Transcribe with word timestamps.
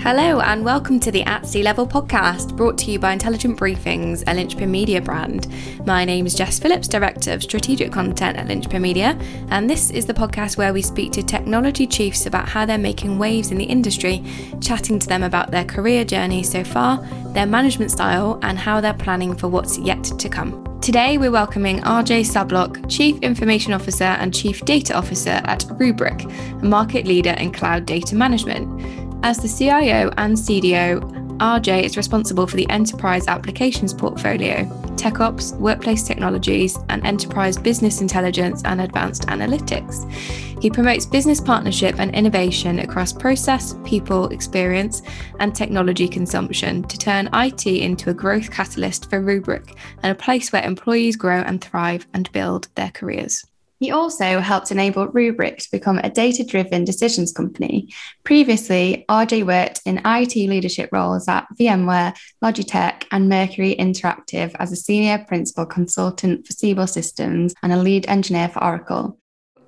Hello, 0.00 0.40
and 0.40 0.64
welcome 0.64 1.00
to 1.00 1.10
the 1.10 1.24
At 1.24 1.46
C-Level 1.46 1.88
podcast, 1.88 2.56
brought 2.56 2.78
to 2.78 2.92
you 2.92 2.98
by 2.98 3.12
Intelligent 3.12 3.58
Briefings, 3.58 4.22
a 4.28 4.34
Linchpin 4.34 4.70
Media 4.70 5.00
brand. 5.00 5.48
My 5.84 6.04
name 6.04 6.26
is 6.26 6.34
Jess 6.34 6.60
Phillips, 6.60 6.86
Director 6.86 7.32
of 7.32 7.42
Strategic 7.42 7.90
Content 7.90 8.36
at 8.36 8.46
Linchpin 8.46 8.82
Media, 8.82 9.18
and 9.48 9.68
this 9.68 9.90
is 9.90 10.06
the 10.06 10.14
podcast 10.14 10.58
where 10.58 10.72
we 10.72 10.82
speak 10.82 11.10
to 11.12 11.22
technology 11.22 11.86
chiefs 11.86 12.26
about 12.26 12.48
how 12.48 12.64
they're 12.64 12.78
making 12.78 13.18
waves 13.18 13.50
in 13.50 13.58
the 13.58 13.64
industry, 13.64 14.22
chatting 14.60 14.98
to 15.00 15.08
them 15.08 15.24
about 15.24 15.50
their 15.50 15.64
career 15.64 16.04
journey 16.04 16.42
so 16.44 16.62
far, 16.62 16.98
their 17.32 17.46
management 17.46 17.90
style, 17.90 18.38
and 18.42 18.58
how 18.58 18.80
they're 18.80 18.94
planning 18.94 19.34
for 19.34 19.48
what's 19.48 19.78
yet 19.78 20.04
to 20.04 20.28
come. 20.28 20.62
Today, 20.82 21.18
we're 21.18 21.32
welcoming 21.32 21.80
Ajay 21.80 22.20
Sabhlok, 22.20 22.88
Chief 22.88 23.18
Information 23.22 23.72
Officer 23.72 24.04
and 24.04 24.32
Chief 24.32 24.64
Data 24.64 24.94
Officer 24.94 25.40
at 25.44 25.60
Rubrik, 25.80 26.30
a 26.62 26.64
market 26.64 27.06
leader 27.06 27.32
in 27.32 27.50
cloud 27.50 27.86
data 27.86 28.14
management. 28.14 29.05
As 29.26 29.38
the 29.38 29.48
CIO 29.48 30.12
and 30.18 30.36
CDO, 30.36 31.00
Ajay 31.38 31.82
is 31.82 31.96
responsible 31.96 32.46
for 32.46 32.54
the 32.54 32.70
enterprise 32.70 33.26
applications 33.26 33.92
portfolio, 33.92 34.66
TechOps, 34.94 35.58
workplace 35.58 36.04
technologies, 36.04 36.78
and 36.90 37.04
enterprise 37.04 37.56
business 37.56 38.00
intelligence 38.00 38.62
and 38.64 38.80
advanced 38.80 39.26
analytics. 39.26 40.08
He 40.62 40.70
promotes 40.70 41.06
business 41.06 41.40
partnership 41.40 41.98
and 41.98 42.14
innovation 42.14 42.78
across 42.78 43.12
process, 43.12 43.74
people, 43.84 44.28
experience, 44.28 45.02
and 45.40 45.52
technology 45.52 46.06
consumption 46.06 46.84
to 46.84 46.96
turn 46.96 47.28
IT 47.32 47.66
into 47.66 48.10
a 48.10 48.14
growth 48.14 48.52
catalyst 48.52 49.10
for 49.10 49.20
Rubrik 49.20 49.76
and 50.04 50.12
a 50.12 50.22
place 50.22 50.52
where 50.52 50.62
employees 50.62 51.16
grow 51.16 51.40
and 51.40 51.60
thrive 51.60 52.06
and 52.14 52.30
build 52.30 52.68
their 52.76 52.92
careers. 52.92 53.44
He 53.78 53.90
also 53.90 54.40
helped 54.40 54.70
enable 54.70 55.08
Rubrik 55.08 55.58
to 55.58 55.70
become 55.70 55.98
a 55.98 56.10
data 56.10 56.44
driven 56.44 56.84
decisions 56.84 57.32
company. 57.32 57.92
Previously, 58.24 59.04
Ajay 59.08 59.44
worked 59.44 59.80
in 59.84 60.00
IT 60.04 60.34
leadership 60.34 60.90
roles 60.92 61.28
at 61.28 61.46
VMware, 61.58 62.16
Logitech, 62.42 63.04
and 63.10 63.28
Mercury 63.28 63.76
Interactive 63.78 64.54
as 64.58 64.72
a 64.72 64.76
senior 64.76 65.24
principal 65.28 65.66
consultant 65.66 66.46
for 66.46 66.52
Siebel 66.52 66.86
Systems 66.86 67.54
and 67.62 67.72
a 67.72 67.76
lead 67.76 68.08
engineer 68.08 68.48
for 68.48 68.64
Oracle. 68.64 69.18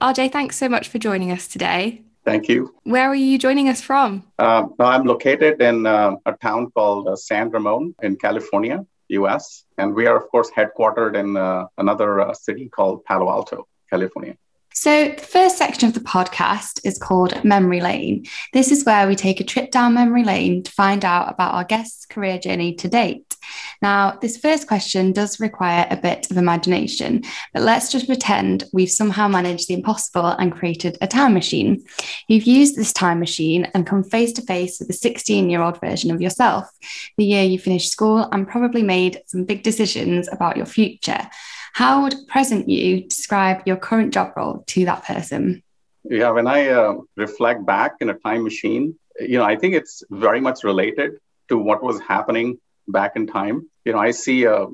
Ajay, 0.00 0.30
thanks 0.30 0.56
so 0.56 0.68
much 0.68 0.88
for 0.88 0.98
joining 0.98 1.30
us 1.32 1.48
today. 1.48 2.02
Thank 2.24 2.48
you. 2.48 2.74
Where 2.84 3.08
are 3.08 3.14
you 3.14 3.38
joining 3.38 3.68
us 3.68 3.80
from? 3.80 4.22
Uh, 4.38 4.66
I'm 4.78 5.04
located 5.04 5.62
in 5.62 5.86
uh, 5.86 6.16
a 6.26 6.32
town 6.34 6.70
called 6.72 7.08
uh, 7.08 7.16
San 7.16 7.50
Ramon 7.50 7.94
in 8.02 8.16
California, 8.16 8.84
US. 9.08 9.64
And 9.78 9.94
we 9.94 10.06
are, 10.06 10.16
of 10.16 10.28
course, 10.28 10.50
headquartered 10.50 11.16
in 11.16 11.36
uh, 11.36 11.66
another 11.78 12.20
uh, 12.20 12.34
city 12.34 12.68
called 12.68 13.04
Palo 13.04 13.30
Alto. 13.30 13.66
California. 13.90 14.36
So, 14.80 15.08
the 15.08 15.22
first 15.22 15.58
section 15.58 15.88
of 15.88 15.94
the 15.94 16.00
podcast 16.00 16.80
is 16.84 16.98
called 16.98 17.42
Memory 17.44 17.80
Lane. 17.80 18.26
This 18.52 18.70
is 18.70 18.84
where 18.84 19.08
we 19.08 19.16
take 19.16 19.40
a 19.40 19.44
trip 19.44 19.72
down 19.72 19.94
memory 19.94 20.22
lane 20.22 20.62
to 20.62 20.70
find 20.70 21.04
out 21.04 21.28
about 21.28 21.54
our 21.54 21.64
guest's 21.64 22.06
career 22.06 22.38
journey 22.38 22.74
to 22.76 22.86
date. 22.86 23.34
Now, 23.82 24.18
this 24.20 24.36
first 24.36 24.68
question 24.68 25.10
does 25.10 25.40
require 25.40 25.86
a 25.90 25.96
bit 25.96 26.30
of 26.30 26.36
imagination, 26.36 27.24
but 27.52 27.64
let's 27.64 27.90
just 27.90 28.06
pretend 28.06 28.64
we've 28.72 28.88
somehow 28.88 29.26
managed 29.26 29.66
the 29.66 29.74
impossible 29.74 30.26
and 30.26 30.52
created 30.52 30.96
a 31.00 31.08
time 31.08 31.34
machine. 31.34 31.82
You've 32.28 32.46
used 32.46 32.76
this 32.76 32.92
time 32.92 33.18
machine 33.18 33.66
and 33.74 33.84
come 33.84 34.04
face 34.04 34.32
to 34.34 34.42
face 34.42 34.78
with 34.78 34.90
a 34.90 34.92
16 34.92 35.50
year 35.50 35.60
old 35.60 35.80
version 35.80 36.12
of 36.12 36.20
yourself, 36.20 36.70
the 37.16 37.24
year 37.24 37.42
you 37.42 37.58
finished 37.58 37.90
school 37.90 38.28
and 38.30 38.46
probably 38.46 38.84
made 38.84 39.22
some 39.26 39.42
big 39.42 39.64
decisions 39.64 40.28
about 40.30 40.56
your 40.56 40.66
future. 40.66 41.28
How 41.72 42.02
would 42.02 42.26
present 42.26 42.68
you 42.68 43.04
describe 43.04 43.62
your 43.66 43.76
current 43.76 44.12
job 44.12 44.32
role 44.36 44.64
to 44.68 44.84
that 44.86 45.04
person? 45.04 45.62
Yeah, 46.04 46.30
when 46.30 46.46
I 46.46 46.68
uh, 46.68 46.94
reflect 47.16 47.66
back 47.66 47.96
in 48.00 48.08
a 48.08 48.14
time 48.14 48.44
machine, 48.44 48.98
you 49.20 49.38
know, 49.38 49.44
I 49.44 49.56
think 49.56 49.74
it's 49.74 50.02
very 50.10 50.40
much 50.40 50.64
related 50.64 51.18
to 51.48 51.58
what 51.58 51.82
was 51.82 52.00
happening 52.00 52.58
back 52.86 53.16
in 53.16 53.26
time. 53.26 53.68
You 53.84 53.92
know, 53.92 53.98
I 53.98 54.12
see 54.12 54.44
a 54.44 54.66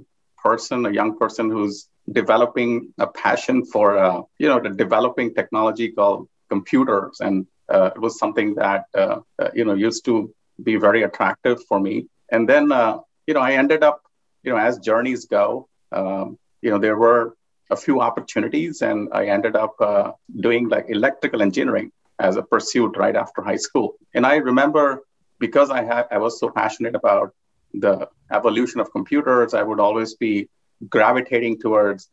person, 0.43 0.87
a 0.87 0.91
young 0.91 1.19
person 1.19 1.51
who's 1.51 1.89
developing 2.11 2.93
a 2.99 3.07
passion 3.07 3.65
for, 3.65 3.97
uh, 3.99 4.23
you 4.39 4.49
know, 4.49 4.61
the 4.61 4.71
developing 4.71 5.35
technology 5.35 5.91
called 5.91 6.29
computers. 6.49 7.21
And 7.21 7.47
uh, 7.69 7.91
it 7.95 8.01
was 8.01 8.19
something 8.19 8.55
that, 8.57 8.85
uh, 8.95 9.21
uh 9.39 9.51
you 9.55 9.65
know, 9.65 9.75
used 9.75 10.05
to 10.05 10.33
be 10.63 10.77
very 10.77 11.03
attractive 11.03 11.65
for 11.65 11.81
me. 11.81 12.07
And 12.31 12.49
then, 12.49 12.71
uh, 12.71 12.99
you 13.27 13.35
know, 13.35 13.41
I 13.41 13.53
ended 13.53 13.83
up, 13.83 14.03
you 14.43 14.53
know, 14.53 14.59
as 14.59 14.79
journeys 14.79 15.25
go, 15.25 15.69
um, 15.93 16.39
you 16.65 16.71
know, 16.71 16.79
there 16.79 16.97
were 16.97 17.37
a 17.71 17.77
few 17.77 18.01
opportunities, 18.01 18.83
and 18.83 19.09
I 19.13 19.27
ended 19.27 19.55
up 19.55 19.75
uh, 19.81 20.13
doing 20.47 20.69
like 20.69 20.87
electrical 20.89 21.43
engineering 21.43 21.93
as 22.19 22.37
a 22.37 22.43
pursuit 22.43 22.97
right 22.97 23.17
after 23.17 23.43
high 23.43 23.63
school. 23.67 23.95
And 24.15 24.25
I 24.27 24.37
remember 24.37 25.03
because 25.39 25.71
I 25.71 25.83
had 25.91 26.05
I 26.11 26.19
was 26.19 26.41
so 26.41 26.49
passionate 26.49 26.95
about 26.95 27.35
the 27.75 28.09
evolution 28.33 28.81
of 28.81 28.91
computers, 28.93 29.53
I 29.53 29.63
would 29.63 29.81
always 29.81 30.15
be 30.15 30.49
gravitating 30.89 31.61
towards 31.61 32.09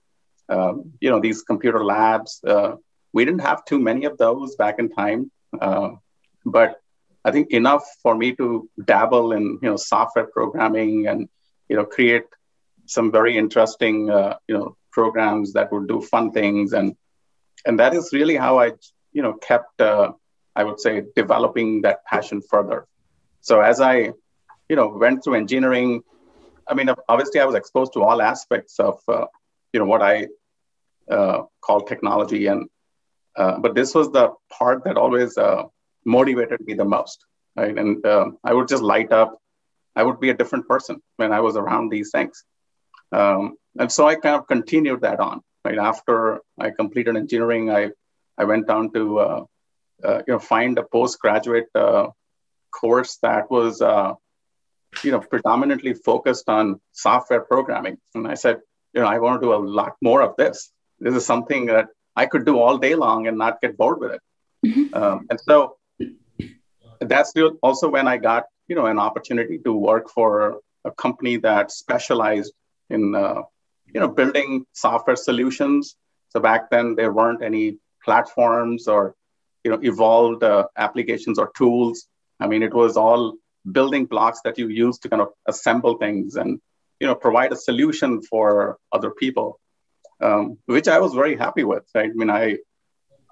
um, 0.50 0.92
you 1.00 1.10
know 1.10 1.20
these 1.20 1.42
computer 1.44 1.84
labs. 1.84 2.42
Uh, 2.46 2.72
we 3.14 3.26
didn't 3.26 3.46
have 3.50 3.64
too 3.66 3.80
many 3.80 4.06
of 4.06 4.18
those 4.18 4.56
back 4.56 4.80
in 4.80 4.90
time, 4.90 5.32
uh, 5.62 5.92
but 6.46 6.82
I 7.24 7.32
think 7.32 7.52
enough 7.52 7.86
for 8.04 8.16
me 8.16 8.36
to 8.36 8.70
dabble 8.94 9.32
in 9.32 9.44
you 9.62 9.70
know 9.70 9.78
software 9.78 10.28
programming 10.38 11.08
and 11.08 11.30
you 11.70 11.76
know 11.78 11.86
create 11.86 12.26
some 12.91 13.12
very 13.12 13.38
interesting 13.38 14.09
uh, 14.09 14.35
you 14.47 14.56
know 14.57 14.75
programs 14.91 15.53
that 15.53 15.72
would 15.72 15.88
do 15.88 16.02
fun 16.13 16.31
things 16.31 16.74
and 16.74 16.96
and 17.66 17.79
that 17.79 17.94
is 17.94 18.09
really 18.12 18.35
how 18.35 18.59
I 18.59 18.68
you 19.13 19.24
know 19.25 19.34
kept 19.50 19.79
uh, 19.79 20.12
I 20.56 20.63
would 20.66 20.79
say 20.79 21.03
developing 21.16 21.81
that 21.84 22.06
passion 22.06 22.41
further. 22.52 22.79
So 23.41 23.62
as 23.62 23.79
I 23.79 23.96
you 24.69 24.75
know 24.79 24.88
went 25.03 25.24
through 25.24 25.35
engineering, 25.35 26.02
I 26.68 26.74
mean 26.74 26.90
obviously 27.07 27.40
I 27.40 27.46
was 27.46 27.56
exposed 27.56 27.94
to 27.94 28.03
all 28.03 28.22
aspects 28.22 28.79
of 28.79 29.00
uh, 29.08 29.25
you 29.73 29.79
know 29.79 29.90
what 29.94 30.02
I 30.02 30.28
uh, 31.09 31.44
call 31.62 31.81
technology 31.81 32.47
and 32.47 32.69
uh, 33.38 33.58
but 33.59 33.75
this 33.75 33.96
was 33.96 34.12
the 34.12 34.34
part 34.58 34.84
that 34.84 34.97
always 34.97 35.38
uh, 35.38 35.63
motivated 36.06 36.59
me 36.68 36.73
the 36.73 36.90
most 36.97 37.25
right 37.56 37.78
and 37.78 38.06
I 38.50 38.53
would 38.53 38.68
just 38.68 38.84
light 38.84 39.12
up 39.22 39.41
I 39.96 40.03
would 40.03 40.19
be 40.19 40.29
a 40.29 40.34
different 40.34 40.68
person 40.68 41.02
when 41.18 41.31
I 41.34 41.41
was 41.41 41.56
around 41.58 41.90
these 41.90 42.12
things. 42.12 42.44
Um, 43.12 43.58
and 43.78 43.92
so 43.92 44.08
I 44.08 44.16
kind 44.16 44.36
of 44.36 44.48
continued 44.48 45.02
that 45.02 45.20
on. 45.20 45.42
Right 45.64 45.78
after 45.78 46.42
I 46.60 46.72
completed 46.72 47.16
engineering, 47.16 47.70
I 47.70 47.92
I 48.38 48.46
went 48.46 48.68
down 48.68 48.92
to 48.94 49.20
uh, 49.20 49.44
uh, 50.04 50.22
you 50.28 50.34
know 50.34 50.40
find 50.40 50.78
a 50.78 50.84
postgraduate 50.84 51.70
uh, 51.76 52.08
course 52.72 53.18
that 53.22 53.52
was 53.52 53.82
uh, 53.82 54.14
you 55.04 55.12
know 55.12 55.20
predominantly 55.20 55.94
focused 55.94 56.50
on 56.50 56.82
software 56.92 57.42
programming, 57.42 57.98
and 58.16 58.28
I 58.28 58.34
said, 58.34 58.62
you 58.94 59.02
know, 59.02 59.08
I 59.08 59.20
want 59.20 59.42
to 59.42 59.46
do 59.46 59.54
a 59.54 59.62
lot 59.80 59.96
more 60.02 60.22
of 60.22 60.36
this. 60.38 60.72
This 61.00 61.16
is 61.16 61.26
something 61.26 61.68
that 61.68 61.90
I 62.16 62.26
could 62.26 62.46
do 62.46 62.60
all 62.60 62.78
day 62.78 62.96
long 62.96 63.28
and 63.28 63.38
not 63.38 63.62
get 63.62 63.78
bored 63.78 64.00
with 64.00 64.14
it. 64.14 64.22
Mm-hmm. 64.66 64.94
Um, 64.96 65.28
and 65.30 65.40
so 65.40 65.78
that's 67.00 67.34
also 67.62 67.90
when 67.90 68.08
I 68.08 68.18
got 68.18 68.46
you 68.68 68.76
know 68.76 68.88
an 68.88 69.00
opportunity 69.00 69.60
to 69.60 69.74
work 69.74 70.10
for 70.10 70.60
a 70.86 70.92
company 70.92 71.38
that 71.38 71.72
specialized 71.72 72.54
in 72.91 73.16
uh, 73.16 73.41
you 73.94 74.00
know 74.00 74.07
building 74.07 74.66
software 74.74 75.16
solutions. 75.16 75.96
So 76.29 76.40
back 76.40 76.69
then 76.69 76.96
there 76.96 77.12
weren't 77.12 77.44
any 77.44 77.78
platforms 78.03 78.88
or 78.88 79.16
you 79.63 79.72
know 79.72 79.79
evolved 79.81 80.44
uh, 80.44 80.68
applications 80.78 81.40
or 81.40 81.52
tools. 81.56 82.07
I 82.40 82.47
mean, 82.47 82.63
it 82.63 82.74
was 82.74 82.97
all 82.97 83.35
building 83.72 84.06
blocks 84.06 84.41
that 84.44 84.57
you 84.57 84.68
use 84.68 84.97
to 85.00 85.09
kind 85.09 85.22
of 85.22 85.29
assemble 85.47 85.97
things 85.97 86.35
and 86.35 86.59
you 87.00 87.07
know 87.07 87.16
provide 87.16 87.52
a 87.52 87.56
solution 87.56 88.22
for 88.22 88.78
other 88.91 89.12
people, 89.12 89.59
um, 90.22 90.58
which 90.66 90.88
I 90.88 91.00
was 91.00 91.13
very 91.13 91.35
happy 91.35 91.63
with. 91.63 91.84
Right? 91.96 92.09
I 92.09 92.13
mean, 92.13 92.29
I 92.29 92.58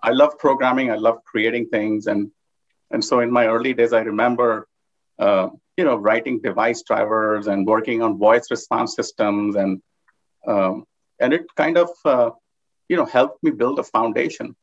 I 0.01 0.11
love 0.11 0.37
programming. 0.39 0.91
I 0.91 0.95
love 0.95 1.23
creating 1.25 1.69
things, 1.69 2.07
and 2.07 2.31
and 2.91 3.03
so 3.03 3.19
in 3.19 3.31
my 3.31 3.47
early 3.47 3.73
days, 3.73 3.93
I 3.93 4.01
remember 4.01 4.67
uh, 5.19 5.49
you 5.77 5.85
know, 5.85 5.95
writing 5.95 6.39
device 6.39 6.83
drivers 6.83 7.47
and 7.47 7.65
working 7.65 8.01
on 8.01 8.17
voice 8.17 8.47
response 8.49 8.95
systems, 8.95 9.55
and 9.55 9.81
um, 10.47 10.85
and 11.19 11.33
it 11.33 11.45
kind 11.55 11.77
of 11.77 11.89
uh, 12.05 12.31
you 12.87 12.97
know 12.97 13.05
helped 13.05 13.43
me 13.43 13.51
build 13.51 13.79
a 13.79 13.83
foundation, 13.83 14.55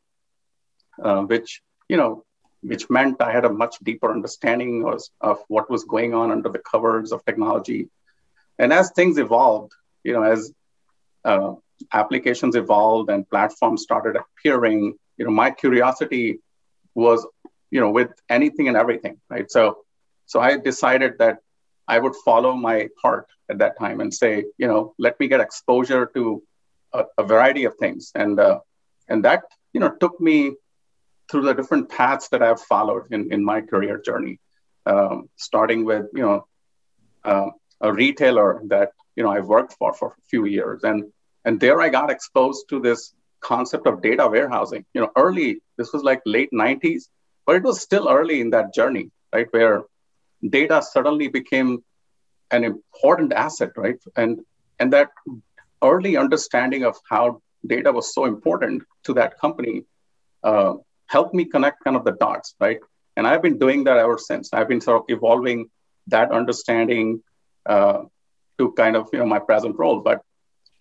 uh, 1.03 1.23
which 1.23 1.63
you 1.89 1.97
know 1.97 2.25
which 2.63 2.91
meant 2.91 3.21
I 3.21 3.33
had 3.33 3.45
a 3.45 3.53
much 3.53 3.77
deeper 3.83 4.11
understanding 4.11 4.85
of, 4.87 5.01
of 5.21 5.39
what 5.49 5.71
was 5.71 5.85
going 5.85 6.15
on 6.15 6.33
under 6.33 6.49
the 6.49 6.59
covers 6.59 7.13
of 7.13 7.25
technology. 7.25 7.89
And 8.59 8.73
as 8.73 8.91
things 8.93 9.19
evolved, 9.19 9.73
you 10.03 10.15
know, 10.15 10.23
as 10.23 10.53
uh, 11.25 11.55
applications 11.93 12.57
evolved 12.57 13.11
and 13.11 13.29
platforms 13.29 13.83
started 13.83 14.17
appearing, 14.17 14.95
you 15.17 15.25
know, 15.25 15.31
my 15.31 15.51
curiosity 15.51 16.41
was, 16.95 17.27
you 17.71 17.81
know, 17.81 17.91
with 17.91 18.11
anything 18.29 18.69
and 18.69 18.77
everything, 18.77 19.21
right? 19.29 19.51
So 19.51 19.79
so 20.27 20.41
I 20.41 20.57
decided 20.59 21.19
that 21.19 21.39
I 21.89 21.99
would 21.99 22.15
follow 22.25 22.55
my 22.55 22.89
heart 23.03 23.27
at 23.51 23.59
that 23.59 23.79
time 23.79 24.01
and 24.01 24.13
say, 24.13 24.45
you 24.59 24.67
know, 24.69 24.95
let 24.99 25.19
me 25.21 25.29
get 25.29 25.41
exposure 25.41 26.07
to 26.15 26.43
a, 26.93 27.05
a 27.19 27.25
variety 27.25 27.65
of 27.65 27.75
things, 27.77 28.13
and 28.15 28.39
uh, 28.41 28.61
and 29.09 29.25
that 29.25 29.43
you 29.73 29.81
know 29.81 29.91
took 30.01 30.21
me 30.21 30.53
through 31.31 31.43
the 31.43 31.55
different 31.55 31.89
paths 31.91 32.29
that 32.31 32.43
I've 32.43 32.61
followed 32.61 33.05
in 33.13 33.33
in 33.33 33.45
my 33.45 33.61
career 33.63 33.99
journey. 34.09 34.39
um, 34.87 35.29
starting 35.37 35.85
with 35.85 36.07
you 36.15 36.23
know 36.23 36.47
uh, 37.25 37.51
a 37.81 37.93
retailer 37.93 38.63
that 38.69 38.91
you 39.17 39.23
know 39.25 39.31
I 39.31 39.41
worked 39.41 39.75
for 39.79 39.93
for 39.95 40.09
a 40.09 40.23
few 40.31 40.45
years, 40.47 40.83
and 40.85 41.05
and 41.45 41.61
there 41.61 41.81
I 41.81 41.89
got 41.89 42.11
exposed 42.11 42.69
to 42.71 42.81
this 42.81 43.13
concept 43.41 43.87
of 43.87 44.03
data 44.03 44.29
warehousing. 44.29 44.85
You 44.95 45.03
know, 45.03 45.11
early 45.17 45.61
this 45.79 45.93
was 45.93 46.03
like 46.03 46.23
late 46.27 46.51
'90s, 46.53 47.05
but 47.47 47.57
it 47.57 47.63
was 47.65 47.81
still 47.81 48.09
early 48.09 48.41
in 48.41 48.51
that 48.51 48.75
journey, 48.75 49.11
right? 49.35 49.49
Where 49.51 49.85
data 50.51 50.83
suddenly 50.83 51.29
became 51.29 51.85
an 52.51 52.65
important 52.65 53.33
asset, 53.33 53.71
right? 53.77 53.99
And 54.17 54.41
and 54.79 54.93
that 54.93 55.11
early 55.83 56.17
understanding 56.17 56.85
of 56.85 56.97
how 57.09 57.43
data 57.67 57.93
was 57.93 58.15
so 58.15 58.25
important 58.25 58.83
to 59.05 59.15
that 59.15 59.39
company 59.39 59.85
uh, 60.43 60.75
helped 61.07 61.35
me 61.35 61.45
connect 61.45 61.83
kind 61.85 61.97
of 61.97 62.05
the 62.05 62.13
dots, 62.13 62.55
right? 62.61 62.79
And 63.17 63.27
I've 63.27 63.43
been 63.43 63.59
doing 63.59 63.85
that 63.85 63.97
ever 63.97 64.19
since. 64.19 64.53
I've 64.53 64.69
been 64.69 64.81
sort 64.81 65.03
of 65.03 65.05
evolving 65.09 65.71
that 66.09 66.31
understanding 66.31 67.23
uh, 67.65 68.03
to 68.59 68.73
kind 68.73 68.97
of 68.97 69.09
you 69.13 69.19
know 69.19 69.27
my 69.27 69.39
present 69.39 69.79
role. 69.79 70.01
But 70.01 70.23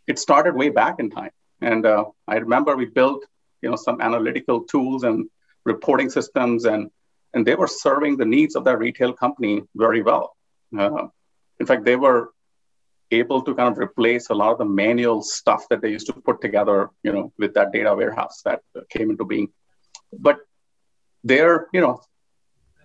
it 0.07 0.19
started 0.19 0.56
way 0.56 0.69
back 0.69 0.95
in 1.00 1.09
time, 1.09 1.31
and 1.61 1.85
uh, 1.85 2.06
I 2.27 2.35
remember 2.35 2.75
we 2.75 2.85
built 2.85 3.25
you 3.61 3.69
know 3.69 3.75
some 3.75 4.01
analytical 4.01 4.61
tools 4.63 5.03
and 5.03 5.29
reporting 5.63 6.09
systems, 6.09 6.65
and 6.65 6.91
and 7.35 7.45
they 7.45 7.53
were 7.53 7.67
serving 7.67 8.17
the 8.17 8.25
needs 8.25 8.55
of 8.55 8.63
that 8.63 8.79
retail 8.79 9.13
company 9.13 9.61
very 9.75 10.01
well. 10.01 10.35
Uh, 10.77 11.07
in 11.59 11.65
fact, 11.65 11.83
they 11.83 11.97
were 11.97 12.31
able 13.11 13.41
to 13.41 13.53
kind 13.53 13.71
of 13.71 13.77
replace 13.77 14.29
a 14.29 14.33
lot 14.33 14.53
of 14.53 14.57
the 14.57 14.65
manual 14.65 15.21
stuff 15.21 15.67
that 15.69 15.81
they 15.81 15.91
used 15.91 16.07
to 16.07 16.13
put 16.13 16.41
together, 16.41 16.89
you 17.03 17.11
know, 17.11 17.31
with 17.37 17.53
that 17.53 17.71
data 17.71 17.93
warehouse 17.93 18.41
that 18.45 18.61
came 18.89 19.11
into 19.11 19.25
being. 19.25 19.49
But 20.17 20.37
there, 21.23 21.67
you 21.73 21.81
know, 21.81 22.01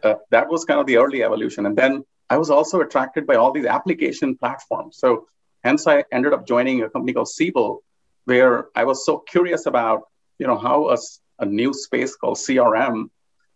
uh, 0.03 0.17
that 0.31 0.49
was 0.49 0.65
kind 0.65 0.81
of 0.81 0.87
the 0.87 0.97
early 0.97 1.23
evolution. 1.23 1.65
And 1.67 1.77
then 1.77 2.05
I 2.29 2.37
was 2.37 2.51
also 2.51 2.81
attracted 2.81 3.27
by 3.27 3.37
all 3.37 3.53
these 3.53 3.67
application 3.67 4.37
platforms. 4.37 4.99
So 4.99 5.27
hence 5.63 5.87
I 5.87 6.05
ended 6.13 6.33
up 6.33 6.47
joining 6.47 6.83
a 6.83 6.91
company 6.91 7.13
called 7.13 7.29
Siebel, 7.29 7.83
where 8.25 8.67
I 8.75 8.85
was 8.85 9.07
so 9.07 9.19
curious 9.19 9.67
about, 9.67 10.03
you 10.39 10.47
know, 10.47 10.59
how 10.59 10.91
a, 10.91 10.99
a 11.39 11.47
new 11.47 11.73
space 11.73 12.17
called 12.17 12.37
CRM 12.37 13.11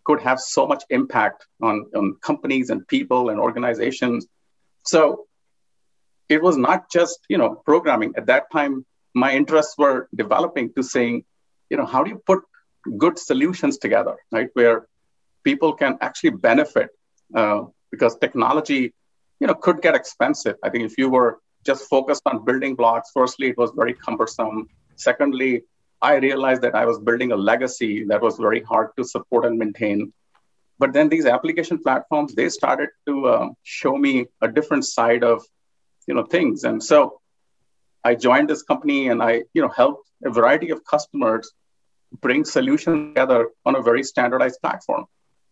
could 0.04 0.20
have 0.20 0.38
so 0.38 0.66
much 0.66 0.84
impact 0.90 1.46
on, 1.62 1.86
on 1.96 2.16
companies 2.20 2.70
and 2.70 2.86
people 2.86 3.30
and 3.30 3.40
organizations. 3.40 4.26
So 4.84 5.26
it 6.28 6.42
was 6.42 6.56
not 6.56 6.90
just 6.90 7.18
you 7.28 7.38
know 7.38 7.54
programming. 7.64 8.14
At 8.16 8.26
that 8.26 8.50
time 8.52 8.84
my 9.14 9.32
interests 9.32 9.76
were 9.78 10.08
developing 10.14 10.72
to 10.74 10.82
saying 10.82 11.24
you 11.70 11.76
know 11.76 11.86
how 11.86 12.02
do 12.02 12.10
you 12.10 12.22
put 12.26 12.42
good 12.98 13.18
solutions 13.18 13.78
together 13.78 14.16
right? 14.32 14.48
Where 14.54 14.86
people 15.42 15.74
can 15.74 15.98
actually 16.00 16.30
benefit 16.30 16.90
uh, 17.34 17.62
because 17.90 18.16
technology 18.16 18.92
you 19.40 19.46
know 19.46 19.54
could 19.54 19.82
get 19.82 19.94
expensive. 19.94 20.56
I 20.62 20.70
think 20.70 20.84
if 20.84 20.98
you 20.98 21.08
were 21.08 21.38
just 21.64 21.88
focused 21.88 22.22
on 22.26 22.44
building 22.44 22.74
blocks 22.74 23.10
firstly 23.12 23.48
it 23.48 23.58
was 23.58 23.70
very 23.74 23.94
cumbersome. 23.94 24.68
Secondly 24.96 25.62
i 26.10 26.14
realized 26.24 26.62
that 26.62 26.74
i 26.80 26.84
was 26.90 26.98
building 27.08 27.32
a 27.32 27.40
legacy 27.50 28.04
that 28.10 28.20
was 28.26 28.36
very 28.46 28.62
hard 28.62 28.88
to 28.96 29.04
support 29.04 29.44
and 29.44 29.58
maintain. 29.58 30.12
But 30.82 30.92
then 30.92 31.08
these 31.08 31.26
application 31.34 31.78
platforms 31.82 32.34
they 32.34 32.48
started 32.48 32.90
to 33.08 33.26
uh, 33.26 33.48
show 33.62 33.96
me 33.96 34.26
a 34.46 34.48
different 34.56 34.84
side 34.84 35.22
of 35.32 35.44
you 36.08 36.14
know 36.14 36.24
things. 36.36 36.64
And 36.64 36.82
so 36.90 37.20
i 38.08 38.14
joined 38.14 38.48
this 38.50 38.62
company 38.70 39.08
and 39.12 39.22
i 39.26 39.32
you 39.54 39.62
know 39.62 39.72
helped 39.76 40.10
a 40.30 40.32
variety 40.38 40.70
of 40.74 40.80
customers 40.94 41.52
bring 42.24 42.44
solutions 42.44 42.98
together 43.08 43.40
on 43.66 43.76
a 43.76 43.82
very 43.82 44.02
standardized 44.02 44.60
platform. 44.64 45.04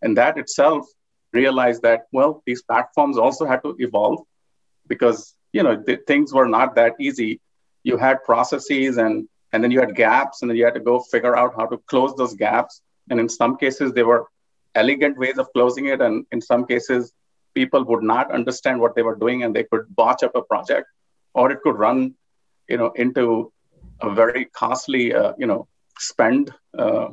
And 0.02 0.16
that 0.16 0.38
itself 0.42 0.86
realized 1.32 1.82
that 1.82 2.00
well 2.12 2.42
these 2.46 2.62
platforms 2.62 3.16
also 3.26 3.46
had 3.52 3.62
to 3.66 3.74
evolve 3.78 4.20
because 4.88 5.34
you 5.52 5.62
know 5.62 5.76
th- 5.86 6.00
things 6.06 6.32
were 6.38 6.48
not 6.48 6.74
that 6.80 6.94
easy. 7.08 7.40
You 7.90 7.96
had 7.96 8.24
processes 8.30 8.98
and 8.98 9.28
and 9.52 9.62
then 9.62 9.70
you 9.70 9.80
had 9.80 9.94
gaps 9.94 10.42
and 10.42 10.50
then 10.50 10.56
you 10.56 10.64
had 10.64 10.74
to 10.74 10.80
go 10.80 11.00
figure 11.00 11.36
out 11.36 11.54
how 11.56 11.66
to 11.66 11.78
close 11.86 12.14
those 12.16 12.34
gaps. 12.34 12.80
And 13.10 13.20
in 13.20 13.28
some 13.28 13.56
cases 13.56 13.92
they 13.92 14.02
were 14.02 14.26
elegant 14.74 15.18
ways 15.18 15.38
of 15.38 15.52
closing 15.52 15.86
it 15.86 16.00
and 16.00 16.24
in 16.32 16.40
some 16.40 16.66
cases 16.66 17.12
people 17.54 17.84
would 17.84 18.02
not 18.02 18.32
understand 18.32 18.80
what 18.80 18.94
they 18.94 19.02
were 19.02 19.16
doing 19.16 19.42
and 19.42 19.54
they 19.54 19.64
could 19.64 19.84
botch 19.94 20.22
up 20.22 20.34
a 20.34 20.42
project 20.42 20.86
or 21.34 21.50
it 21.52 21.60
could 21.62 21.76
run 21.76 22.14
you 22.68 22.78
know 22.78 22.90
into 22.92 23.52
a 24.00 24.10
very 24.10 24.46
costly 24.46 25.12
uh, 25.14 25.32
you 25.38 25.46
know 25.46 25.68
spend 25.98 26.50
uh, 26.78 27.08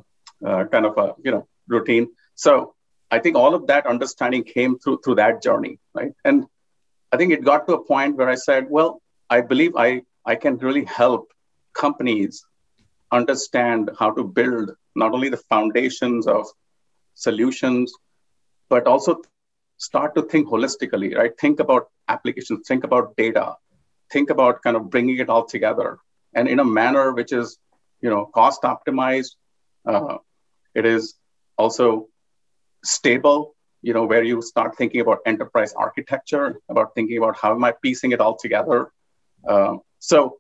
uh, 0.46 0.64
kind 0.66 0.86
of 0.86 0.98
a 0.98 1.16
you 1.24 1.32
know 1.32 1.48
routine. 1.68 2.08
So 2.36 2.76
i 3.12 3.20
think 3.20 3.36
all 3.36 3.56
of 3.56 3.68
that 3.68 3.86
understanding 3.88 4.44
came 4.44 4.78
through 4.80 5.00
through 5.04 5.16
that 5.16 5.42
journey 5.42 5.80
right? 5.94 6.14
And 6.24 6.46
i 7.12 7.18
think 7.18 7.34
it 7.34 7.44
got 7.44 7.68
to 7.68 7.74
a 7.74 7.84
point 7.84 8.18
where 8.18 8.30
i 8.30 8.36
said 8.36 8.68
well 8.70 9.02
i 9.30 9.42
believe 9.42 9.76
i 9.76 10.02
i 10.26 10.36
can 10.36 10.58
really 10.58 10.86
help 10.86 11.32
companies 11.74 12.46
understand 13.12 13.90
how 13.98 14.12
to 14.12 14.24
build 14.24 14.72
not 14.96 15.14
only 15.14 15.30
the 15.30 15.38
foundations 15.38 16.28
of 16.28 16.46
solutions 17.16 17.94
but 18.70 18.86
also 18.88 19.22
start 19.78 20.14
to 20.16 20.22
think 20.24 20.48
holistically, 20.48 21.16
right? 21.16 21.32
Think 21.40 21.60
about 21.60 21.90
applications, 22.08 22.68
think 22.68 22.84
about 22.84 23.16
data, 23.16 23.56
think 24.12 24.30
about 24.30 24.62
kind 24.62 24.76
of 24.76 24.90
bringing 24.90 25.18
it 25.18 25.30
all 25.30 25.46
together, 25.46 25.98
and 26.36 26.48
in 26.48 26.60
a 26.60 26.66
manner 26.66 27.14
which 27.14 27.34
is, 27.34 27.58
you 28.02 28.10
know, 28.10 28.26
cost 28.26 28.62
optimized. 28.64 29.36
Uh, 29.86 30.18
it 30.76 30.86
is 30.86 31.16
also 31.58 32.08
stable, 32.84 33.56
you 33.82 33.94
know, 33.94 34.06
where 34.06 34.24
you 34.24 34.42
start 34.42 34.78
thinking 34.78 35.02
about 35.02 35.20
enterprise 35.26 35.74
architecture, 35.74 36.60
about 36.70 36.94
thinking 36.94 37.18
about 37.18 37.38
how 37.38 37.56
am 37.56 37.64
I 37.64 37.74
piecing 37.82 38.12
it 38.12 38.20
all 38.20 38.36
together. 38.36 38.92
Uh, 39.48 39.78
so 40.00 40.39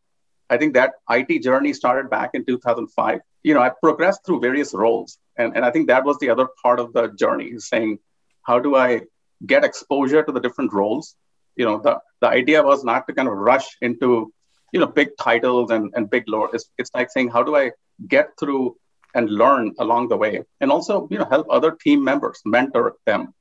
I 0.49 0.57
think 0.57 0.73
that 0.73 0.93
IT 1.09 1.43
journey 1.43 1.73
started 1.73 2.09
back 2.09 2.31
in 2.33 2.45
2005. 2.45 3.19
You 3.43 3.53
know, 3.53 3.61
I 3.61 3.69
progressed 3.69 4.25
through 4.25 4.41
various 4.41 4.73
roles. 4.73 5.17
And, 5.37 5.55
and 5.55 5.63
I 5.63 5.71
think 5.71 5.87
that 5.87 6.03
was 6.03 6.17
the 6.19 6.29
other 6.29 6.47
part 6.61 6.79
of 6.79 6.93
the 6.93 7.09
journey, 7.09 7.57
saying, 7.59 7.99
how 8.43 8.59
do 8.59 8.75
I 8.75 9.01
get 9.45 9.63
exposure 9.63 10.23
to 10.23 10.31
the 10.31 10.39
different 10.39 10.73
roles. 10.73 11.15
You 11.55 11.65
know, 11.65 11.79
the, 11.79 11.99
the 12.21 12.27
idea 12.27 12.63
was 12.63 12.83
not 12.83 13.07
to 13.07 13.13
kind 13.13 13.27
of 13.27 13.35
rush 13.35 13.77
into, 13.81 14.33
you 14.71 14.79
know, 14.79 14.87
big 14.87 15.09
titles 15.19 15.71
and, 15.71 15.91
and 15.95 16.09
big 16.09 16.27
lore. 16.27 16.49
It's, 16.53 16.69
it's 16.77 16.91
like 16.93 17.09
saying, 17.11 17.29
how 17.29 17.43
do 17.43 17.55
I 17.55 17.71
get 18.07 18.29
through 18.39 18.77
and 19.15 19.29
learn 19.29 19.73
along 19.79 20.09
the 20.09 20.17
way? 20.17 20.43
And 20.61 20.71
also, 20.71 21.07
you 21.11 21.17
know, 21.17 21.25
help 21.25 21.47
other 21.49 21.71
team 21.71 22.03
members, 22.03 22.41
mentor 22.45 22.95
them, 23.05 23.33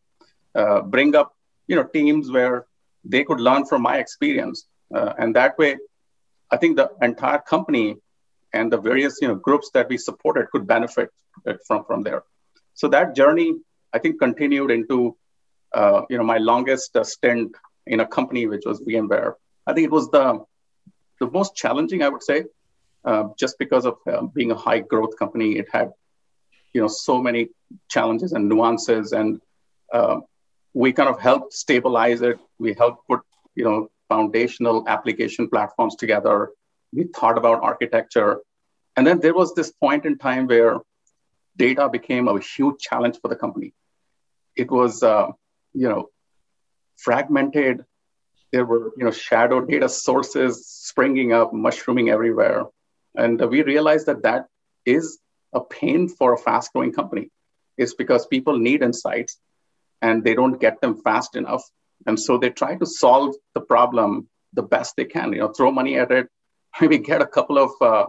uh, 0.55 0.83
bring 0.83 1.15
up, 1.15 1.35
you 1.67 1.77
know, 1.77 1.85
teams 1.85 2.31
where 2.31 2.67
they 3.05 3.25
could 3.25 3.41
learn 3.41 3.67
from 3.67 3.83
my 3.83 3.99
experience. 3.99 4.67
Uh, 4.95 5.13
and 5.19 5.37
that 5.37 5.59
way, 5.59 5.77
I 6.51 6.57
think 6.57 6.77
the 6.77 6.91
entire 7.03 7.39
company 7.39 7.97
and 8.53 8.73
the 8.73 8.79
various 8.79 9.19
you 9.21 9.29
know 9.29 9.35
groups 9.35 9.71
that 9.75 9.89
we 9.89 9.99
supported 9.99 10.51
could 10.51 10.67
benefit 10.67 11.11
from 11.67 11.85
from 11.85 12.03
there. 12.03 12.23
So 12.75 12.89
that 12.89 13.15
journey, 13.15 13.55
I 13.93 13.99
think, 13.99 14.19
continued 14.21 14.71
into 14.71 15.17
uh, 15.73 16.03
you 16.09 16.17
know, 16.17 16.25
my 16.25 16.39
longest 16.39 16.97
uh, 16.97 17.05
stint 17.05 17.55
in 17.87 18.01
a 18.01 18.07
company, 18.07 18.47
which 18.47 18.63
was 18.65 18.81
VMware. 18.81 19.35
I 19.67 19.73
think 19.73 19.85
it 19.87 19.91
was 19.91 20.11
the 20.11 20.45
the 21.21 21.31
most 21.31 21.57
challenging, 21.57 22.03
I 22.03 22.09
would 22.09 22.23
say, 22.23 22.45
uh, 23.05 23.25
just 23.39 23.59
because 23.59 23.85
of 23.85 23.97
uh, 24.07 24.23
being 24.23 24.53
a 24.53 24.55
high 24.55 24.79
growth 24.79 25.19
company. 25.19 25.59
It 25.59 25.67
had, 25.73 25.93
you 26.73 26.81
know, 26.81 26.89
so 26.89 27.21
many 27.21 27.49
challenges 27.89 28.33
and 28.33 28.49
nuances, 28.49 29.13
and 29.13 29.41
uh, 29.93 30.21
we 30.75 30.93
kind 30.93 31.09
of 31.09 31.21
helped 31.21 31.53
stabilize 31.53 32.23
it. 32.23 32.39
We 32.59 32.75
helped 32.75 33.07
put, 33.09 33.21
you 33.55 33.65
know, 33.65 33.91
foundational 34.09 34.85
application 34.89 35.49
platforms 35.49 35.97
together. 35.97 36.51
We 36.93 37.05
thought 37.05 37.39
about 37.39 37.63
architecture, 37.63 38.41
and 38.97 39.07
then 39.07 39.21
there 39.21 39.35
was 39.35 39.55
this 39.55 39.71
point 39.71 40.07
in 40.07 40.19
time 40.19 40.47
where 40.47 40.79
data 41.57 41.89
became 41.89 42.29
a 42.29 42.41
huge 42.41 42.81
challenge 42.81 43.19
for 43.21 43.29
the 43.29 43.37
company. 43.37 43.75
It 44.57 44.71
was 44.71 45.03
uh, 45.03 45.29
you 45.73 45.89
know, 45.89 46.11
fragmented. 46.97 47.85
There 48.53 48.65
were, 48.65 48.93
you 48.97 49.05
know, 49.05 49.11
shadow 49.11 49.61
data 49.61 49.89
sources 49.89 50.67
springing 50.67 51.33
up, 51.33 51.53
mushrooming 51.53 52.09
everywhere. 52.09 52.65
And 53.15 53.41
we 53.51 53.63
realized 53.63 54.07
that 54.07 54.23
that 54.23 54.47
is 54.87 55.19
a 55.53 55.61
pain 55.61 56.09
for 56.09 56.33
a 56.33 56.39
fast 56.39 56.73
growing 56.73 56.93
company. 56.93 57.31
It's 57.77 57.95
because 57.95 58.27
people 58.27 58.59
need 58.59 58.83
insights 58.83 59.39
and 60.01 60.25
they 60.25 60.35
don't 60.35 60.61
get 60.61 60.81
them 60.81 61.01
fast 61.03 61.37
enough. 61.37 61.63
And 62.07 62.19
so 62.19 62.39
they 62.39 62.51
try 62.51 62.77
to 62.77 62.87
solve 62.87 63.35
the 63.55 63.61
problem 63.61 64.29
the 64.55 64.63
best 64.63 64.95
they 64.97 65.05
can, 65.05 65.33
you 65.33 65.41
know, 65.41 65.49
throw 65.49 65.71
money 65.71 65.99
at 65.99 66.11
it, 66.11 66.29
maybe 66.81 66.99
get 66.99 67.21
a 67.21 67.27
couple 67.27 67.59
of, 67.59 67.71
uh, 67.81 68.07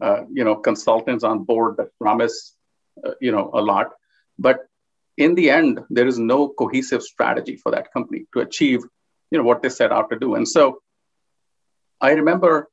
uh, 0.00 0.22
you 0.32 0.44
know, 0.44 0.56
consultants 0.56 1.24
on 1.24 1.44
board 1.44 1.76
that 1.78 1.88
promise, 2.00 2.54
uh, 3.04 3.12
you 3.20 3.32
know, 3.32 3.50
a 3.54 3.60
lot. 3.60 3.90
But 4.38 4.66
in 5.16 5.34
the 5.34 5.50
end, 5.50 5.80
there 5.88 6.06
is 6.06 6.18
no 6.18 6.48
cohesive 6.48 7.02
strategy 7.02 7.56
for 7.56 7.72
that 7.72 7.92
company 7.92 8.26
to 8.34 8.40
achieve, 8.40 8.82
you 9.30 9.38
know, 9.38 9.44
what 9.44 9.62
they 9.62 9.70
set 9.70 9.92
out 9.92 10.10
to 10.10 10.18
do. 10.18 10.34
And 10.34 10.46
so 10.46 10.80
I 12.00 12.12
remember, 12.12 12.68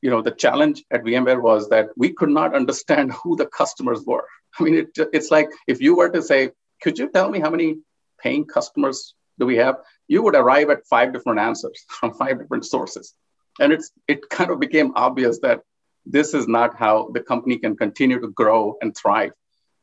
you 0.00 0.10
know, 0.10 0.22
the 0.22 0.30
challenge 0.30 0.84
at 0.90 1.02
VMware 1.02 1.42
was 1.42 1.68
that 1.68 1.88
we 1.96 2.12
could 2.14 2.30
not 2.30 2.54
understand 2.54 3.12
who 3.12 3.36
the 3.36 3.46
customers 3.46 4.02
were. 4.06 4.24
I 4.58 4.62
mean, 4.62 4.74
it, 4.74 4.88
it's 5.12 5.30
like 5.30 5.48
if 5.66 5.80
you 5.80 5.96
were 5.96 6.08
to 6.08 6.22
say, 6.22 6.52
could 6.82 6.98
you 6.98 7.10
tell 7.10 7.28
me 7.28 7.40
how 7.40 7.50
many 7.50 7.78
paying 8.22 8.46
customers 8.46 9.14
do 9.38 9.46
we 9.46 9.56
have? 9.56 9.76
You 10.08 10.22
would 10.22 10.34
arrive 10.34 10.70
at 10.70 10.86
five 10.86 11.12
different 11.12 11.40
answers 11.40 11.84
from 11.88 12.14
five 12.14 12.38
different 12.38 12.64
sources. 12.64 13.14
And 13.60 13.72
it's 13.72 13.90
it 14.06 14.28
kind 14.28 14.50
of 14.50 14.60
became 14.60 14.92
obvious 14.94 15.40
that 15.40 15.60
this 16.06 16.32
is 16.32 16.48
not 16.48 16.76
how 16.76 17.10
the 17.12 17.20
company 17.20 17.58
can 17.58 17.76
continue 17.76 18.20
to 18.20 18.28
grow 18.28 18.76
and 18.80 18.96
thrive. 18.96 19.32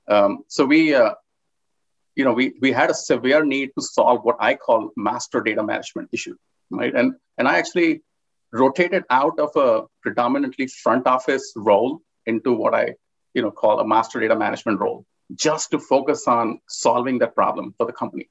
Um, 0.08 0.44
so 0.48 0.66
we, 0.66 0.96
uh, 0.96 1.14
you 2.16 2.24
know, 2.24 2.34
we 2.34 2.54
we 2.62 2.72
had 2.72 2.90
a 2.90 2.94
severe 2.94 3.44
need 3.44 3.72
to 3.78 3.82
solve 3.82 4.24
what 4.24 4.38
I 4.40 4.56
call 4.56 4.92
master 4.96 5.42
data 5.42 5.64
management 5.64 6.10
issue, 6.14 6.36
right? 6.70 6.94
And 6.96 7.16
and 7.38 7.48
I 7.48 7.58
actually 7.58 8.02
rotated 8.52 9.04
out 9.10 9.40
of 9.40 9.56
a 9.56 9.84
predominantly 10.02 10.68
front 10.68 11.06
office 11.08 11.52
role 11.56 12.02
into 12.26 12.54
what 12.54 12.74
I, 12.74 12.96
you 13.34 13.42
know, 13.42 13.52
call 13.52 13.80
a 13.80 13.88
master 13.88 14.20
data 14.20 14.36
management 14.36 14.80
role, 14.80 15.06
just 15.34 15.72
to 15.72 15.80
focus 15.80 16.28
on 16.28 16.62
solving 16.68 17.20
that 17.20 17.36
problem 17.36 17.74
for 17.78 17.86
the 17.86 17.94
company. 17.94 18.30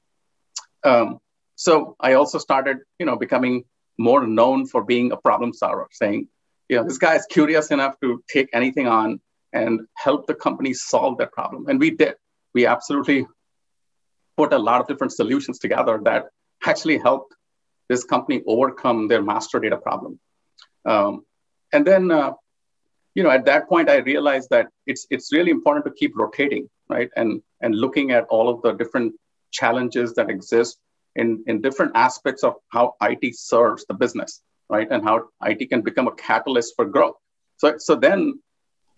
Um, 0.85 1.19
so 1.55 1.95
I 1.99 2.13
also 2.13 2.37
started, 2.37 2.77
you 2.99 3.05
know, 3.05 3.17
becoming 3.17 3.65
more 3.97 4.25
known 4.27 4.67
for 4.67 4.83
being 4.83 5.11
a 5.11 5.17
problem 5.17 5.53
solver, 5.53 5.87
saying, 5.91 6.27
you 6.69 6.77
know, 6.77 6.83
this 6.83 6.97
guy 6.97 7.15
is 7.15 7.25
curious 7.29 7.71
enough 7.71 7.95
to 8.01 8.23
take 8.29 8.49
anything 8.53 8.87
on 8.87 9.19
and 9.53 9.81
help 9.95 10.27
the 10.27 10.35
company 10.35 10.73
solve 10.73 11.17
that 11.17 11.31
problem. 11.31 11.65
And 11.67 11.79
we 11.79 11.91
did. 11.91 12.15
We 12.53 12.65
absolutely 12.65 13.25
put 14.37 14.53
a 14.53 14.57
lot 14.57 14.81
of 14.81 14.87
different 14.87 15.13
solutions 15.13 15.59
together 15.59 15.99
that 16.03 16.25
actually 16.65 16.97
helped 16.97 17.33
this 17.87 18.03
company 18.03 18.41
overcome 18.45 19.07
their 19.07 19.21
master 19.21 19.59
data 19.59 19.77
problem. 19.77 20.19
Um, 20.85 21.25
and 21.71 21.85
then, 21.85 22.11
uh, 22.11 22.33
you 23.15 23.23
know, 23.23 23.29
at 23.29 23.45
that 23.45 23.69
point, 23.69 23.89
I 23.89 23.97
realized 23.97 24.49
that 24.49 24.67
it's 24.85 25.07
it's 25.09 25.31
really 25.31 25.51
important 25.51 25.85
to 25.85 25.91
keep 25.91 26.17
rotating, 26.17 26.69
right, 26.89 27.09
and 27.15 27.41
and 27.61 27.73
looking 27.73 28.11
at 28.11 28.25
all 28.25 28.49
of 28.49 28.61
the 28.61 28.73
different 28.73 29.13
challenges 29.61 30.13
that 30.17 30.29
exist 30.29 30.77
in 31.15 31.27
in 31.47 31.61
different 31.67 31.93
aspects 32.07 32.43
of 32.43 32.53
how 32.75 32.85
IT 33.09 33.35
serves 33.35 33.85
the 33.89 33.95
business, 34.03 34.41
right, 34.75 34.89
and 34.91 35.03
how 35.03 35.15
IT 35.51 35.69
can 35.73 35.81
become 35.89 36.07
a 36.07 36.15
catalyst 36.27 36.73
for 36.75 36.85
growth. 36.95 37.17
So 37.57 37.67
so 37.77 37.95
then, 37.95 38.19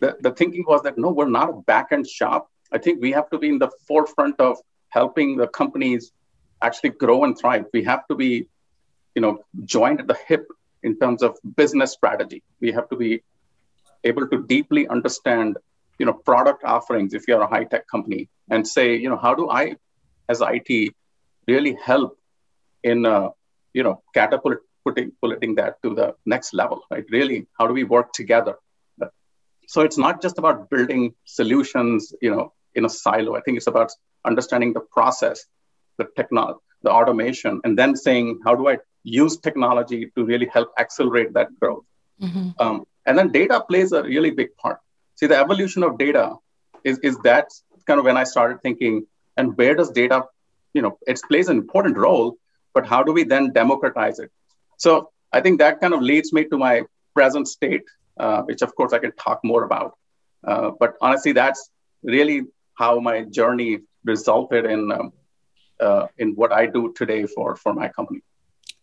the 0.01 0.09
the 0.25 0.31
thinking 0.31 0.65
was 0.67 0.81
that 0.83 0.97
no, 0.97 1.09
we're 1.11 1.35
not 1.39 1.49
a 1.49 1.61
back 1.71 1.87
end 1.91 2.07
shop. 2.19 2.49
I 2.75 2.77
think 2.83 3.01
we 3.01 3.11
have 3.11 3.29
to 3.33 3.37
be 3.43 3.49
in 3.49 3.59
the 3.65 3.71
forefront 3.87 4.37
of 4.39 4.57
helping 4.89 5.37
the 5.37 5.47
companies 5.61 6.11
actually 6.61 6.93
grow 7.03 7.23
and 7.23 7.37
thrive. 7.39 7.65
We 7.73 7.83
have 7.83 8.03
to 8.09 8.15
be 8.15 8.31
you 9.17 9.21
know, 9.21 9.39
joined 9.65 9.99
at 9.99 10.07
the 10.07 10.17
hip 10.27 10.45
in 10.83 10.95
terms 10.99 11.23
of 11.23 11.39
business 11.55 11.91
strategy. 11.91 12.43
We 12.61 12.71
have 12.73 12.87
to 12.89 12.95
be 12.95 13.23
able 14.03 14.27
to 14.27 14.43
deeply 14.43 14.87
understand, 14.87 15.57
you 15.97 16.05
know, 16.05 16.13
product 16.13 16.63
offerings 16.63 17.15
if 17.15 17.27
you're 17.27 17.41
a 17.41 17.47
high 17.47 17.63
tech 17.63 17.87
company 17.87 18.29
and 18.51 18.67
say, 18.67 18.95
you 18.95 19.09
know, 19.09 19.17
how 19.17 19.33
do 19.33 19.49
I, 19.49 19.63
as 20.29 20.41
IT, 20.41 20.93
really 21.47 21.77
help 21.83 22.17
in, 22.83 23.05
uh, 23.05 23.29
you 23.73 23.83
know, 23.83 24.01
catapult 24.13 24.59
putting, 24.85 25.11
putting 25.21 25.55
that 25.55 25.81
to 25.83 25.93
the 25.93 26.15
next 26.25 26.53
level, 26.53 26.81
right? 26.91 27.05
Really, 27.09 27.47
how 27.57 27.67
do 27.67 27.73
we 27.73 27.83
work 27.83 28.13
together? 28.13 28.55
So 29.67 29.81
it's 29.81 29.97
not 29.97 30.21
just 30.21 30.37
about 30.37 30.69
building 30.69 31.13
solutions, 31.25 32.13
you 32.21 32.31
know, 32.31 32.53
in 32.73 32.85
a 32.85 32.89
silo. 32.89 33.35
I 33.35 33.41
think 33.41 33.57
it's 33.57 33.67
about 33.67 33.91
understanding 34.23 34.71
the 34.71 34.79
process, 34.79 35.45
the 35.97 36.07
technology, 36.15 36.59
the 36.83 36.89
automation, 36.89 37.59
and 37.65 37.77
then 37.77 37.95
saying, 37.95 38.39
how 38.45 38.55
do 38.55 38.69
I 38.69 38.77
use 39.07 39.37
technology 39.37 40.11
to 40.15 40.25
really 40.25 40.47
help 40.47 40.73
accelerate 40.77 41.33
that 41.33 41.47
growth. 41.59 41.85
Mm-hmm. 42.21 42.49
Um, 42.59 42.85
and 43.05 43.17
then 43.17 43.31
data 43.31 43.63
plays 43.67 43.93
a 43.93 44.03
really 44.03 44.31
big 44.31 44.55
part. 44.57 44.79
See, 45.15 45.27
the 45.27 45.37
evolution 45.37 45.83
of 45.83 45.97
data 45.97 46.35
is, 46.83 46.99
is 46.99 47.17
that 47.19 47.47
kind 47.85 47.99
of 47.99 48.05
when 48.05 48.17
I 48.17 48.25
started 48.25 48.61
thinking, 48.61 49.07
and 49.37 49.57
where 49.57 49.75
does 49.75 49.91
data, 49.91 50.23
you 50.73 50.81
know, 50.81 50.97
it 51.07 51.19
plays 51.27 51.47
an 51.49 51.57
important 51.57 51.97
role, 51.97 52.37
but 52.73 52.85
how 52.85 53.03
do 53.03 53.11
we 53.11 53.23
then 53.23 53.53
democratize 53.53 54.19
it? 54.19 54.31
So 54.77 55.11
I 55.31 55.41
think 55.41 55.59
that 55.59 55.79
kind 55.81 55.93
of 55.93 56.01
leads 56.01 56.33
me 56.33 56.45
to 56.45 56.57
my 56.57 56.83
present 57.13 57.47
state, 57.47 57.83
uh, 58.19 58.41
which 58.43 58.61
of 58.61 58.75
course 58.75 58.93
I 58.93 58.99
can 58.99 59.13
talk 59.13 59.39
more 59.43 59.63
about. 59.63 59.97
Uh, 60.43 60.71
but 60.79 60.95
honestly, 61.01 61.31
that's 61.31 61.69
really 62.03 62.43
how 62.75 62.99
my 62.99 63.23
journey 63.23 63.79
resulted 64.03 64.65
in 64.65 64.91
um, 64.91 65.11
uh, 65.79 66.07
in 66.17 66.33
what 66.33 66.51
I 66.51 66.65
do 66.67 66.93
today 66.95 67.25
for 67.25 67.55
for 67.55 67.73
my 67.73 67.87
company. 67.89 68.21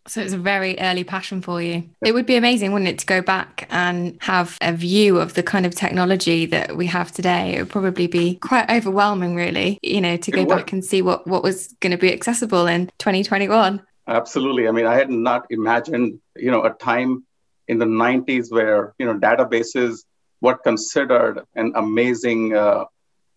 So 0.07 0.21
it's 0.21 0.33
a 0.33 0.37
very 0.37 0.77
early 0.79 1.03
passion 1.03 1.41
for 1.41 1.61
you. 1.61 1.89
It 2.03 2.13
would 2.13 2.27
be 2.27 2.35
amazing, 2.35 2.71
wouldn't 2.71 2.89
it, 2.89 2.99
to 2.99 3.05
go 3.07 3.21
back 3.21 3.67
and 3.71 4.17
have 4.21 4.57
a 4.61 4.71
view 4.71 5.17
of 5.17 5.33
the 5.33 5.41
kind 5.41 5.65
of 5.65 5.73
technology 5.73 6.45
that 6.47 6.77
we 6.77 6.85
have 6.87 7.11
today. 7.11 7.55
It 7.55 7.59
would 7.59 7.69
probably 7.69 8.05
be 8.05 8.35
quite 8.35 8.69
overwhelming, 8.69 9.35
really, 9.35 9.79
you 9.81 10.01
know, 10.01 10.15
to 10.17 10.31
go 10.31 10.45
back 10.45 10.71
and 10.71 10.85
see 10.85 11.01
what, 11.01 11.25
what 11.25 11.41
was 11.41 11.73
going 11.79 11.91
to 11.91 11.97
be 11.97 12.13
accessible 12.13 12.67
in 12.67 12.91
2021. 12.99 13.81
Absolutely. 14.07 14.67
I 14.67 14.71
mean, 14.71 14.85
I 14.85 14.95
had 14.95 15.09
not 15.09 15.47
imagined, 15.49 16.19
you 16.35 16.51
know, 16.51 16.63
a 16.63 16.73
time 16.73 17.25
in 17.67 17.79
the 17.79 17.85
90s 17.85 18.51
where, 18.51 18.93
you 18.99 19.07
know, 19.07 19.17
databases 19.17 20.03
were 20.39 20.55
considered 20.55 21.41
an 21.55 21.73
amazing 21.75 22.55
uh, 22.55 22.85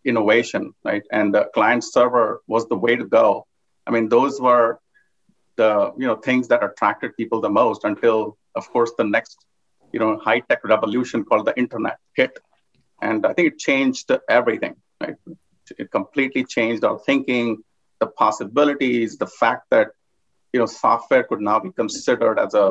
innovation, 0.05 0.75
right? 0.85 1.03
And 1.11 1.35
the 1.35 1.49
client 1.55 1.85
server 1.85 2.43
was 2.47 2.69
the 2.69 2.77
way 2.77 2.97
to 2.97 3.07
go. 3.07 3.47
I 3.87 3.91
mean, 3.91 4.11
those 4.11 4.39
were 4.39 4.81
the 5.61 5.93
you 6.00 6.07
know 6.09 6.17
things 6.29 6.49
that 6.50 6.65
attracted 6.69 7.17
people 7.21 7.38
the 7.47 7.55
most 7.62 7.85
until 7.91 8.17
of 8.61 8.65
course 8.75 8.93
the 8.99 9.09
next 9.17 9.37
you 9.93 10.00
know 10.00 10.11
high 10.27 10.41
tech 10.49 10.61
revolution 10.75 11.25
called 11.25 11.47
the 11.47 11.57
internet 11.65 11.99
hit. 12.15 12.35
And 13.09 13.27
i 13.31 13.33
think 13.35 13.47
it 13.53 13.59
changed 13.69 14.07
everything 14.38 14.75
right? 15.03 15.17
It 15.83 15.91
completely 15.99 16.45
changed 16.57 16.83
our 16.88 16.99
thinking 17.09 17.49
the 18.03 18.09
possibilities 18.23 19.19
the 19.25 19.31
fact 19.43 19.65
that 19.75 19.88
you 20.53 20.61
know 20.61 20.67
software 20.67 21.25
could 21.29 21.43
now 21.50 21.59
be 21.67 21.73
considered 21.83 22.38
as 22.47 22.55
a 22.55 22.67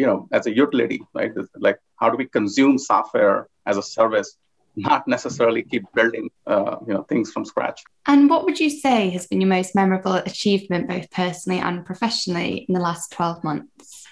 you 0.00 0.06
know 0.08 0.18
as 0.32 0.46
a 0.46 0.52
utility 0.64 1.00
right? 1.14 1.32
Like 1.66 1.78
how 2.00 2.10
do 2.10 2.16
we 2.22 2.26
consume 2.38 2.76
software 2.92 3.38
as 3.70 3.76
a 3.76 3.86
service 3.96 4.30
not 4.78 5.06
necessarily 5.08 5.62
keep 5.62 5.84
building 5.94 6.30
uh, 6.46 6.76
you 6.86 6.94
know 6.94 7.02
things 7.02 7.32
from 7.32 7.44
scratch. 7.44 7.82
And 8.06 8.30
what 8.30 8.44
would 8.44 8.58
you 8.60 8.70
say 8.70 9.10
has 9.10 9.26
been 9.26 9.40
your 9.40 9.48
most 9.48 9.74
memorable 9.74 10.14
achievement, 10.14 10.88
both 10.88 11.10
personally 11.10 11.60
and 11.60 11.84
professionally, 11.84 12.64
in 12.68 12.74
the 12.74 12.80
last 12.80 13.12
twelve 13.12 13.42
months? 13.44 14.06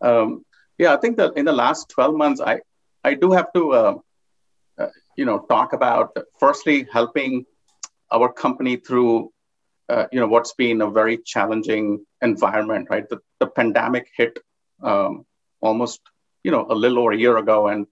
Um, 0.00 0.44
yeah, 0.78 0.94
I 0.94 0.96
think 0.96 1.16
that 1.18 1.36
in 1.36 1.44
the 1.44 1.52
last 1.52 1.88
twelve 1.88 2.14
months, 2.14 2.40
I 2.40 2.60
I 3.04 3.14
do 3.14 3.32
have 3.32 3.52
to 3.52 3.72
uh, 3.72 3.94
uh, 4.78 4.86
you 5.16 5.24
know 5.24 5.40
talk 5.48 5.72
about 5.72 6.16
firstly 6.38 6.86
helping 6.92 7.44
our 8.12 8.32
company 8.32 8.76
through 8.76 9.32
uh, 9.88 10.06
you 10.12 10.20
know 10.20 10.26
what's 10.26 10.54
been 10.54 10.80
a 10.82 10.90
very 10.90 11.18
challenging 11.18 12.04
environment, 12.22 12.88
right? 12.90 13.08
The, 13.08 13.18
the 13.40 13.46
pandemic 13.46 14.08
hit 14.16 14.38
um, 14.82 15.26
almost 15.60 16.00
you 16.44 16.50
know 16.50 16.66
a 16.70 16.74
little 16.74 16.98
over 17.00 17.12
a 17.12 17.16
year 17.16 17.36
ago, 17.38 17.68
and 17.68 17.86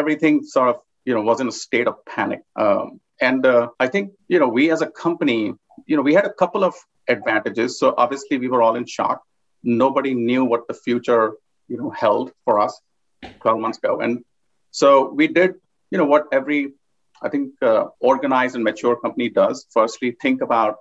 everything 0.00 0.34
sort 0.56 0.68
of 0.72 0.76
you 1.06 1.14
know 1.14 1.22
was 1.30 1.40
in 1.40 1.48
a 1.48 1.56
state 1.66 1.88
of 1.92 1.96
panic. 2.14 2.42
Um, 2.64 3.00
and 3.20 3.46
uh, 3.46 3.68
I 3.84 3.86
think 3.88 4.12
you 4.28 4.38
know 4.40 4.48
we 4.58 4.70
as 4.70 4.82
a 4.82 4.90
company, 5.04 5.40
you 5.86 5.96
know, 5.96 6.02
we 6.02 6.14
had 6.14 6.26
a 6.26 6.34
couple 6.42 6.62
of 6.64 6.74
advantages. 7.08 7.78
So 7.80 7.94
obviously 7.96 8.38
we 8.38 8.48
were 8.48 8.62
all 8.62 8.76
in 8.80 8.86
shock. 8.86 9.22
Nobody 9.62 10.12
knew 10.14 10.44
what 10.44 10.68
the 10.68 10.74
future 10.86 11.24
you 11.68 11.78
know 11.78 11.90
held 11.90 12.32
for 12.44 12.60
us 12.60 12.80
12 13.40 13.60
months 13.60 13.78
ago, 13.78 14.00
and 14.00 14.24
so 14.70 14.88
we 15.20 15.26
did 15.38 15.54
you 15.90 15.98
know 15.98 16.08
what 16.14 16.26
every 16.32 16.72
I 17.22 17.28
think 17.28 17.52
uh, 17.62 17.84
organized 18.00 18.54
and 18.56 18.64
mature 18.64 18.96
company 18.96 19.28
does. 19.30 19.66
Firstly, 19.78 20.10
think 20.22 20.42
about 20.42 20.76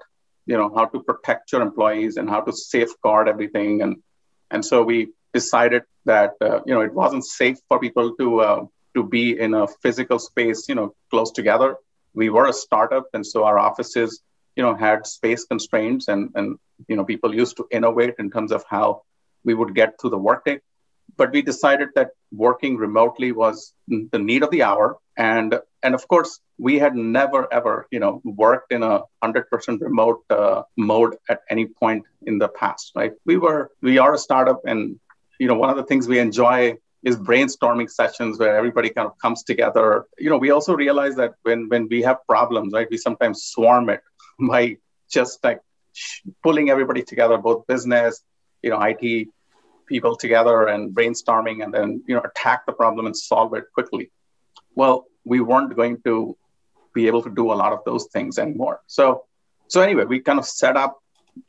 you 0.45 0.57
know 0.57 0.69
how 0.75 0.85
to 0.93 0.99
protect 1.09 1.51
your 1.51 1.61
employees 1.61 2.17
and 2.17 2.29
how 2.29 2.41
to 2.41 2.53
safeguard 2.53 3.27
everything, 3.27 3.81
and 3.81 3.97
and 4.51 4.63
so 4.71 4.83
we 4.83 4.97
decided 5.33 5.83
that 6.05 6.33
uh, 6.41 6.59
you 6.65 6.73
know 6.73 6.81
it 6.81 6.93
wasn't 6.93 7.25
safe 7.25 7.59
for 7.67 7.79
people 7.79 8.15
to 8.19 8.39
uh, 8.47 8.61
to 8.95 9.03
be 9.03 9.39
in 9.39 9.53
a 9.53 9.67
physical 9.67 10.19
space, 10.19 10.67
you 10.67 10.75
know, 10.75 10.95
close 11.09 11.31
together. 11.31 11.75
We 12.13 12.29
were 12.29 12.47
a 12.47 12.53
startup, 12.53 13.07
and 13.13 13.25
so 13.25 13.43
our 13.43 13.59
offices, 13.59 14.21
you 14.55 14.63
know, 14.63 14.75
had 14.75 15.05
space 15.05 15.45
constraints, 15.45 16.07
and 16.07 16.29
and 16.35 16.57
you 16.87 16.95
know, 16.95 17.05
people 17.05 17.35
used 17.35 17.57
to 17.57 17.67
innovate 17.71 18.15
in 18.19 18.31
terms 18.31 18.51
of 18.51 18.63
how 18.69 19.03
we 19.43 19.53
would 19.53 19.75
get 19.75 19.99
through 19.99 20.11
the 20.11 20.17
workday. 20.17 20.59
But 21.17 21.31
we 21.31 21.41
decided 21.41 21.89
that 21.95 22.11
working 22.31 22.77
remotely 22.77 23.31
was 23.31 23.73
the 23.87 24.19
need 24.19 24.43
of 24.43 24.49
the 24.51 24.63
hour, 24.63 24.97
and 25.17 25.59
and 25.83 25.93
of 25.93 26.07
course, 26.07 26.39
we 26.57 26.79
had 26.79 26.95
never 26.95 27.51
ever, 27.53 27.87
you 27.91 27.99
know, 27.99 28.21
worked 28.23 28.71
in 28.71 28.81
a 28.81 29.01
hundred 29.21 29.49
percent 29.49 29.81
remote 29.81 30.23
uh, 30.29 30.63
mode 30.77 31.17
at 31.29 31.41
any 31.49 31.65
point 31.65 32.05
in 32.25 32.37
the 32.37 32.47
past, 32.47 32.93
right? 32.95 33.13
We 33.25 33.37
were 33.37 33.71
we 33.81 33.97
are 33.99 34.13
a 34.13 34.17
startup, 34.17 34.61
and 34.65 34.99
you 35.39 35.47
know, 35.47 35.55
one 35.55 35.69
of 35.69 35.75
the 35.75 35.83
things 35.83 36.07
we 36.07 36.19
enjoy 36.19 36.77
is 37.05 37.15
brainstorming 37.17 37.89
sessions 37.89 38.37
where 38.39 38.57
everybody 38.57 38.89
kind 38.89 39.07
of 39.07 39.17
comes 39.19 39.43
together. 39.43 40.05
You 40.17 40.29
know, 40.29 40.37
we 40.37 40.49
also 40.49 40.75
realize 40.75 41.15
that 41.15 41.35
when 41.43 41.69
when 41.69 41.87
we 41.87 42.01
have 42.01 42.17
problems, 42.27 42.73
right, 42.73 42.87
we 42.89 42.97
sometimes 42.97 43.43
swarm 43.43 43.89
it 43.89 44.01
by 44.39 44.77
just 45.09 45.43
like 45.43 45.61
pulling 46.43 46.69
everybody 46.69 47.03
together, 47.03 47.37
both 47.37 47.67
business, 47.67 48.21
you 48.61 48.69
know, 48.69 48.81
IT 48.81 49.29
people 49.87 50.15
together 50.15 50.67
and 50.67 50.95
brainstorming 50.95 51.63
and 51.63 51.71
then, 51.71 52.03
you 52.07 52.15
know, 52.15 52.21
attack 52.21 52.65
the 52.65 52.73
problem 52.73 53.05
and 53.05 53.15
solve 53.15 53.53
it 53.53 53.65
quickly. 53.71 54.11
Well, 54.73 55.05
we 55.23 55.39
weren't 55.39 55.75
going 55.75 56.01
to 56.05 56.35
be 56.91 57.05
able 57.05 57.21
to 57.21 57.29
do 57.29 57.53
a 57.53 57.57
lot 57.63 57.71
of 57.71 57.79
those 57.85 58.07
things 58.11 58.39
anymore. 58.39 58.81
So 58.87 59.25
so 59.67 59.81
anyway, 59.81 60.05
we 60.05 60.19
kind 60.19 60.39
of 60.39 60.45
set 60.45 60.77
up, 60.77 60.99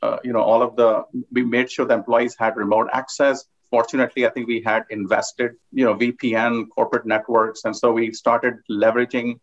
uh, 0.01 0.17
you 0.23 0.33
know, 0.33 0.41
all 0.41 0.61
of 0.61 0.75
the. 0.75 1.03
We 1.31 1.43
made 1.43 1.71
sure 1.71 1.85
the 1.85 1.93
employees 1.93 2.35
had 2.37 2.57
remote 2.57 2.89
access. 2.91 3.45
Fortunately, 3.69 4.25
I 4.25 4.29
think 4.29 4.47
we 4.47 4.61
had 4.61 4.83
invested, 4.89 5.55
you 5.71 5.83
know, 5.85 5.95
VPN, 5.95 6.67
corporate 6.69 7.05
networks, 7.05 7.65
and 7.65 7.75
so 7.75 7.91
we 7.91 8.13
started 8.13 8.55
leveraging, 8.71 9.39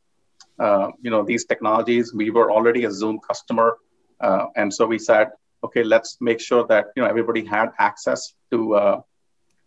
uh, 0.59 0.89
you 1.03 1.11
know, 1.11 1.23
these 1.23 1.45
technologies. 1.45 2.15
We 2.15 2.31
were 2.31 2.51
already 2.51 2.85
a 2.85 2.91
Zoom 2.91 3.21
customer, 3.21 3.77
uh, 4.21 4.47
and 4.57 4.73
so 4.73 4.87
we 4.87 4.99
said, 4.99 5.29
okay, 5.63 5.85
let's 5.85 6.17
make 6.21 6.41
sure 6.41 6.67
that 6.69 6.87
you 6.97 7.03
know 7.03 7.09
everybody 7.09 7.45
had 7.45 7.71
access 7.79 8.33
to, 8.51 8.75
uh, 8.75 9.01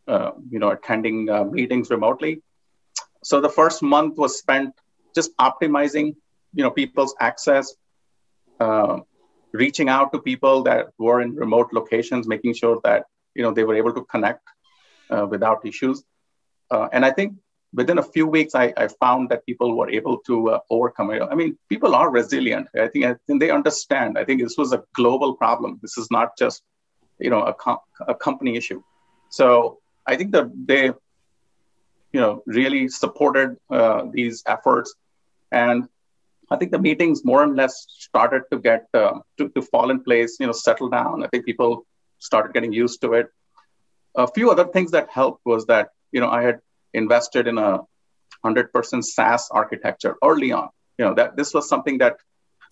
uh, 0.08 0.32
you 0.50 0.60
know, 0.60 0.70
attending 0.70 1.30
uh, 1.30 1.44
meetings 1.44 1.90
remotely. 1.92 2.42
So 3.24 3.42
the 3.42 3.50
first 3.50 3.84
month 3.84 4.18
was 4.18 4.40
spent 4.40 4.74
just 5.14 5.36
optimizing, 5.38 6.16
you 6.54 6.64
know, 6.64 6.72
people's 6.72 7.16
access 7.20 7.76
uh, 8.60 9.00
reaching 9.52 9.90
out 9.90 10.12
to 10.14 10.20
people 10.20 10.64
that 10.64 10.88
were 10.98 11.22
in 11.22 11.36
remote 11.36 11.74
locations, 11.74 12.28
making 12.28 12.54
sure 12.54 12.80
that 12.84 13.06
you 13.38 13.44
know 13.44 13.52
they 13.58 13.64
were 13.64 13.76
able 13.82 13.94
to 13.94 14.04
connect 14.14 14.44
uh, 15.14 15.26
without 15.34 15.66
issues. 15.66 16.04
Uh, 16.72 16.88
and 16.92 17.06
I 17.06 17.12
think 17.12 17.36
within 17.74 17.98
a 18.00 18.04
few 18.04 18.28
weeks, 18.28 18.56
I, 18.56 18.74
I 18.76 18.88
found 19.04 19.30
that 19.30 19.46
people 19.46 19.78
were 19.78 19.90
able 19.90 20.18
to 20.28 20.36
uh, 20.50 20.60
overcome 20.70 21.12
it. 21.12 21.22
I 21.32 21.36
mean, 21.36 21.58
people 21.70 21.96
are 21.96 22.10
resilient. 22.10 22.68
I 22.76 22.88
think, 22.88 23.06
I 23.06 23.16
think 23.26 23.40
they 23.40 23.52
understand. 23.52 24.18
I 24.18 24.26
think 24.26 24.42
this 24.42 24.58
was 24.58 24.74
a 24.74 24.84
global 24.96 25.36
problem. 25.36 25.80
This 25.82 25.98
is 25.98 26.08
not 26.12 26.38
just 26.38 26.64
you 27.20 27.30
know 27.30 27.44
a, 27.44 27.54
com- 27.54 27.86
a 28.14 28.16
company 28.16 28.58
issue. 28.58 28.82
So 29.30 29.80
I 30.06 30.16
think 30.16 30.32
that 30.32 30.48
they 30.72 30.86
you 32.16 32.22
know 32.24 32.44
really 32.46 32.88
supported 32.88 33.58
uh, 33.70 34.04
these 34.12 34.44
efforts 34.48 34.96
and 35.52 35.88
I 36.50 36.56
think 36.56 36.72
the 36.72 36.80
meetings 36.80 37.26
more 37.26 37.44
and 37.44 37.56
less 37.56 37.86
started 37.90 38.44
to 38.52 38.60
get 38.60 38.88
uh, 38.94 39.20
to, 39.38 39.50
to 39.50 39.62
fall 39.62 39.90
in 39.90 40.02
place, 40.02 40.38
you 40.40 40.46
know, 40.46 40.54
settle 40.54 40.90
down. 40.90 41.24
I 41.24 41.28
think 41.28 41.46
people 41.46 41.86
started 42.20 42.54
getting 42.54 42.74
used 42.74 43.02
to 43.02 43.14
it. 43.14 43.28
A 44.16 44.28
few 44.28 44.50
other 44.50 44.66
things 44.66 44.92
that 44.92 45.10
helped 45.10 45.46
was 45.46 45.66
that, 45.68 45.90
you 46.12 46.20
know, 46.20 46.30
I 46.30 46.44
had 46.44 46.60
invested 46.94 47.48
in 47.48 47.58
a 47.58 47.82
100% 48.46 49.04
SaaS 49.04 49.50
architecture 49.52 50.16
early 50.24 50.52
on. 50.52 50.70
You 50.98 51.06
know, 51.06 51.14
that 51.16 51.38
this 51.38 51.54
was 51.54 51.70
something 51.70 52.00
that 52.00 52.18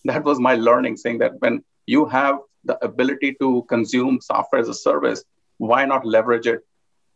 that 0.05 0.23
was 0.23 0.39
my 0.39 0.55
learning, 0.55 0.97
saying 0.97 1.19
that 1.19 1.39
when 1.39 1.63
you 1.85 2.05
have 2.05 2.39
the 2.63 2.83
ability 2.83 3.35
to 3.39 3.65
consume 3.67 4.21
software 4.21 4.61
as 4.61 4.69
a 4.69 4.73
service, 4.73 5.23
why 5.57 5.85
not 5.85 6.05
leverage 6.05 6.47
it 6.47 6.61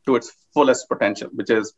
to 0.05 0.15
its 0.15 0.31
fullest 0.53 0.87
potential, 0.87 1.29
which 1.33 1.49
is 1.49 1.73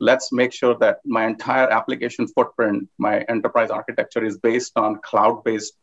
let's 0.00 0.32
make 0.32 0.52
sure 0.52 0.76
that 0.78 0.98
my 1.04 1.26
entire 1.26 1.68
application 1.70 2.26
footprint, 2.28 2.88
my 2.98 3.20
enterprise 3.20 3.70
architecture 3.70 4.24
is 4.24 4.38
based 4.38 4.72
on 4.76 5.00
cloud-based 5.02 5.74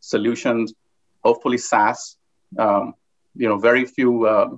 solutions, 0.00 0.74
hopefully 1.22 1.58
SaaS. 1.58 2.16
Um, 2.58 2.94
you 3.34 3.48
know, 3.48 3.58
very 3.58 3.84
few 3.84 4.26
uh, 4.26 4.48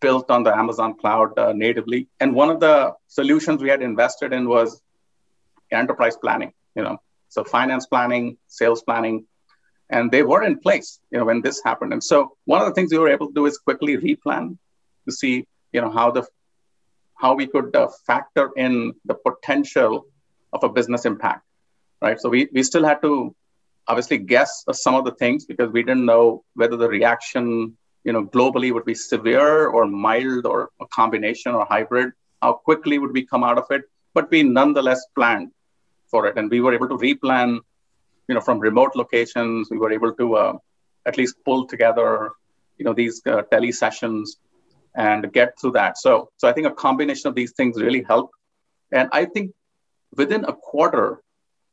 built 0.00 0.30
on 0.30 0.42
the 0.42 0.54
Amazon 0.54 0.94
cloud 0.98 1.38
uh, 1.38 1.52
natively. 1.52 2.08
And 2.20 2.34
one 2.34 2.50
of 2.50 2.60
the 2.60 2.94
solutions 3.06 3.62
we 3.62 3.68
had 3.68 3.82
invested 3.82 4.32
in 4.32 4.48
was 4.48 4.80
enterprise 5.70 6.16
planning. 6.16 6.52
You 6.74 6.82
know, 6.82 6.98
so 7.28 7.44
finance 7.44 7.86
planning, 7.86 8.38
sales 8.46 8.82
planning, 8.82 9.26
and 9.90 10.10
they 10.10 10.22
were 10.22 10.42
in 10.42 10.58
place. 10.58 10.98
You 11.10 11.18
know, 11.18 11.24
when 11.24 11.42
this 11.42 11.62
happened. 11.64 11.92
And 11.92 12.02
so 12.02 12.36
one 12.44 12.60
of 12.60 12.68
the 12.68 12.74
things 12.74 12.92
we 12.92 12.98
were 12.98 13.10
able 13.10 13.28
to 13.28 13.34
do 13.34 13.46
is 13.46 13.58
quickly 13.58 13.96
replan 13.96 14.58
to 15.06 15.12
see 15.12 15.46
you 15.72 15.80
know 15.80 15.90
how 15.90 16.10
the 16.10 16.26
how 17.22 17.34
we 17.34 17.46
could 17.46 17.74
uh, 17.76 17.88
factor 18.06 18.50
in 18.56 18.94
the 19.04 19.14
potential 19.14 20.06
of 20.52 20.64
a 20.64 20.68
business 20.68 21.04
impact, 21.04 21.44
right? 22.00 22.20
So 22.20 22.28
we, 22.28 22.48
we 22.52 22.64
still 22.64 22.84
had 22.84 23.00
to 23.02 23.34
obviously 23.86 24.18
guess 24.18 24.64
some 24.72 24.96
of 24.96 25.04
the 25.04 25.12
things 25.12 25.44
because 25.44 25.70
we 25.70 25.82
didn't 25.82 26.04
know 26.04 26.44
whether 26.54 26.76
the 26.76 26.88
reaction, 26.88 27.76
you 28.04 28.12
know, 28.12 28.24
globally 28.24 28.72
would 28.72 28.84
be 28.84 28.94
severe 28.94 29.66
or 29.68 29.86
mild 29.86 30.46
or 30.46 30.70
a 30.80 30.86
combination 30.88 31.54
or 31.54 31.64
hybrid. 31.64 32.12
How 32.40 32.54
quickly 32.54 32.98
would 32.98 33.12
we 33.12 33.24
come 33.24 33.44
out 33.44 33.58
of 33.58 33.64
it? 33.70 33.82
But 34.14 34.30
we 34.30 34.42
nonetheless 34.42 35.04
planned 35.14 35.50
for 36.10 36.26
it, 36.26 36.36
and 36.36 36.50
we 36.50 36.60
were 36.60 36.74
able 36.74 36.88
to 36.88 36.96
replan, 36.96 37.60
you 38.28 38.34
know, 38.34 38.40
from 38.40 38.58
remote 38.58 38.92
locations. 38.94 39.70
We 39.70 39.78
were 39.78 39.92
able 39.92 40.12
to 40.14 40.34
uh, 40.34 40.58
at 41.06 41.16
least 41.16 41.36
pull 41.44 41.66
together, 41.66 42.32
you 42.78 42.84
know, 42.84 42.92
these 42.92 43.22
uh, 43.26 43.42
tele 43.42 43.72
sessions 43.72 44.36
and 44.94 45.32
get 45.32 45.58
through 45.58 45.72
that. 45.72 45.96
So, 45.96 46.28
so 46.36 46.48
I 46.48 46.52
think 46.52 46.66
a 46.66 46.72
combination 46.72 47.28
of 47.28 47.34
these 47.34 47.52
things 47.52 47.80
really 47.80 48.04
helped. 48.06 48.34
And 48.92 49.08
I 49.12 49.24
think 49.24 49.52
within 50.14 50.44
a 50.44 50.52
quarter, 50.52 51.22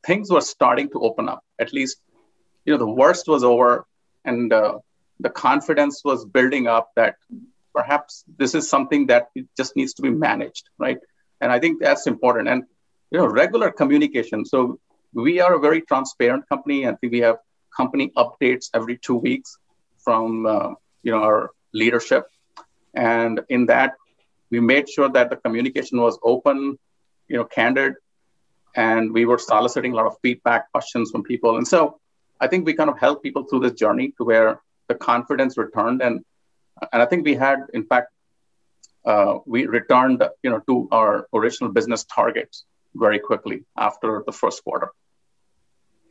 things 0.06 0.30
were 0.30 0.40
starting 0.40 0.88
to 0.90 1.00
open 1.00 1.28
up. 1.28 1.42
At 1.58 1.72
least, 1.72 1.98
you 2.64 2.72
know, 2.72 2.78
the 2.78 2.90
worst 2.90 3.28
was 3.28 3.44
over, 3.44 3.84
and 4.24 4.52
uh, 4.52 4.78
the 5.20 5.30
confidence 5.30 6.02
was 6.04 6.24
building 6.24 6.66
up 6.66 6.90
that 6.96 7.16
perhaps 7.74 8.24
this 8.38 8.54
is 8.54 8.68
something 8.68 9.06
that 9.06 9.28
just 9.56 9.76
needs 9.76 9.94
to 9.94 10.02
be 10.02 10.10
managed, 10.10 10.68
right? 10.78 10.98
And 11.40 11.52
I 11.52 11.58
think 11.58 11.80
that's 11.80 12.06
important. 12.06 12.48
And 12.48 12.64
you 13.10 13.18
know, 13.18 13.26
regular 13.26 13.70
communication. 13.70 14.44
So 14.44 14.78
we 15.12 15.40
are 15.40 15.54
a 15.54 15.60
very 15.60 15.80
transparent 15.82 16.48
company. 16.48 16.86
I 16.86 16.94
think 16.94 17.12
we 17.12 17.20
have 17.20 17.38
company 17.76 18.12
updates 18.16 18.70
every 18.74 18.98
two 18.98 19.16
weeks 19.16 19.56
from 20.04 20.46
uh, 20.46 20.70
you 21.02 21.12
know 21.12 21.22
our 21.22 21.50
leadership 21.72 22.26
and 22.94 23.40
in 23.48 23.66
that, 23.66 23.94
we 24.50 24.60
made 24.60 24.88
sure 24.88 25.08
that 25.08 25.30
the 25.30 25.36
communication 25.36 26.00
was 26.00 26.18
open, 26.22 26.78
you 27.28 27.36
know, 27.36 27.44
candid, 27.44 27.94
and 28.74 29.12
we 29.12 29.24
were 29.24 29.38
soliciting 29.38 29.92
a 29.92 29.96
lot 29.96 30.06
of 30.06 30.16
feedback 30.22 30.70
questions 30.72 31.10
from 31.10 31.22
people. 31.22 31.56
And 31.56 31.66
so 31.66 32.00
I 32.40 32.48
think 32.48 32.66
we 32.66 32.74
kind 32.74 32.90
of 32.90 32.98
helped 32.98 33.22
people 33.22 33.44
through 33.44 33.60
this 33.60 33.72
journey 33.72 34.12
to 34.18 34.24
where 34.24 34.60
the 34.90 34.96
confidence 35.10 35.56
returned. 35.64 36.00
And 36.06 36.16
and 36.92 37.02
I 37.02 37.06
think 37.06 37.24
we 37.30 37.34
had, 37.46 37.58
in 37.78 37.84
fact, 37.90 38.08
uh, 39.04 39.32
we 39.46 39.66
returned, 39.78 40.22
you 40.44 40.50
know, 40.52 40.60
to 40.68 40.88
our 40.98 41.12
original 41.38 41.70
business 41.78 42.04
targets 42.04 42.64
very 43.04 43.20
quickly 43.28 43.58
after 43.88 44.22
the 44.28 44.34
first 44.40 44.64
quarter. 44.64 44.88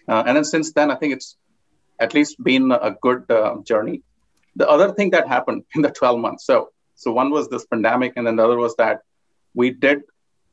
Uh, 0.08 0.24
and 0.26 0.34
then 0.38 0.48
since 0.54 0.72
then, 0.78 0.92
I 0.92 0.96
think 1.00 1.14
it's 1.18 1.30
at 2.00 2.14
least 2.14 2.44
been 2.52 2.72
a 2.72 2.92
good 3.06 3.22
uh, 3.30 3.56
journey 3.72 4.04
the 4.56 4.70
other 4.70 4.92
thing 4.94 5.12
that 5.12 5.28
happened 5.28 5.64
in 5.76 5.82
the 5.82 5.92
12 5.92 6.20
months 6.20 6.46
so 6.46 6.70
so 6.96 7.12
one 7.12 7.32
was 7.32 7.50
this 7.50 7.66
pandemic 7.66 8.14
and 8.16 8.28
then 8.28 8.36
the 8.36 8.44
other 8.44 8.58
was 8.58 8.76
that 8.76 9.02
we 9.54 9.72
did 9.72 10.02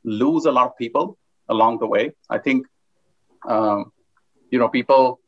lose 0.03 0.45
a 0.45 0.51
lot 0.51 0.67
of 0.67 0.77
people 0.77 1.17
along 1.49 1.79
the 1.79 1.87
way 1.95 2.11
i 2.29 2.37
think 2.37 2.65
um, 3.47 3.91
you 4.51 4.59
know 4.59 4.69
people 4.69 5.19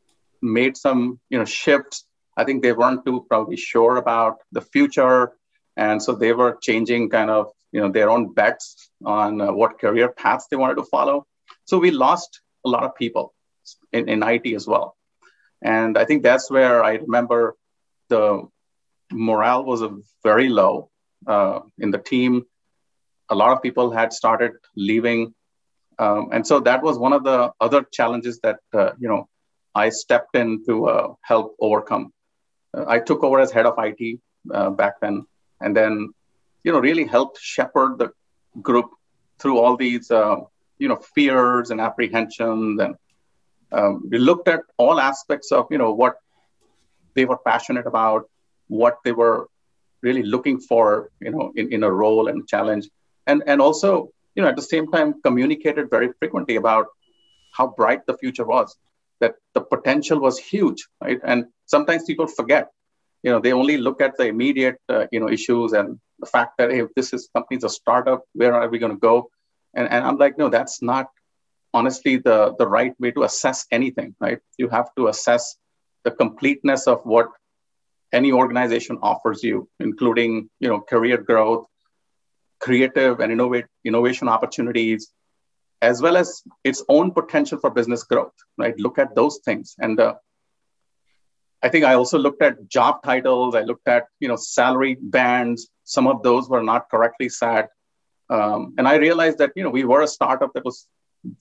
made 0.42 0.76
some 0.76 1.20
you 1.28 1.38
know 1.38 1.44
shifts 1.44 2.06
i 2.40 2.44
think 2.44 2.62
they 2.62 2.72
weren't 2.80 3.04
too 3.06 3.18
probably 3.30 3.56
sure 3.56 3.96
about 4.04 4.34
the 4.52 4.64
future 4.74 5.32
and 5.76 6.02
so 6.04 6.14
they 6.14 6.32
were 6.40 6.52
changing 6.68 7.08
kind 7.16 7.30
of 7.38 7.50
you 7.72 7.80
know 7.80 7.90
their 7.96 8.10
own 8.14 8.32
bets 8.38 8.90
on 9.04 9.40
uh, 9.40 9.52
what 9.52 9.78
career 9.84 10.08
paths 10.22 10.46
they 10.50 10.60
wanted 10.62 10.78
to 10.82 10.86
follow 10.94 11.26
so 11.64 11.78
we 11.78 11.90
lost 11.90 12.40
a 12.66 12.68
lot 12.68 12.84
of 12.84 12.94
people 13.02 13.34
in, 13.92 14.08
in 14.08 14.22
it 14.22 14.46
as 14.60 14.66
well 14.66 14.96
and 15.62 15.98
i 16.02 16.04
think 16.04 16.22
that's 16.22 16.50
where 16.50 16.82
i 16.90 16.92
remember 16.94 17.42
the 18.08 18.24
morale 19.12 19.64
was 19.64 19.82
very 20.22 20.48
low 20.48 20.90
uh, 21.26 21.60
in 21.78 21.90
the 21.90 21.98
team. 21.98 22.44
A 23.28 23.34
lot 23.34 23.52
of 23.52 23.62
people 23.62 23.90
had 23.90 24.12
started 24.12 24.52
leaving, 24.76 25.34
um, 25.98 26.30
and 26.32 26.46
so 26.46 26.60
that 26.60 26.82
was 26.82 26.98
one 26.98 27.12
of 27.12 27.24
the 27.24 27.52
other 27.60 27.84
challenges 27.92 28.40
that 28.40 28.58
uh, 28.72 28.92
you 28.98 29.08
know 29.08 29.28
I 29.74 29.90
stepped 29.90 30.34
in 30.34 30.64
to 30.66 30.86
uh, 30.88 31.14
help 31.22 31.54
overcome. 31.60 32.12
I 32.74 32.98
took 32.98 33.22
over 33.24 33.40
as 33.40 33.50
head 33.50 33.66
of 33.66 33.74
IT 33.78 34.20
uh, 34.52 34.70
back 34.70 35.00
then, 35.00 35.26
and 35.60 35.76
then 35.76 36.12
you 36.64 36.72
know 36.72 36.78
really 36.78 37.04
helped 37.04 37.38
shepherd 37.40 37.98
the 37.98 38.12
group 38.62 38.90
through 39.38 39.58
all 39.58 39.76
these 39.76 40.10
uh, 40.10 40.36
you 40.78 40.88
know 40.88 40.96
fears 41.14 41.70
and 41.70 41.80
apprehensions, 41.80 42.80
and 42.80 42.94
um, 43.72 44.08
we 44.10 44.18
looked 44.18 44.48
at 44.48 44.60
all 44.76 45.00
aspects 45.00 45.52
of 45.52 45.66
you 45.70 45.78
know 45.78 45.92
what 45.92 46.16
they 47.14 47.24
were 47.24 47.38
passionate 47.38 47.86
about 47.86 48.28
what 48.68 48.98
they 49.04 49.12
were 49.12 49.48
really 50.02 50.22
looking 50.22 50.58
for, 50.60 51.10
you 51.20 51.30
know, 51.30 51.52
in, 51.56 51.72
in 51.72 51.82
a 51.82 51.90
role 51.90 52.28
and 52.28 52.48
challenge. 52.48 52.88
And, 53.26 53.42
and 53.46 53.60
also, 53.60 54.10
you 54.34 54.42
know, 54.42 54.48
at 54.48 54.56
the 54.56 54.62
same 54.62 54.90
time, 54.90 55.20
communicated 55.22 55.90
very 55.90 56.10
frequently 56.18 56.56
about 56.56 56.86
how 57.52 57.66
bright 57.66 58.06
the 58.06 58.16
future 58.16 58.46
was, 58.46 58.76
that 59.20 59.34
the 59.54 59.60
potential 59.60 60.20
was 60.20 60.38
huge, 60.38 60.86
right? 61.00 61.20
And 61.24 61.46
sometimes 61.66 62.04
people 62.04 62.26
forget, 62.26 62.68
you 63.22 63.30
know, 63.30 63.40
they 63.40 63.52
only 63.52 63.76
look 63.76 64.00
at 64.00 64.16
the 64.16 64.26
immediate, 64.26 64.78
uh, 64.88 65.06
you 65.12 65.20
know, 65.20 65.28
issues 65.28 65.72
and 65.72 65.98
the 66.18 66.26
fact 66.26 66.58
that, 66.58 66.70
hey, 66.70 66.82
if 66.82 66.94
this 66.94 67.12
is 67.12 67.28
company's 67.34 67.64
a 67.64 67.68
startup, 67.68 68.22
where 68.32 68.54
are 68.54 68.68
we 68.68 68.78
going 68.78 68.92
to 68.92 68.98
go? 68.98 69.30
And, 69.74 69.88
and 69.90 70.04
I'm 70.04 70.16
like, 70.16 70.38
no, 70.38 70.48
that's 70.48 70.82
not 70.82 71.08
honestly 71.72 72.16
the, 72.16 72.54
the 72.58 72.66
right 72.66 72.94
way 72.98 73.10
to 73.12 73.22
assess 73.22 73.66
anything, 73.70 74.14
right? 74.20 74.38
You 74.58 74.68
have 74.68 74.88
to 74.96 75.08
assess 75.08 75.56
the 76.04 76.10
completeness 76.10 76.86
of 76.86 77.00
what 77.04 77.28
any 78.12 78.32
organization 78.32 78.98
offers 79.02 79.42
you, 79.42 79.68
including 79.78 80.50
you 80.58 80.68
know 80.68 80.80
career 80.80 81.18
growth, 81.18 81.66
creative 82.58 83.20
and 83.20 83.32
innovate 83.32 83.66
innovation 83.84 84.28
opportunities, 84.28 85.12
as 85.82 86.02
well 86.02 86.16
as 86.16 86.42
its 86.64 86.84
own 86.88 87.10
potential 87.12 87.58
for 87.58 87.70
business 87.70 88.02
growth. 88.04 88.34
Right? 88.58 88.78
Look 88.78 88.98
at 88.98 89.14
those 89.14 89.38
things, 89.44 89.74
and 89.78 89.98
uh, 89.98 90.14
I 91.62 91.68
think 91.68 91.84
I 91.84 91.94
also 91.94 92.18
looked 92.18 92.42
at 92.42 92.68
job 92.68 93.02
titles. 93.02 93.54
I 93.54 93.62
looked 93.62 93.88
at 93.88 94.06
you 94.18 94.28
know 94.28 94.36
salary 94.36 94.96
bands. 95.00 95.68
Some 95.84 96.06
of 96.06 96.22
those 96.22 96.48
were 96.48 96.62
not 96.62 96.90
correctly 96.90 97.28
set, 97.28 97.70
um, 98.28 98.74
and 98.78 98.86
I 98.88 98.96
realized 98.96 99.38
that 99.38 99.52
you 99.56 99.62
know 99.62 99.70
we 99.70 99.84
were 99.84 100.02
a 100.02 100.08
startup 100.08 100.52
that 100.54 100.64
was 100.64 100.86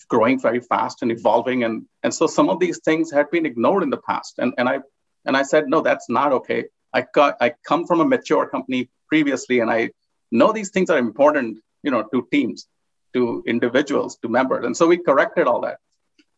growing 0.10 0.40
very 0.40 0.60
fast 0.60 1.02
and 1.02 1.12
evolving, 1.12 1.64
and 1.64 1.86
and 2.04 2.14
so 2.14 2.28
some 2.28 2.50
of 2.50 2.60
these 2.60 2.80
things 2.80 3.12
had 3.12 3.30
been 3.32 3.46
ignored 3.46 3.84
in 3.84 3.90
the 3.90 3.98
past. 4.10 4.40
And 4.40 4.54
and 4.58 4.68
I 4.68 4.80
and 5.26 5.38
I 5.38 5.44
said 5.44 5.68
no, 5.68 5.82
that's 5.82 6.10
not 6.10 6.34
okay. 6.34 6.66
I 6.94 7.06
got 7.14 7.38
I 7.40 7.54
come 7.66 7.86
from 7.86 8.02
a 8.02 8.06
mature 8.06 8.48
company 8.48 8.90
previously, 9.08 9.60
and 9.60 9.72
I 9.72 9.92
know 10.32 10.52
these 10.52 10.70
things 10.70 10.90
are 10.90 10.98
important, 10.98 11.60
you 11.84 11.92
know, 11.92 12.04
to 12.14 12.28
teams, 12.32 12.68
to 13.14 13.44
individuals, 13.48 14.18
to 14.22 14.30
members, 14.30 14.66
and 14.66 14.76
so 14.76 14.88
we 14.88 14.98
corrected 14.98 15.48
all 15.48 15.62
that. 15.62 15.78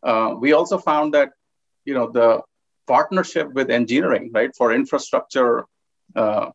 Uh, 0.02 0.34
we 0.38 0.52
also 0.52 0.78
found 0.78 1.14
that 1.14 1.30
you 1.84 1.94
know 1.94 2.10
the 2.10 2.42
partnership 2.86 3.52
with 3.52 3.70
engineering, 3.70 4.30
right, 4.32 4.54
for 4.56 4.72
infrastructure 4.72 5.64
uh, 6.16 6.50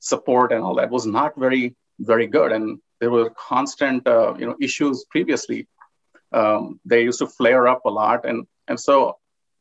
support 0.00 0.52
and 0.52 0.62
all 0.62 0.76
that 0.76 0.90
was 0.90 1.06
not 1.06 1.36
very, 1.36 1.74
very 1.98 2.26
good. 2.26 2.52
And 2.52 2.78
there 3.00 3.10
were 3.10 3.30
constant, 3.30 4.06
uh, 4.06 4.34
you 4.38 4.46
know, 4.46 4.56
issues 4.60 5.04
previously. 5.10 5.66
Um, 6.32 6.80
they 6.84 7.02
used 7.02 7.20
to 7.20 7.26
flare 7.26 7.68
up 7.68 7.84
a 7.84 7.90
lot. 7.90 8.24
And, 8.24 8.46
and 8.66 8.78
so, 8.78 9.18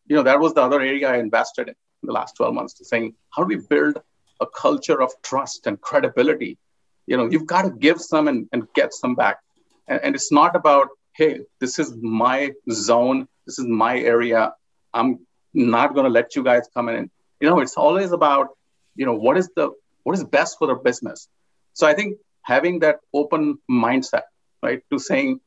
you 0.07 0.15
know, 0.15 0.23
that 0.23 0.39
was 0.39 0.53
the 0.53 0.61
other 0.61 0.81
area 0.81 1.09
I 1.09 1.17
invested 1.17 1.69
in, 1.69 1.75
the 2.03 2.13
last 2.13 2.35
12 2.35 2.53
months 2.53 2.73
to 2.75 2.85
saying, 2.85 3.15
how 3.31 3.43
do 3.43 3.55
we 3.55 3.63
build 3.69 4.01
a 4.39 4.47
culture 4.47 5.01
of 5.01 5.11
trust 5.23 5.67
and 5.67 5.79
credibility? 5.81 6.57
You 7.05 7.17
know, 7.17 7.29
you've 7.29 7.47
got 7.47 7.63
to 7.63 7.71
give 7.71 8.01
some 8.01 8.27
and, 8.27 8.47
and 8.51 8.67
get 8.73 8.93
some 8.93 9.15
back. 9.15 9.37
And, 9.87 9.99
and 10.03 10.15
it's 10.15 10.31
not 10.31 10.55
about, 10.55 10.89
hey, 11.15 11.41
this 11.59 11.79
is 11.79 11.95
my 11.95 12.51
zone, 12.71 13.27
this 13.45 13.59
is 13.59 13.65
my 13.65 13.99
area. 13.99 14.53
I'm 14.93 15.25
not 15.53 15.93
going 15.93 16.05
to 16.05 16.09
let 16.09 16.35
you 16.35 16.43
guys 16.43 16.63
come 16.73 16.89
in. 16.89 17.09
You 17.39 17.49
know, 17.49 17.59
it's 17.59 17.77
always 17.77 18.11
about, 18.11 18.49
you 18.95 19.05
know, 19.05 19.13
what 19.15 19.37
is 19.37 19.49
the 19.55 19.71
what 20.03 20.13
is 20.13 20.23
best 20.23 20.57
for 20.57 20.67
the 20.67 20.75
business. 20.75 21.27
So 21.73 21.85
I 21.85 21.93
think 21.93 22.17
having 22.41 22.79
that 22.79 22.99
open 23.13 23.57
mindset, 23.69 24.23
right, 24.63 24.81
to 24.91 24.99
saying 24.99 25.41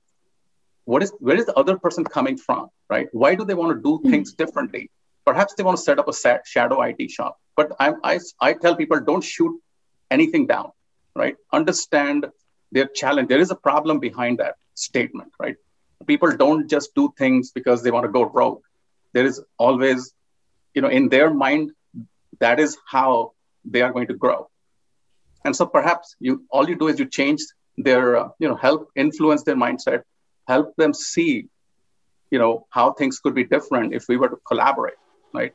what 0.85 1.03
is 1.03 1.13
where 1.19 1.37
is 1.37 1.47
the 1.47 1.55
other 1.55 1.79
person 1.79 2.05
coming 2.05 2.37
from, 2.37 2.69
right? 2.89 3.09
Why 3.13 3.35
do 3.35 3.45
they 3.45 3.55
want 3.55 3.77
to 3.77 3.83
do 3.83 3.99
mm-hmm. 3.99 4.11
things 4.11 4.35
differently? 4.35 4.91
Perhaps 5.25 5.55
they 5.55 5.63
want 5.63 5.77
to 5.77 5.83
set 5.83 5.99
up 5.99 6.09
a 6.09 6.41
shadow 6.45 6.83
IT 6.83 7.11
shop. 7.11 7.39
But 7.57 7.73
I, 7.79 7.93
I, 8.03 8.19
I 8.41 8.53
tell 8.55 8.75
people 8.75 9.01
don't 9.01 9.23
shoot 9.23 9.61
anything 10.11 10.47
down, 10.47 10.73
right? 11.15 11.37
Understand 11.53 12.27
their 12.73 12.87
challenge. 12.87 13.29
There 13.29 13.41
is 13.41 13.51
a 13.51 13.57
problem 13.57 13.99
behind 13.99 14.39
that 14.39 14.55
statement, 14.75 15.33
right? 15.39 15.57
People 16.07 16.35
don't 16.37 16.69
just 16.69 16.95
do 16.95 17.13
things 17.19 17.53
because 17.53 17.83
they 17.83 17.91
want 17.91 18.05
to 18.05 18.13
go 18.13 18.25
rogue 18.25 18.63
there 19.13 19.25
is 19.25 19.43
always, 19.59 20.13
you 20.75 20.83
know, 20.83 20.89
in 20.89 21.09
their 21.09 21.33
mind, 21.33 21.73
that 22.39 22.61
is 22.61 22.77
how 22.87 23.33
they 23.65 23.83
are 23.83 23.93
going 23.93 24.07
to 24.09 24.15
grow. 24.15 24.49
And 25.45 25.55
so 25.55 25.67
perhaps 25.67 26.17
you 26.21 26.45
all 26.51 26.69
you 26.69 26.77
do 26.77 26.89
is 26.89 26.99
you 26.99 27.07
change 27.07 27.41
their, 27.77 28.17
uh, 28.17 28.29
you 28.39 28.49
know, 28.49 28.57
help 28.57 28.91
influence 28.95 29.43
their 29.43 29.57
mindset, 29.57 30.03
help 30.47 30.77
them 30.77 30.93
see, 30.93 31.49
you 32.31 32.39
know, 32.39 32.67
how 32.71 32.93
things 32.93 33.19
could 33.19 33.35
be 33.35 33.45
different 33.45 33.95
if 33.95 34.05
we 34.09 34.17
were 34.17 34.29
to 34.29 34.37
collaborate, 34.47 35.01
right? 35.35 35.55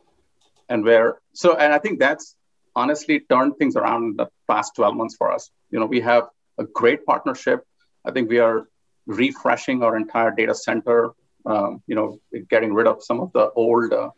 And 0.69 0.83
where 0.83 1.19
so, 1.33 1.55
and 1.55 1.71
I 1.71 1.79
think 1.79 1.99
that's 1.99 2.35
honestly 2.75 3.21
turned 3.29 3.57
things 3.57 3.75
around 3.75 4.03
in 4.03 4.15
the 4.17 4.27
past 4.49 4.75
12 4.75 4.95
months 4.95 5.15
for 5.15 5.31
us. 5.31 5.49
You 5.69 5.79
know, 5.79 5.85
we 5.85 6.01
have 6.01 6.27
a 6.57 6.65
great 6.65 7.05
partnership. 7.05 7.65
I 8.05 8.11
think 8.11 8.29
we 8.29 8.39
are 8.39 8.67
refreshing 9.05 9.83
our 9.83 9.95
entire 9.97 10.31
data 10.31 10.55
center 10.55 11.13
um, 11.45 11.81
you 11.87 11.95
know, 11.95 12.19
getting 12.49 12.73
rid 12.73 12.87
of 12.87 13.03
some 13.03 13.19
of 13.19 13.31
the 13.33 13.51
old 13.51 13.93
uh, 13.93 14.09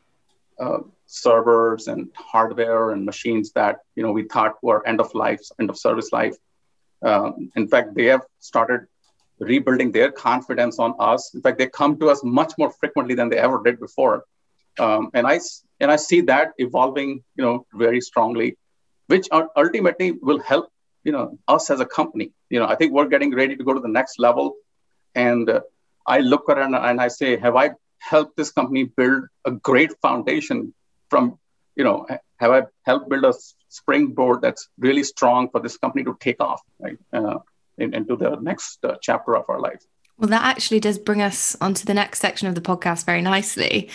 uh, 0.59 0.79
servers 1.05 1.87
and 1.87 2.09
hardware 2.15 2.91
and 2.91 3.05
machines 3.05 3.51
that 3.53 3.79
you 3.95 4.03
know 4.03 4.11
we 4.11 4.23
thought 4.23 4.55
were 4.61 4.85
end 4.87 4.99
of 4.99 5.13
life, 5.13 5.41
end 5.59 5.69
of 5.69 5.77
service 5.77 6.11
life. 6.11 6.35
Um, 7.01 7.51
in 7.55 7.67
fact, 7.67 7.95
they 7.95 8.05
have 8.05 8.21
started 8.39 8.87
rebuilding 9.39 9.91
their 9.91 10.11
confidence 10.11 10.79
on 10.79 10.95
us. 10.99 11.33
In 11.35 11.41
fact, 11.41 11.59
they 11.59 11.67
come 11.67 11.99
to 11.99 12.09
us 12.09 12.21
much 12.23 12.53
more 12.57 12.71
frequently 12.71 13.13
than 13.13 13.29
they 13.29 13.37
ever 13.37 13.61
did 13.63 13.79
before, 13.79 14.23
um, 14.79 15.09
and 15.13 15.27
I 15.27 15.39
and 15.79 15.91
I 15.91 15.97
see 15.97 16.21
that 16.21 16.53
evolving, 16.57 17.23
you 17.35 17.43
know, 17.43 17.65
very 17.73 18.01
strongly, 18.01 18.57
which 19.07 19.27
ultimately 19.31 20.13
will 20.21 20.39
help 20.39 20.71
you 21.07 21.13
know 21.15 21.25
us 21.47 21.69
as 21.73 21.79
a 21.79 21.89
company. 21.99 22.31
You 22.49 22.59
know, 22.59 22.67
I 22.67 22.75
think 22.75 22.91
we're 22.91 23.11
getting 23.15 23.33
ready 23.41 23.55
to 23.55 23.63
go 23.63 23.73
to 23.73 23.83
the 23.87 23.93
next 23.99 24.19
level, 24.19 24.55
and 25.15 25.49
uh, 25.49 25.61
I 26.05 26.19
look 26.19 26.49
around 26.49 26.75
and 26.75 27.01
I 27.01 27.07
say, 27.07 27.37
have 27.37 27.55
I 27.55 27.71
helped 27.99 28.35
this 28.37 28.51
company 28.51 28.83
build 28.83 29.23
a 29.45 29.51
great 29.51 29.93
foundation 30.01 30.73
from, 31.09 31.39
you 31.75 31.83
know, 31.83 32.05
have 32.41 32.51
I 32.51 32.63
helped 32.83 33.09
build 33.09 33.25
a 33.25 33.33
springboard 33.69 34.41
that's 34.41 34.69
really 34.77 35.03
strong 35.03 35.49
for 35.49 35.61
this 35.61 35.77
company 35.77 36.03
to 36.03 36.17
take 36.19 36.41
off 36.41 36.61
right, 36.79 36.97
uh, 37.13 37.39
into 37.77 38.15
the 38.15 38.35
next 38.41 38.83
uh, 38.83 38.95
chapter 39.01 39.35
of 39.35 39.45
our 39.49 39.59
life? 39.59 39.83
Well, 40.17 40.29
that 40.29 40.43
actually 40.43 40.79
does 40.79 40.97
bring 40.97 41.21
us 41.21 41.55
onto 41.61 41.85
the 41.85 41.93
next 41.93 42.19
section 42.19 42.47
of 42.47 42.55
the 42.55 42.61
podcast 42.61 43.05
very 43.05 43.21
nicely. 43.21 43.89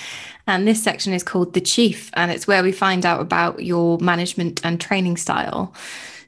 And 0.46 0.68
this 0.68 0.82
section 0.82 1.12
is 1.12 1.24
called 1.24 1.52
The 1.52 1.60
Chief, 1.60 2.10
and 2.14 2.30
it's 2.30 2.46
where 2.46 2.62
we 2.62 2.72
find 2.72 3.04
out 3.04 3.20
about 3.20 3.64
your 3.64 3.98
management 3.98 4.60
and 4.64 4.80
training 4.80 5.16
style. 5.16 5.74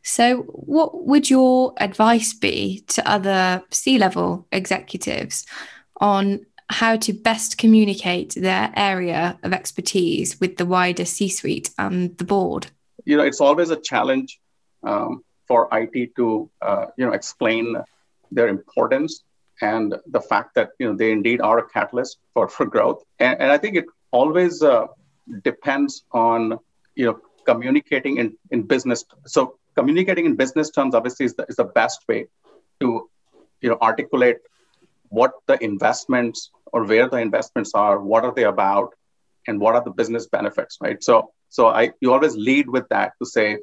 So, 0.04 0.42
what 0.42 1.06
would 1.06 1.30
your 1.30 1.72
advice 1.78 2.34
be 2.34 2.80
to 2.88 3.10
other 3.10 3.62
C 3.70 3.98
level 3.98 4.46
executives 4.52 5.46
on 5.98 6.44
how 6.68 6.96
to 6.96 7.12
best 7.12 7.56
communicate 7.56 8.34
their 8.34 8.70
area 8.76 9.38
of 9.42 9.54
expertise 9.54 10.38
with 10.38 10.58
the 10.58 10.66
wider 10.66 11.06
C 11.06 11.28
suite 11.28 11.70
and 11.78 12.16
the 12.18 12.24
board? 12.24 12.66
You 13.06 13.16
know, 13.16 13.24
it's 13.24 13.40
always 13.40 13.70
a 13.70 13.80
challenge 13.80 14.38
um, 14.82 15.24
for 15.48 15.68
IT 15.72 16.14
to, 16.16 16.50
uh, 16.60 16.86
you 16.98 17.06
know, 17.06 17.12
explain 17.12 17.74
their 18.30 18.48
importance 18.48 19.22
and 19.62 19.94
the 20.06 20.20
fact 20.20 20.54
that, 20.54 20.70
you 20.78 20.86
know, 20.86 20.96
they 20.96 21.12
indeed 21.12 21.40
are 21.40 21.58
a 21.58 21.68
catalyst 21.68 22.18
for, 22.34 22.46
for 22.48 22.66
growth. 22.66 23.02
And, 23.18 23.40
and 23.40 23.50
I 23.50 23.56
think 23.56 23.76
it 23.76 23.86
always 24.10 24.62
uh, 24.62 24.86
depends 25.42 26.04
on, 26.12 26.58
you 26.94 27.06
know, 27.06 27.20
communicating 27.44 28.18
in, 28.18 28.36
in 28.50 28.62
business. 28.62 29.04
So 29.26 29.58
communicating 29.74 30.26
in 30.26 30.36
business 30.36 30.70
terms 30.70 30.94
obviously 30.94 31.26
is 31.26 31.34
the, 31.34 31.44
is 31.48 31.56
the 31.56 31.64
best 31.64 32.00
way 32.08 32.26
to, 32.80 33.08
you 33.60 33.68
know, 33.70 33.78
articulate 33.80 34.38
what 35.08 35.32
the 35.46 35.62
investments 35.62 36.50
or 36.72 36.84
where 36.84 37.08
the 37.08 37.18
investments 37.18 37.72
are, 37.74 38.00
what 38.00 38.24
are 38.24 38.34
they 38.34 38.44
about, 38.44 38.94
and 39.46 39.60
what 39.60 39.74
are 39.74 39.84
the 39.84 39.90
business 39.90 40.26
benefits, 40.26 40.78
right? 40.80 41.02
So, 41.02 41.30
so 41.50 41.68
I 41.68 41.92
you 42.00 42.12
always 42.12 42.34
lead 42.34 42.68
with 42.68 42.88
that 42.88 43.12
to 43.20 43.26
say, 43.26 43.58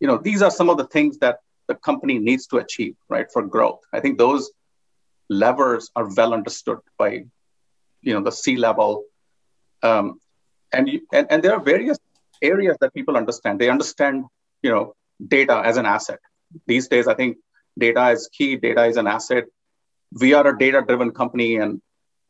you 0.00 0.06
know, 0.06 0.18
these 0.18 0.42
are 0.42 0.50
some 0.50 0.68
of 0.70 0.76
the 0.76 0.86
things 0.86 1.18
that 1.18 1.38
the 1.66 1.74
company 1.74 2.18
needs 2.18 2.46
to 2.48 2.58
achieve, 2.58 2.94
right, 3.08 3.26
for 3.32 3.42
growth. 3.42 3.80
I 3.92 4.00
think 4.00 4.18
those 4.18 4.50
levers 5.28 5.90
are 5.96 6.08
well 6.14 6.34
understood 6.34 6.78
by, 6.98 7.24
you 8.02 8.12
know, 8.14 8.22
the 8.22 8.30
C 8.30 8.56
level, 8.56 9.04
um, 9.82 10.20
and, 10.72 10.88
you, 10.88 11.00
and 11.12 11.26
and 11.30 11.42
there 11.42 11.54
are 11.54 11.60
various 11.60 11.98
areas 12.44 12.76
that 12.80 12.94
people 12.94 13.16
understand. 13.16 13.60
They 13.60 13.70
understand, 13.70 14.24
you 14.62 14.70
know, 14.70 14.94
data 15.36 15.62
as 15.64 15.76
an 15.76 15.86
asset. 15.86 16.20
These 16.66 16.88
days, 16.88 17.08
I 17.08 17.14
think 17.14 17.38
data 17.78 18.10
is 18.10 18.28
key. 18.36 18.56
Data 18.56 18.84
is 18.84 18.96
an 18.96 19.06
asset 19.06 19.44
we 20.20 20.32
are 20.32 20.46
a 20.46 20.58
data 20.58 20.82
driven 20.86 21.10
company 21.10 21.56
and 21.56 21.80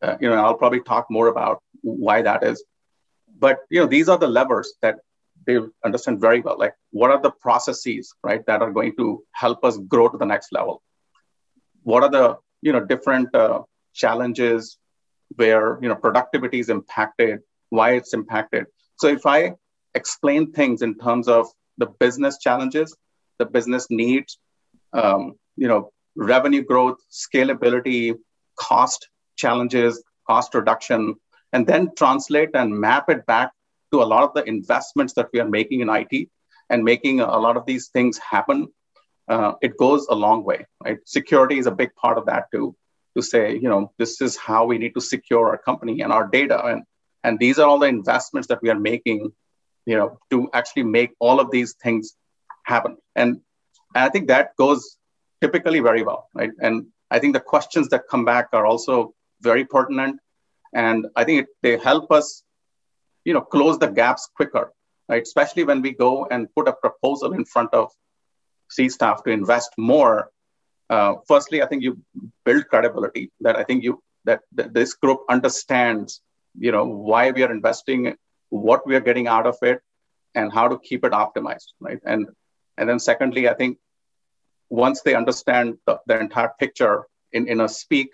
uh, 0.03 0.17
you 0.21 0.29
know 0.29 0.37
i'll 0.45 0.61
probably 0.63 0.81
talk 0.81 1.07
more 1.11 1.29
about 1.29 1.63
why 1.83 2.23
that 2.23 2.43
is 2.43 2.65
but 3.39 3.59
you 3.71 3.81
know 3.81 3.87
these 3.87 4.09
are 4.09 4.19
the 4.19 4.27
levers 4.27 4.75
that 4.83 4.97
they 5.47 5.59
understand 5.85 6.21
very 6.21 6.41
well 6.41 6.57
like 6.59 6.75
what 6.91 7.11
are 7.11 7.21
the 7.21 7.31
processes 7.31 8.15
right 8.23 8.45
that 8.47 8.63
are 8.63 8.71
going 8.71 8.95
to 8.97 9.23
help 9.33 9.65
us 9.65 9.77
grow 9.89 10.09
to 10.09 10.19
the 10.19 10.25
next 10.25 10.53
level 10.53 10.83
what 11.83 12.03
are 12.03 12.11
the 12.11 12.37
you 12.63 12.73
know 12.73 12.85
different 12.85 13.35
uh, 13.35 13.61
challenges 13.93 14.79
where 15.37 15.79
you 15.83 15.89
know 15.89 15.97
productivity 15.97 16.59
is 16.59 16.71
impacted 16.71 17.41
why 17.69 17.93
it's 17.93 18.15
impacted 18.15 18.67
so 18.97 19.09
if 19.09 19.27
i 19.27 19.53
explain 19.95 20.53
things 20.53 20.83
in 20.83 20.97
terms 20.99 21.29
of 21.29 21.47
the 21.79 21.87
business 21.87 22.39
challenges 22.39 22.97
the 23.39 23.47
business 23.47 23.87
needs 23.91 24.39
um, 24.93 25.35
you 25.57 25.69
know 25.69 25.91
revenue 26.17 26.63
growth, 26.63 26.99
scalability, 27.11 28.15
cost 28.57 29.09
challenges, 29.37 30.03
cost 30.27 30.55
reduction, 30.55 31.15
and 31.53 31.67
then 31.67 31.91
translate 31.97 32.51
and 32.55 32.73
map 32.73 33.11
it 33.11 33.27
back 33.27 33.51
to 33.93 34.03
a 34.03 34.05
lot 34.05 34.23
of 34.23 34.33
the 34.35 34.45
investments 34.45 35.13
that 35.15 35.29
we 35.33 35.41
are 35.41 35.49
making 35.49 35.81
in 35.81 35.89
IT 35.89 36.29
and 36.71 36.85
making 36.85 37.21
a 37.21 37.39
lot 37.39 37.57
of 37.57 37.67
these 37.67 37.89
things 37.89 38.19
happen, 38.19 38.69
uh, 39.29 39.53
it 39.61 39.77
goes 39.77 40.07
a 40.09 40.15
long 40.15 40.45
way. 40.45 40.67
Right? 40.83 40.99
Security 41.05 41.59
is 41.59 41.67
a 41.67 41.71
big 41.71 41.95
part 41.95 42.19
of 42.19 42.27
that 42.27 42.51
too. 42.53 42.77
To 43.17 43.23
say, 43.23 43.55
you 43.55 43.69
know, 43.69 43.93
this 43.97 44.21
is 44.21 44.37
how 44.37 44.65
we 44.65 44.77
need 44.77 44.95
to 44.95 45.01
secure 45.01 45.49
our 45.49 45.59
company 45.59 46.01
and 46.01 46.13
our 46.13 46.27
data, 46.27 46.65
and 46.65 46.83
and 47.23 47.39
these 47.39 47.61
are 47.61 47.69
all 47.69 47.79
the 47.79 47.87
investments 47.87 48.49
that 48.49 48.61
we 48.61 48.71
are 48.71 48.79
making, 48.79 49.33
you 49.87 49.97
know, 49.97 50.19
to 50.31 50.49
actually 50.53 50.85
make 50.85 51.13
all 51.19 51.41
of 51.41 51.51
these 51.51 51.75
things 51.83 52.17
happen. 52.65 52.97
And, 53.15 53.41
and 53.95 54.05
I 54.05 54.09
think 54.09 54.29
that 54.29 54.57
goes 54.57 54.97
typically 55.41 55.81
very 55.81 56.03
well, 56.03 56.29
right? 56.35 56.51
And 56.61 56.87
I 57.11 57.19
think 57.19 57.35
the 57.35 57.41
questions 57.41 57.89
that 57.89 58.03
come 58.11 58.25
back 58.25 58.49
are 58.53 58.67
also 58.67 59.15
very 59.41 59.65
pertinent, 59.65 60.21
and 60.73 61.07
I 61.17 61.25
think 61.25 61.43
it, 61.43 61.49
they 61.63 61.77
help 61.77 62.11
us, 62.11 62.43
you 63.25 63.35
know, 63.35 63.41
close 63.41 63.79
the 63.79 63.89
gaps 63.89 64.29
quicker 64.35 64.73
right? 65.09 65.23
Especially 65.23 65.65
when 65.65 65.83
we 65.83 65.93
go 65.93 66.27
and 66.31 66.49
put 66.55 66.69
a 66.69 66.73
proposal 66.73 67.33
in 67.33 67.45
front 67.45 67.73
of 67.73 67.91
C 68.71 68.89
staff 68.89 69.23
to 69.25 69.31
invest 69.31 69.71
more. 69.77 70.31
Uh, 70.91 71.15
firstly, 71.27 71.63
I 71.63 71.67
think 71.67 71.83
you 71.83 71.99
build 72.45 72.69
credibility 72.69 73.31
that 73.41 73.57
I 73.57 73.65
think 73.65 73.85
you 73.85 74.03
that, 74.25 74.41
that 74.53 74.73
this 74.73 74.95
group 74.95 75.21
understands, 75.29 76.23
you 76.59 76.73
know, 76.73 76.85
why 76.85 77.31
we 77.31 77.43
are 77.43 77.53
investing, 77.53 78.15
what 78.51 78.87
we 78.87 78.95
are 78.95 79.01
getting 79.01 79.27
out 79.27 79.47
of 79.47 79.57
it, 79.63 79.81
and 80.35 80.53
how 80.53 80.69
to 80.69 80.79
keep 80.79 81.05
it 81.05 81.13
optimized, 81.13 81.69
right? 81.81 82.01
And 82.05 82.29
and 82.77 82.89
then 82.89 82.99
secondly, 82.99 83.49
I 83.49 83.55
think 83.55 83.79
once 84.69 85.03
they 85.03 85.15
understand 85.15 85.79
the, 85.87 86.01
the 86.07 86.19
entire 86.19 86.53
picture 86.59 87.05
in, 87.33 87.47
in 87.47 87.61
a 87.61 87.69
speak 87.69 88.11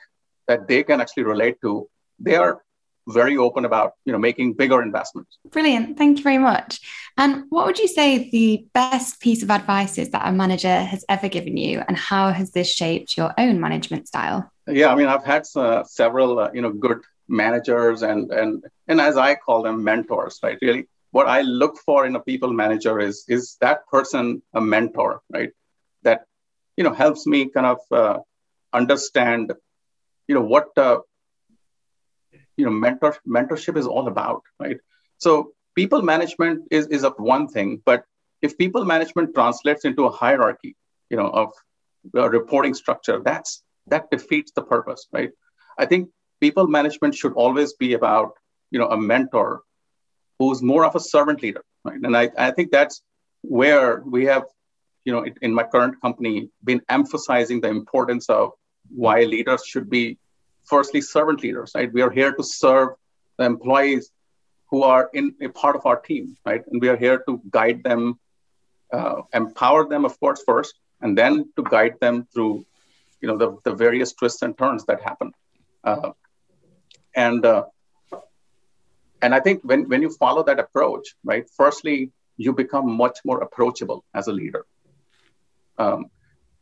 that 0.48 0.68
they 0.68 0.82
can 0.82 1.00
actually 1.00 1.22
relate 1.22 1.56
to, 1.62 1.88
they 2.18 2.36
are 2.36 2.62
very 3.08 3.36
open 3.36 3.64
about 3.64 3.94
you 4.04 4.12
know 4.12 4.18
making 4.18 4.52
bigger 4.52 4.82
investments. 4.82 5.38
Brilliant. 5.50 5.96
Thank 5.96 6.18
you 6.18 6.24
very 6.24 6.38
much. 6.38 6.80
And 7.16 7.44
what 7.48 7.66
would 7.66 7.78
you 7.78 7.88
say 7.88 8.30
the 8.30 8.66
best 8.72 9.20
piece 9.20 9.42
of 9.42 9.50
advice 9.50 9.98
is 9.98 10.10
that 10.10 10.28
a 10.28 10.32
manager 10.32 10.82
has 10.82 11.04
ever 11.08 11.28
given 11.28 11.56
you 11.56 11.82
and 11.86 11.96
how 11.96 12.30
has 12.30 12.52
this 12.52 12.72
shaped 12.72 13.16
your 13.16 13.32
own 13.38 13.60
management 13.60 14.06
style? 14.06 14.50
Yeah 14.66 14.92
i 14.92 14.94
mean 14.94 15.06
i've 15.06 15.24
had 15.24 15.44
uh, 15.56 15.82
several 15.84 16.38
uh, 16.38 16.50
you 16.54 16.62
know 16.62 16.70
good 16.70 17.00
managers 17.30 18.02
and 18.02 18.30
and 18.32 18.64
and 18.88 19.00
as 19.00 19.16
i 19.16 19.34
call 19.34 19.62
them 19.62 19.84
mentors 19.84 20.40
right? 20.42 20.58
Really 20.60 20.86
what 21.12 21.28
i 21.28 21.40
look 21.42 21.78
for 21.78 22.04
in 22.06 22.16
a 22.16 22.20
people 22.20 22.52
manager 22.52 22.98
is 23.00 23.24
is 23.28 23.56
that 23.60 23.86
person 23.88 24.42
a 24.52 24.60
mentor 24.60 25.22
right? 25.32 25.50
That 26.02 26.26
you 26.76 26.84
know 26.84 26.92
helps 26.92 27.26
me 27.26 27.48
kind 27.48 27.66
of 27.66 27.78
uh, 27.90 28.18
understand 28.72 29.52
you 30.28 30.34
know 30.34 30.42
what 30.42 30.76
uh, 30.76 31.00
you 32.56 32.64
know 32.64 32.70
mentor 32.70 33.16
mentorship 33.26 33.76
is 33.76 33.86
all 33.86 34.08
about 34.08 34.42
right? 34.58 34.78
So 35.18 35.52
people 35.74 36.02
management 36.02 36.68
is 36.70 36.86
is 36.88 37.04
of 37.04 37.14
one 37.18 37.48
thing 37.48 37.80
but 37.84 38.04
if 38.42 38.58
people 38.58 38.84
management 38.84 39.34
translates 39.34 39.84
into 39.84 40.06
a 40.06 40.10
hierarchy 40.10 40.76
you 41.10 41.16
know 41.16 41.28
of 41.28 41.52
a 42.14 42.28
reporting 42.28 42.74
structure 42.74 43.20
that's 43.20 43.62
that 43.86 44.10
defeats 44.10 44.52
the 44.52 44.62
purpose 44.62 45.06
right? 45.12 45.30
I 45.78 45.86
think 45.86 46.10
people 46.40 46.66
management 46.66 47.14
should 47.14 47.32
always 47.34 47.74
be 47.74 47.94
about 47.94 48.32
you 48.70 48.78
know 48.78 48.88
a 48.88 48.96
mentor 48.96 49.62
who's 50.38 50.62
more 50.62 50.84
of 50.84 50.94
a 50.96 51.00
servant 51.00 51.42
leader 51.42 51.64
right 51.84 52.00
and 52.02 52.16
i, 52.16 52.30
I 52.38 52.50
think 52.50 52.70
that's 52.70 53.02
where 53.42 54.02
we 54.04 54.24
have 54.26 54.44
you 55.04 55.12
know 55.12 55.24
in 55.42 55.52
my 55.54 55.64
current 55.64 56.00
company 56.00 56.50
been 56.64 56.82
emphasizing 56.88 57.60
the 57.60 57.68
importance 57.68 58.28
of 58.28 58.52
why 58.88 59.22
leaders 59.22 59.64
should 59.64 59.88
be 59.88 60.18
firstly 60.64 61.00
servant 61.00 61.42
leaders, 61.42 61.72
right? 61.74 61.92
We 61.92 62.02
are 62.02 62.10
here 62.10 62.32
to 62.32 62.42
serve 62.42 62.90
the 63.38 63.44
employees 63.44 64.10
who 64.70 64.82
are 64.82 65.10
in 65.12 65.34
a 65.40 65.48
part 65.48 65.76
of 65.76 65.86
our 65.86 66.00
team, 66.00 66.36
right? 66.44 66.62
And 66.70 66.80
we 66.80 66.88
are 66.88 66.96
here 66.96 67.22
to 67.26 67.40
guide 67.50 67.82
them, 67.82 68.18
uh, 68.92 69.22
empower 69.32 69.88
them, 69.88 70.04
of 70.04 70.18
course, 70.20 70.42
first, 70.46 70.74
and 71.00 71.16
then 71.16 71.50
to 71.56 71.62
guide 71.62 71.96
them 72.00 72.26
through, 72.32 72.64
you 73.20 73.28
know, 73.28 73.36
the, 73.36 73.58
the 73.64 73.74
various 73.74 74.12
twists 74.12 74.42
and 74.42 74.56
turns 74.56 74.84
that 74.86 75.00
happen. 75.02 75.32
Uh, 75.82 76.10
and 77.14 77.44
uh, 77.44 77.64
and 79.22 79.34
I 79.34 79.40
think 79.40 79.62
when 79.62 79.88
when 79.88 80.02
you 80.02 80.10
follow 80.10 80.42
that 80.44 80.58
approach, 80.58 81.14
right? 81.24 81.48
Firstly, 81.56 82.10
you 82.36 82.52
become 82.52 82.90
much 82.90 83.18
more 83.24 83.40
approachable 83.40 84.04
as 84.14 84.28
a 84.28 84.32
leader. 84.32 84.64
Um, 85.78 86.06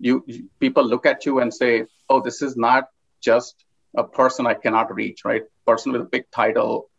you, 0.00 0.24
you 0.26 0.48
people 0.60 0.84
look 0.84 1.06
at 1.06 1.26
you 1.26 1.40
and 1.40 1.52
say, 1.52 1.86
"Oh, 2.08 2.20
this 2.20 2.42
is 2.42 2.56
not 2.56 2.88
just 3.20 3.64
a 3.96 4.04
person 4.04 4.46
I 4.46 4.54
cannot 4.54 4.94
reach, 4.94 5.24
right? 5.24 5.42
Person 5.66 5.92
with 5.92 6.02
a 6.02 6.04
big 6.04 6.30
title 6.30 6.90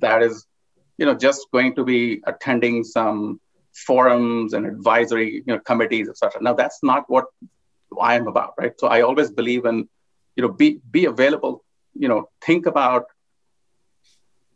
that 0.00 0.22
is, 0.22 0.46
you 0.98 1.06
know, 1.06 1.14
just 1.14 1.46
going 1.52 1.74
to 1.76 1.84
be 1.84 2.22
attending 2.26 2.84
some 2.84 3.40
forums 3.72 4.54
and 4.54 4.66
advisory, 4.66 5.42
you 5.46 5.54
know, 5.54 5.58
committees, 5.60 6.08
etc. 6.08 6.42
Now 6.42 6.54
that's 6.54 6.80
not 6.82 7.04
what 7.08 7.26
I 8.00 8.14
am 8.14 8.26
about, 8.26 8.54
right? 8.58 8.72
So 8.78 8.88
I 8.88 9.02
always 9.02 9.30
believe 9.30 9.64
in, 9.66 9.88
you 10.34 10.42
know, 10.42 10.48
be 10.48 10.80
be 10.90 11.04
available, 11.06 11.64
you 11.98 12.08
know, 12.08 12.28
think 12.42 12.66
about 12.66 13.06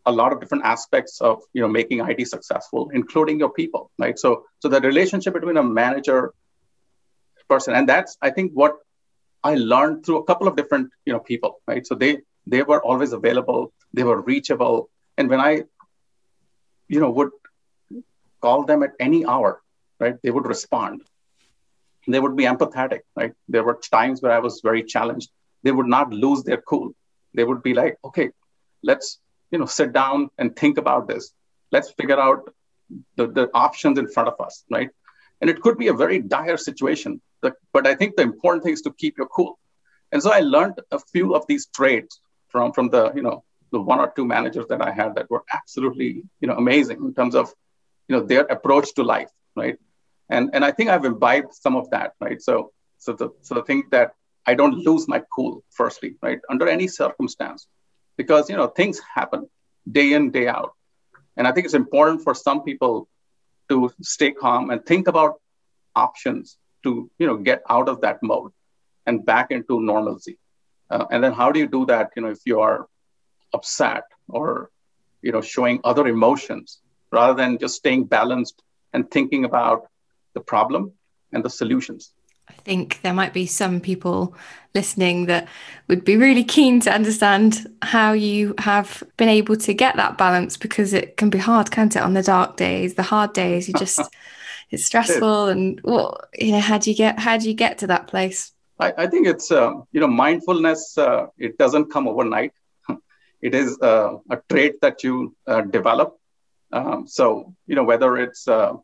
a 0.07 0.13
lot 0.13 0.33
of 0.33 0.41
different 0.41 0.65
aspects 0.65 1.21
of 1.21 1.43
you 1.53 1.61
know 1.63 1.69
making 1.69 2.01
IT 2.01 2.27
successful, 2.29 2.91
including 2.93 3.39
your 3.39 3.51
people, 3.51 3.91
right? 3.99 4.19
So 4.19 4.45
so 4.61 4.69
the 4.69 4.81
relationship 4.81 5.35
between 5.35 5.57
a 5.57 5.63
manager 5.63 6.33
person, 7.49 7.75
and 7.75 7.89
that's 7.89 8.17
I 8.23 8.31
think 8.31 8.53
what 8.53 8.77
I 9.43 9.55
learned 9.55 10.05
through 10.05 10.19
a 10.19 10.25
couple 10.25 10.49
of 10.49 10.57
different, 10.57 10.91
you 11.05 11.13
know, 11.13 11.21
people, 11.21 11.61
right? 11.67 11.87
So 11.87 11.95
they 11.95 12.19
they 12.47 12.63
were 12.63 12.83
always 12.83 13.13
available, 13.13 13.73
they 13.93 14.03
were 14.03 14.21
reachable, 14.21 14.91
and 15.17 15.29
when 15.29 15.41
I, 15.41 15.65
you 16.89 17.01
know, 17.01 17.11
would 17.11 17.31
call 18.41 18.65
them 18.65 18.83
at 18.83 18.93
any 18.99 19.25
hour, 19.25 19.63
right, 19.99 20.17
they 20.23 20.31
would 20.31 20.47
respond. 20.47 21.03
They 22.09 22.19
would 22.19 22.37
be 22.37 22.45
empathetic, 22.45 23.01
right? 23.15 23.35
There 23.49 23.63
were 23.63 23.75
times 23.75 24.23
where 24.23 24.33
I 24.33 24.39
was 24.39 24.61
very 24.63 24.83
challenged. 24.83 25.31
They 25.63 25.71
would 25.71 25.87
not 25.87 26.13
lose 26.13 26.43
their 26.43 26.61
cool. 26.63 26.95
They 27.35 27.45
would 27.45 27.63
be 27.63 27.75
like, 27.75 27.99
okay, 28.05 28.31
let's, 28.83 29.19
you 29.51 29.59
know, 29.59 29.67
sit 29.67 29.93
down 29.93 30.31
and 30.39 30.55
think 30.55 30.79
about 30.79 31.09
this. 31.09 31.33
Let's 31.73 31.91
figure 31.93 32.19
out 32.19 32.53
the, 33.17 33.29
the 33.29 33.51
options 33.55 33.99
in 33.99 34.09
front 34.09 34.29
of 34.29 34.41
us, 34.41 34.65
right? 34.71 34.91
And 35.41 35.49
it 35.49 35.61
could 35.61 35.79
be 35.79 35.89
a 35.89 35.95
very 35.95 36.19
dire 36.21 36.57
situation. 36.57 37.21
But, 37.41 37.87
I 37.87 37.95
think 37.95 38.17
the 38.17 38.23
important 38.23 38.65
thing 38.65 38.75
is 38.75 38.83
to 38.83 38.93
keep 38.93 39.17
your 39.17 39.29
cool. 39.29 39.59
And 40.13 40.23
so 40.23 40.31
I 40.33 40.41
learned 40.41 40.81
a 40.91 40.99
few 40.99 41.35
of 41.35 41.47
these 41.47 41.67
traits 41.67 42.21
from, 42.49 42.73
from 42.73 42.91
the, 42.91 43.13
you 43.15 43.23
know, 43.23 43.45
the 43.73 43.81
one 43.81 44.01
or 44.01 44.13
two 44.15 44.25
managers 44.25 44.67
that 44.69 44.83
I 44.83 44.91
had 44.91 45.15
that 45.15 45.31
were 45.31 45.45
absolutely, 45.55 46.25
you 46.41 46.49
know, 46.49 46.57
amazing 46.57 46.99
in 46.99 47.15
terms 47.15 47.35
of, 47.35 47.55
you 48.09 48.17
know, 48.17 48.27
their 48.27 48.43
approach 48.43 48.93
to 48.95 49.05
life, 49.05 49.31
right? 49.55 49.79
And, 50.29 50.51
and 50.53 50.65
I 50.65 50.73
think 50.73 50.91
I've 50.91 51.05
imbibed 51.05 51.55
some 51.55 51.77
of 51.77 51.89
that, 51.91 52.15
right? 52.21 52.43
So, 52.43 52.73
so 52.99 53.13
the, 53.13 53.31
so 53.41 53.55
the 53.55 53.63
thing 53.63 53.85
that 53.93 54.15
I 54.47 54.55
don't 54.55 54.79
lose 54.79 55.07
my 55.09 55.23
cool, 55.35 55.65
firstly, 55.71 56.17
right? 56.23 56.41
Under 56.49 56.69
any 56.69 56.89
circumstance, 56.89 57.67
because, 58.17 58.51
you 58.51 58.57
know, 58.57 58.67
things 58.67 59.01
happen 59.15 59.49
day 59.91 60.13
in, 60.13 60.31
day 60.31 60.49
out. 60.49 60.73
And 61.37 61.47
I 61.47 61.53
think 61.53 61.65
it's 61.65 61.75
important 61.75 62.23
for 62.23 62.35
some 62.35 62.63
people 62.63 63.09
to 63.69 63.91
stay 64.03 64.33
calm 64.33 64.71
and 64.71 64.85
think 64.85 65.09
about 65.09 65.41
options 65.95 66.59
to 66.83 67.11
you 67.19 67.27
know 67.27 67.37
get 67.37 67.63
out 67.69 67.89
of 67.89 68.01
that 68.03 68.19
mode 68.23 68.53
and 69.07 69.25
back 69.25 69.51
into 69.51 69.81
normalcy 69.81 70.39
uh, 70.91 71.07
and 71.11 71.23
then 71.23 71.33
how 71.33 71.51
do 71.53 71.59
you 71.61 71.69
do 71.69 71.87
that 71.87 72.11
you 72.17 72.23
know 72.23 72.31
if 72.31 72.41
you 72.45 72.61
are 72.61 72.87
upset 73.53 74.05
or 74.29 74.71
you 75.23 75.33
know 75.33 75.41
showing 75.41 75.81
other 75.85 76.07
emotions 76.07 76.81
rather 77.11 77.35
than 77.35 77.59
just 77.59 77.77
staying 77.77 78.05
balanced 78.05 78.63
and 78.93 79.11
thinking 79.11 79.45
about 79.45 79.87
the 80.35 80.41
problem 80.41 80.93
and 81.33 81.45
the 81.45 81.51
solutions 81.51 82.13
think 82.65 83.01
there 83.03 83.15
might 83.15 83.33
be 83.33 83.47
some 83.47 83.81
people 83.81 84.35
listening 84.75 85.27
that 85.27 85.49
would 85.89 86.05
be 86.05 86.17
really 86.17 86.45
keen 86.45 86.81
to 86.81 86.93
understand 86.93 87.67
how 87.83 88.13
you 88.13 88.55
have 88.59 89.03
been 89.17 89.29
able 89.29 89.57
to 89.57 89.75
get 89.75 89.97
that 89.97 90.17
balance 90.17 90.57
because 90.57 90.93
it 90.93 91.17
can 91.17 91.31
be 91.31 91.39
hard, 91.39 91.71
can't 91.71 91.97
it? 91.97 92.03
On 92.03 92.15
the 92.15 92.23
dark 92.23 92.57
days, 92.57 92.95
the 92.95 93.03
hard 93.03 93.33
days, 93.33 93.69
you 93.69 93.75
just 93.75 94.01
it's 94.71 94.85
stressful. 94.85 95.49
And 95.49 95.81
what 95.83 96.29
you 96.39 96.53
know, 96.53 96.61
how 96.61 96.79
do 96.79 96.91
you 96.91 96.97
get 96.97 97.19
how 97.19 97.37
do 97.37 97.49
you 97.49 97.55
get 97.55 97.79
to 97.79 97.89
that 97.89 98.07
place? 98.07 98.53
I, 98.79 98.93
I 98.97 99.07
think 99.09 99.27
it's 99.27 99.51
uh, 99.51 99.73
you 99.93 100.01
know 100.01 100.09
mindfulness. 100.09 100.97
Uh, 100.97 101.27
it 101.39 101.59
doesn't 101.59 101.91
come 101.91 102.09
overnight. 102.09 102.53
it 103.43 103.55
is 103.55 103.79
uh, 103.81 104.19
a 104.31 104.39
trait 104.49 104.81
that 104.83 105.03
you 105.05 105.35
uh, 105.47 105.63
develop. 105.63 106.19
Um, 106.73 107.07
so 107.07 107.55
you 107.67 107.75
know 107.75 107.85
whether 107.85 108.17
it's 108.17 108.47
uh, 108.47 108.75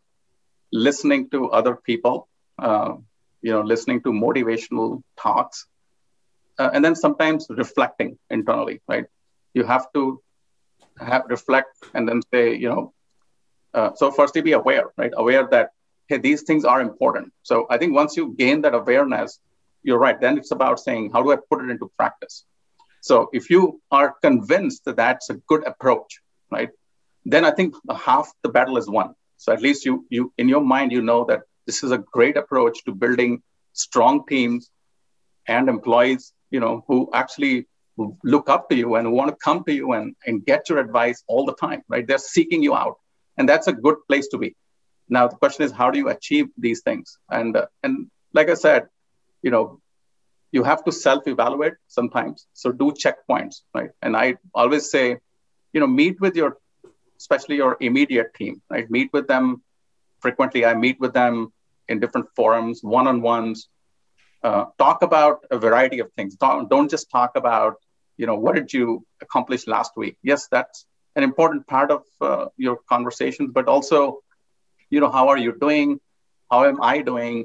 listening 0.72 1.30
to 1.30 1.50
other 1.50 1.76
people 1.76 2.28
uh, 2.58 2.94
you 3.42 3.52
know 3.52 3.62
listening 3.62 4.02
to 4.02 4.10
motivational 4.12 5.02
talks 5.16 5.66
uh, 6.58 6.70
and 6.72 6.84
then 6.84 6.94
sometimes 6.94 7.46
reflecting 7.50 8.18
internally 8.30 8.80
right? 8.88 9.06
You 9.54 9.64
have 9.64 9.86
to 9.94 10.20
have 10.98 11.24
reflect 11.28 11.76
and 11.94 12.08
then 12.08 12.20
say 12.32 12.54
you 12.54 12.68
know 12.68 12.92
uh, 13.74 13.90
so 13.94 14.10
firstly 14.10 14.40
be 14.40 14.52
aware 14.52 14.84
right? 14.96 15.12
Aware 15.16 15.48
that 15.50 15.70
hey 16.08 16.18
these 16.18 16.42
things 16.42 16.64
are 16.64 16.80
important. 16.80 17.32
So 17.42 17.66
i 17.70 17.78
think 17.78 17.94
once 17.94 18.16
you 18.16 18.34
gain 18.38 18.62
that 18.62 18.74
awareness 18.74 19.38
you're 19.82 19.98
right. 19.98 20.20
Then 20.20 20.36
it's 20.36 20.50
about 20.50 20.80
saying 20.80 21.10
how 21.12 21.22
do 21.22 21.32
i 21.32 21.36
put 21.50 21.64
it 21.64 21.70
into 21.70 21.90
practice? 21.96 22.44
So 23.00 23.28
if 23.32 23.50
you 23.50 23.80
are 23.90 24.14
convinced 24.20 24.84
that 24.86 24.96
that's 24.96 25.30
a 25.30 25.34
good 25.50 25.66
approach 25.66 26.20
right? 26.50 26.70
Then 27.24 27.44
i 27.44 27.50
think 27.50 27.74
half 28.08 28.32
the 28.42 28.48
battle 28.48 28.78
is 28.78 28.88
won. 28.88 29.14
So 29.36 29.52
at 29.52 29.60
least 29.60 29.84
you 29.84 30.06
you 30.08 30.32
in 30.38 30.48
your 30.48 30.62
mind 30.62 30.92
you 30.92 31.02
know 31.02 31.24
that 31.26 31.40
this 31.66 31.82
is 31.82 31.90
a 31.90 31.98
great 31.98 32.36
approach 32.36 32.84
to 32.84 32.92
building 32.92 33.42
strong 33.72 34.24
teams 34.26 34.70
and 35.46 35.68
employees, 35.68 36.32
you 36.50 36.60
know, 36.60 36.84
who 36.86 37.10
actually 37.12 37.66
look 38.24 38.48
up 38.48 38.68
to 38.68 38.76
you 38.76 38.94
and 38.96 39.10
want 39.12 39.30
to 39.30 39.36
come 39.36 39.64
to 39.64 39.72
you 39.72 39.92
and, 39.92 40.14
and 40.26 40.44
get 40.44 40.68
your 40.68 40.78
advice 40.78 41.22
all 41.28 41.44
the 41.46 41.54
time, 41.54 41.82
right? 41.88 42.06
They're 42.06 42.18
seeking 42.18 42.62
you 42.62 42.74
out. 42.74 42.96
And 43.38 43.48
that's 43.48 43.66
a 43.66 43.72
good 43.72 43.96
place 44.08 44.28
to 44.28 44.38
be. 44.38 44.54
Now, 45.08 45.28
the 45.28 45.36
question 45.36 45.64
is, 45.64 45.72
how 45.72 45.90
do 45.90 45.98
you 45.98 46.08
achieve 46.08 46.46
these 46.58 46.82
things? 46.82 47.18
And, 47.30 47.56
uh, 47.56 47.66
and 47.82 48.10
like 48.32 48.50
I 48.50 48.54
said, 48.54 48.88
you 49.42 49.50
know, 49.50 49.80
you 50.52 50.62
have 50.62 50.84
to 50.84 50.92
self-evaluate 50.92 51.74
sometimes. 51.86 52.46
So 52.52 52.72
do 52.72 52.92
checkpoints, 52.92 53.62
right? 53.74 53.90
And 54.02 54.16
I 54.16 54.36
always 54.54 54.90
say, 54.90 55.18
you 55.72 55.80
know, 55.80 55.86
meet 55.86 56.20
with 56.20 56.36
your 56.36 56.58
especially 57.18 57.56
your 57.56 57.76
immediate 57.80 58.34
team, 58.34 58.60
right? 58.70 58.90
Meet 58.90 59.10
with 59.12 59.26
them 59.26 59.62
frequently. 60.20 60.64
I 60.64 60.74
meet 60.74 61.00
with 61.00 61.12
them 61.14 61.52
in 61.88 62.00
different 62.00 62.26
forums, 62.34 62.80
one 62.82 63.06
on 63.06 63.22
ones. 63.22 63.68
Uh, 64.42 64.66
talk 64.78 65.02
about 65.02 65.44
a 65.50 65.58
variety 65.58 65.98
of 66.00 66.12
things. 66.12 66.36
Don't, 66.36 66.68
don't 66.68 66.90
just 66.90 67.10
talk 67.10 67.32
about, 67.36 67.74
you 68.16 68.26
know, 68.26 68.36
what 68.36 68.54
did 68.54 68.72
you 68.72 69.04
accomplish 69.20 69.66
last 69.66 69.92
week? 69.96 70.16
Yes, 70.22 70.48
that's 70.48 70.86
an 71.16 71.22
important 71.22 71.66
part 71.66 71.90
of 71.90 72.02
uh, 72.20 72.46
your 72.56 72.78
conversations, 72.88 73.50
but 73.52 73.66
also, 73.66 74.20
you 74.90 75.00
know, 75.00 75.10
how 75.10 75.28
are 75.28 75.38
you 75.38 75.56
doing? 75.58 75.98
How 76.50 76.64
am 76.64 76.80
I 76.82 77.02
doing? 77.02 77.44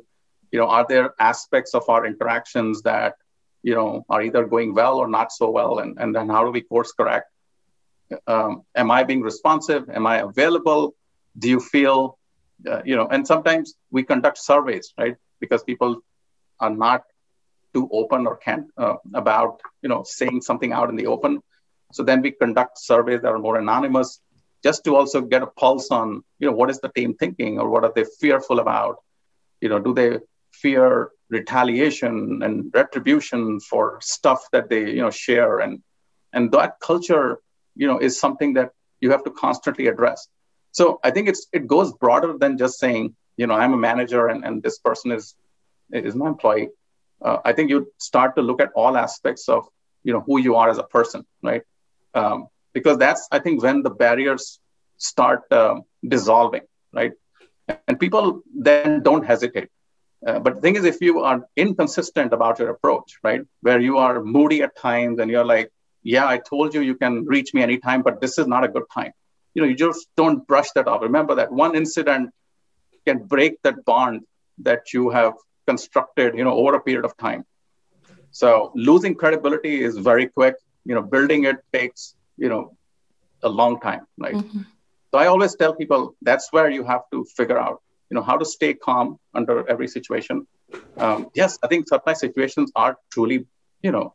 You 0.52 0.60
know, 0.60 0.68
are 0.68 0.86
there 0.88 1.14
aspects 1.20 1.74
of 1.74 1.90
our 1.90 2.06
interactions 2.06 2.82
that, 2.84 3.16
you 3.64 3.74
know, 3.74 4.06
are 4.10 4.22
either 4.22 4.46
going 4.46 4.74
well 4.74 4.98
or 4.98 5.08
not 5.08 5.32
so 5.32 5.50
well? 5.50 5.80
And, 5.80 5.98
and 6.00 6.14
then 6.14 6.30
how 6.30 6.44
do 6.46 6.52
we 6.52 6.62
course 6.62 6.92
correct? 6.92 7.28
Um, 8.28 8.64
am 8.76 8.92
I 8.92 9.04
being 9.04 9.22
responsive? 9.22 9.90
Am 9.90 10.06
I 10.06 10.18
available? 10.18 10.94
Do 11.40 11.48
you 11.48 11.62
feel, 11.62 12.18
uh, 12.70 12.82
you 12.86 12.96
know, 12.96 13.08
and 13.08 13.26
sometimes 13.26 13.76
we 13.92 14.04
conduct 14.04 14.38
surveys, 14.38 14.94
right? 14.98 15.16
Because 15.40 15.64
people 15.64 16.02
are 16.60 16.70
not 16.70 17.04
too 17.74 17.90
open 17.92 18.28
or 18.28 18.38
can't 18.38 18.68
uh, 18.78 18.96
about, 19.14 19.62
you 19.82 19.90
know, 19.90 20.04
saying 20.04 20.42
something 20.42 20.72
out 20.72 20.90
in 20.90 20.96
the 20.96 21.08
open. 21.08 21.42
So 21.94 22.04
then 22.04 22.22
we 22.22 22.32
conduct 22.32 22.80
surveys 22.80 23.22
that 23.22 23.30
are 23.30 23.40
more 23.40 23.58
anonymous 23.58 24.20
just 24.64 24.84
to 24.86 24.96
also 24.96 25.22
get 25.22 25.42
a 25.42 25.48
pulse 25.48 25.90
on, 25.92 26.24
you 26.40 26.48
know, 26.48 26.54
what 26.54 26.70
is 26.70 26.80
the 26.80 26.90
team 26.90 27.16
thinking 27.16 27.60
or 27.60 27.70
what 27.70 27.84
are 27.84 27.92
they 27.96 28.06
fearful 28.20 28.60
about? 28.60 28.98
You 29.60 29.70
know, 29.70 29.80
do 29.80 29.94
they 29.94 30.20
fear 30.52 31.12
retaliation 31.30 32.42
and 32.44 32.72
retribution 32.74 33.60
for 33.60 33.98
stuff 34.02 34.48
that 34.52 34.70
they, 34.70 34.92
you 34.92 35.02
know, 35.02 35.10
share 35.10 35.60
and 35.60 35.82
and 36.34 36.52
that 36.52 36.80
culture, 36.80 37.40
you 37.76 37.88
know, 37.88 37.98
is 37.98 38.20
something 38.20 38.54
that 38.54 38.72
you 39.00 39.12
have 39.12 39.24
to 39.24 39.32
constantly 39.32 39.88
address. 39.88 40.28
So 40.72 41.00
I 41.04 41.12
think 41.12 41.28
it's 41.30 41.48
it 41.52 41.68
goes 41.68 41.94
broader 41.94 42.38
than 42.38 42.58
just 42.58 42.80
saying, 42.80 43.16
you 43.38 43.48
know, 43.48 43.54
I'm 43.56 43.74
a 43.74 43.78
manager 43.78 44.28
and, 44.28 44.44
and 44.46 44.64
this 44.64 44.80
person 44.80 45.12
is 45.12 45.36
is 45.92 46.16
my 46.16 46.28
employee. 46.28 46.70
Uh, 47.22 47.38
I 47.46 47.54
think 47.54 47.70
you 47.70 47.92
start 47.98 48.36
to 48.36 48.42
look 48.42 48.62
at 48.62 48.72
all 48.76 48.98
aspects 48.98 49.50
of 49.50 49.68
you 50.04 50.14
know 50.14 50.22
who 50.22 50.40
you 50.40 50.56
are 50.56 50.70
as 50.70 50.78
a 50.78 50.84
person, 50.84 51.26
right? 51.44 51.64
um, 52.14 52.48
because 52.74 52.98
that's 52.98 53.28
I 53.32 53.40
think 53.40 53.64
when 53.64 53.84
the 53.84 53.90
barriers 53.90 54.60
start 54.98 55.44
uh, 55.52 55.76
dissolving, 56.08 56.64
right? 56.94 57.14
And 57.88 58.00
people 58.00 58.42
then 58.54 59.04
don't 59.04 59.26
hesitate. 59.26 59.70
Uh, 60.26 60.40
but 60.40 60.56
the 60.56 60.62
thing 60.62 60.76
is, 60.76 60.86
if 60.86 61.02
you 61.02 61.22
are 61.22 61.48
inconsistent 61.56 62.34
about 62.34 62.60
your 62.60 62.70
approach, 62.70 63.18
right, 63.24 63.42
where 63.62 63.80
you 63.80 63.98
are 63.98 64.24
moody 64.24 64.62
at 64.62 64.76
times 64.76 65.20
and 65.20 65.32
you're 65.32 65.46
like, 65.46 65.72
yeah, 66.04 66.28
I 66.28 66.38
told 66.38 66.74
you 66.74 66.82
you 66.82 66.96
can 66.96 67.26
reach 67.26 67.54
me 67.54 67.62
anytime, 67.62 68.02
but 68.02 68.22
this 68.22 68.38
is 68.38 68.48
not 68.48 68.64
a 68.64 68.68
good 68.68 68.84
time. 68.94 69.14
You 69.54 69.62
know, 69.62 69.68
you 69.68 69.76
just 69.76 70.08
don't 70.16 70.48
brush 70.48 70.72
that 70.76 70.88
off. 70.88 71.02
Remember 71.02 71.36
that 71.36 71.52
one 71.52 71.76
incident 71.76 72.32
can 73.06 73.20
break 73.20 73.62
that 73.64 73.84
bond 73.86 74.22
that 74.60 74.94
you 74.94 75.10
have 75.10 75.34
constructed, 75.68 76.36
you 76.36 76.44
know, 76.44 76.54
over 76.54 76.76
a 76.76 76.82
period 76.82 77.06
of 77.06 77.18
time. 77.18 77.46
So 78.32 78.72
losing 78.76 79.16
credibility 79.16 79.84
is 79.84 79.98
very 79.98 80.28
quick 80.28 80.56
you 80.86 80.96
know 80.96 81.02
building 81.02 81.46
it 81.46 81.58
takes 81.74 82.16
you 82.38 82.50
know 82.50 82.76
a 83.44 83.50
long 83.50 83.80
time 83.80 84.06
right 84.18 84.36
mm-hmm. 84.36 84.62
so 85.12 85.18
i 85.18 85.28
always 85.28 85.56
tell 85.56 85.74
people 85.76 86.16
that's 86.22 86.52
where 86.52 86.70
you 86.70 86.84
have 86.84 87.02
to 87.12 87.26
figure 87.38 87.58
out 87.58 87.82
you 88.10 88.16
know 88.16 88.24
how 88.24 88.38
to 88.38 88.46
stay 88.46 88.74
calm 88.74 89.18
under 89.34 89.68
every 89.70 89.88
situation 89.88 90.48
um, 90.98 91.30
yes 91.34 91.58
i 91.64 91.68
think 91.68 91.88
certain 91.88 92.16
situations 92.16 92.72
are 92.76 92.98
truly 93.12 93.46
you 93.82 93.92
know 93.92 94.14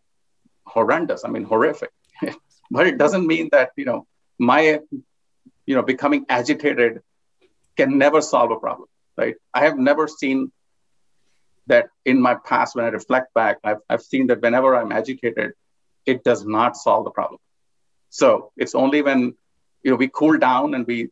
horrendous 0.64 1.24
i 1.24 1.28
mean 1.28 1.44
horrific 1.44 1.92
but 2.70 2.86
it 2.86 2.98
doesn't 2.98 3.26
mean 3.26 3.48
that 3.52 3.70
you 3.76 3.84
know 3.84 4.06
my 4.38 4.80
you 5.66 5.74
know 5.74 5.82
becoming 5.82 6.24
agitated 6.28 7.02
can 7.76 7.98
never 7.98 8.20
solve 8.20 8.50
a 8.50 8.60
problem 8.66 8.88
right 9.16 9.36
i 9.52 9.64
have 9.64 9.78
never 9.78 10.08
seen 10.08 10.50
that 11.66 11.86
in 12.04 12.20
my 12.20 12.34
past 12.34 12.76
when 12.76 12.84
i 12.84 12.88
reflect 12.88 13.34
back 13.34 13.58
i've, 13.64 13.78
I've 13.90 14.02
seen 14.02 14.28
that 14.28 14.40
whenever 14.40 14.76
i'm 14.76 14.92
agitated 14.92 15.52
it 16.06 16.22
does 16.22 16.46
not 16.46 16.76
solve 16.76 17.04
the 17.04 17.10
problem. 17.10 17.40
So 18.10 18.52
it's 18.56 18.74
only 18.74 19.02
when 19.02 19.34
you 19.82 19.90
know 19.90 19.96
we 19.96 20.08
cool 20.08 20.38
down 20.38 20.74
and 20.74 20.86
we 20.86 21.10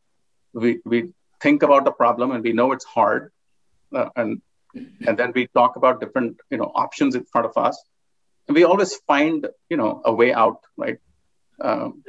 we 0.52 0.78
we 0.84 1.10
think 1.40 1.62
about 1.62 1.84
the 1.84 1.90
problem 1.90 2.30
and 2.30 2.42
we 2.42 2.52
know 2.52 2.72
it's 2.72 2.84
hard, 2.84 3.32
uh, 3.94 4.08
and 4.16 4.40
and 5.06 5.18
then 5.18 5.32
we 5.34 5.48
talk 5.48 5.76
about 5.76 6.00
different 6.00 6.40
you 6.50 6.58
know 6.58 6.70
options 6.74 7.14
in 7.16 7.24
front 7.24 7.46
of 7.46 7.56
us, 7.56 7.82
and 8.48 8.54
we 8.54 8.64
always 8.64 8.94
find 9.08 9.48
you 9.68 9.76
know 9.76 10.00
a 10.04 10.14
way 10.14 10.32
out, 10.32 10.60
right? 10.76 10.98
Um, 11.60 12.02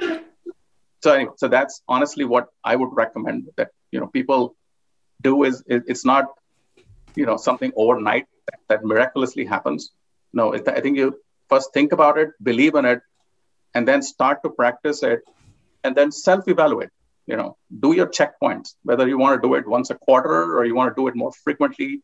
so 1.06 1.14
anyway, 1.14 1.34
so 1.38 1.48
that's 1.48 1.76
honestly 1.88 2.26
what 2.26 2.46
I 2.72 2.76
would 2.76 2.94
recommend 3.04 3.50
that 3.58 3.70
you 3.92 4.00
know 4.00 4.08
people 4.08 4.56
do 5.28 5.34
is 5.44 5.64
it's 5.68 6.06
not 6.12 6.26
you 7.20 7.28
know 7.28 7.38
something 7.38 7.72
overnight 7.84 8.26
that, 8.48 8.60
that 8.70 8.80
miraculously 8.92 9.46
happens. 9.46 9.92
No, 10.40 10.54
it, 10.54 10.68
I 10.68 10.82
think 10.82 10.98
you 10.98 11.08
first 11.48 11.70
think 11.76 11.92
about 11.98 12.18
it, 12.18 12.30
believe 12.42 12.74
in 12.82 12.86
it, 12.94 13.02
and 13.76 13.88
then 13.88 14.02
start 14.02 14.42
to 14.46 14.50
practice 14.50 15.04
it, 15.04 15.22
and 15.84 15.96
then 15.96 16.12
self-evaluate. 16.12 16.90
You 17.28 17.38
know, 17.38 17.50
do 17.86 17.94
your 18.00 18.08
checkpoints, 18.08 18.74
whether 18.82 19.08
you 19.08 19.20
want 19.20 19.40
to 19.40 19.48
do 19.48 19.54
it 19.60 19.68
once 19.78 19.92
a 19.92 19.96
quarter 20.08 20.58
or 20.58 20.66
you 20.66 20.76
want 20.80 20.90
to 20.96 21.00
do 21.00 21.08
it 21.08 21.16
more 21.24 21.34
frequently, 21.44 22.02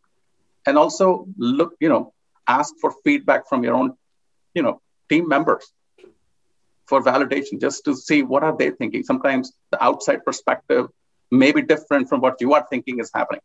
and 0.68 0.78
also 0.78 1.26
look, 1.38 1.74
you 1.80 1.90
know, 1.90 2.14
ask 2.48 2.76
for 2.80 2.94
feedback 3.04 3.50
from 3.50 3.64
your 3.64 3.76
own, 3.82 3.94
you 4.54 4.62
know, 4.62 4.80
team 5.10 5.28
members 5.28 5.74
for 6.92 7.02
validation, 7.02 7.62
just 7.68 7.86
to 7.86 7.96
see 7.96 8.22
what 8.22 8.44
are 8.44 8.56
they 8.62 8.70
thinking. 8.80 9.04
Sometimes 9.12 9.54
the 9.74 9.82
outside 9.82 10.26
perspective 10.30 10.88
may 11.42 11.52
be 11.58 11.62
different 11.74 12.10
from 12.10 12.20
what 12.26 12.36
you 12.42 12.54
are 12.56 12.66
thinking 12.70 13.00
is 13.00 13.10
happening. 13.16 13.42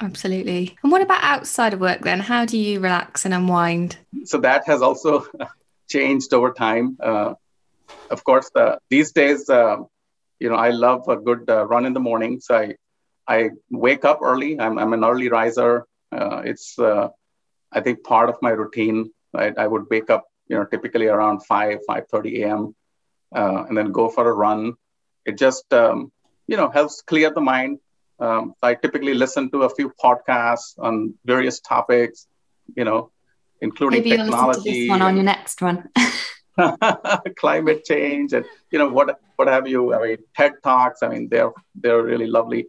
Absolutely. 0.00 0.76
And 0.82 0.92
what 0.92 1.02
about 1.02 1.22
outside 1.22 1.74
of 1.74 1.80
work 1.80 2.02
then? 2.02 2.20
How 2.20 2.44
do 2.52 2.56
you 2.56 2.78
relax 2.78 3.24
and 3.24 3.34
unwind? 3.34 3.96
So 4.24 4.38
that 4.48 4.62
has 4.66 4.80
also 4.80 5.26
changed 5.94 6.32
over 6.32 6.52
time. 6.52 6.96
Uh, 7.02 7.34
of 8.10 8.22
course, 8.22 8.48
uh, 8.54 8.76
these 8.90 9.10
days, 9.10 9.50
uh, 9.50 9.78
you 10.38 10.48
know, 10.50 10.60
I 10.68 10.70
love 10.70 11.08
a 11.08 11.16
good 11.16 11.50
uh, 11.50 11.66
run 11.66 11.86
in 11.86 11.94
the 11.98 12.04
morning. 12.10 12.40
So 12.40 12.56
I, 12.56 12.74
I 13.26 13.50
wake 13.70 14.04
up 14.04 14.20
early. 14.22 14.60
I'm, 14.60 14.78
I'm 14.78 14.92
an 14.92 15.04
early 15.04 15.28
riser. 15.28 15.84
Uh, 16.12 16.42
it's, 16.44 16.78
uh, 16.78 17.08
I 17.72 17.80
think, 17.80 18.04
part 18.04 18.28
of 18.28 18.36
my 18.40 18.50
routine. 18.50 19.10
I, 19.34 19.52
I 19.64 19.66
would 19.66 19.84
wake 19.90 20.10
up, 20.10 20.24
you 20.48 20.56
know, 20.56 20.64
typically 20.64 21.06
around 21.06 21.44
5, 21.44 21.78
5.30 21.88 22.42
a.m. 22.42 22.74
and 23.34 23.76
then 23.76 23.92
go 23.92 24.08
for 24.08 24.28
a 24.28 24.32
run. 24.32 24.74
It 25.24 25.38
just, 25.38 25.72
um, 25.72 26.12
you 26.46 26.56
know, 26.56 26.68
helps 26.70 27.02
clear 27.02 27.30
the 27.30 27.40
mind 27.40 27.78
um, 28.20 28.54
I 28.62 28.74
typically 28.74 29.14
listen 29.14 29.50
to 29.50 29.62
a 29.62 29.70
few 29.70 29.92
podcasts 30.02 30.78
on 30.78 31.14
various 31.24 31.60
topics, 31.60 32.26
you 32.76 32.84
know, 32.84 33.10
including 33.60 34.02
Maybe 34.02 34.16
technology. 34.16 34.60
Maybe 34.64 34.80
this 34.80 34.90
one 34.90 35.02
on 35.02 35.16
your 35.16 35.24
next 35.24 35.60
one. 35.60 35.88
climate 37.36 37.84
change 37.84 38.32
and 38.32 38.44
you 38.70 38.78
know 38.78 38.88
what 38.88 39.18
what 39.34 39.48
have 39.48 39.66
you 39.66 39.92
i 39.92 40.00
mean 40.00 40.18
ted 40.36 40.52
talks 40.62 41.02
i 41.02 41.08
mean 41.08 41.28
they're 41.28 41.50
they're 41.74 42.00
really 42.00 42.28
lovely 42.28 42.68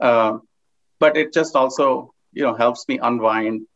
um, 0.00 0.40
but 0.98 1.14
it 1.14 1.30
just 1.30 1.54
also 1.54 2.10
you 2.32 2.42
know 2.42 2.54
helps 2.54 2.88
me 2.88 2.98
unwind 3.02 3.66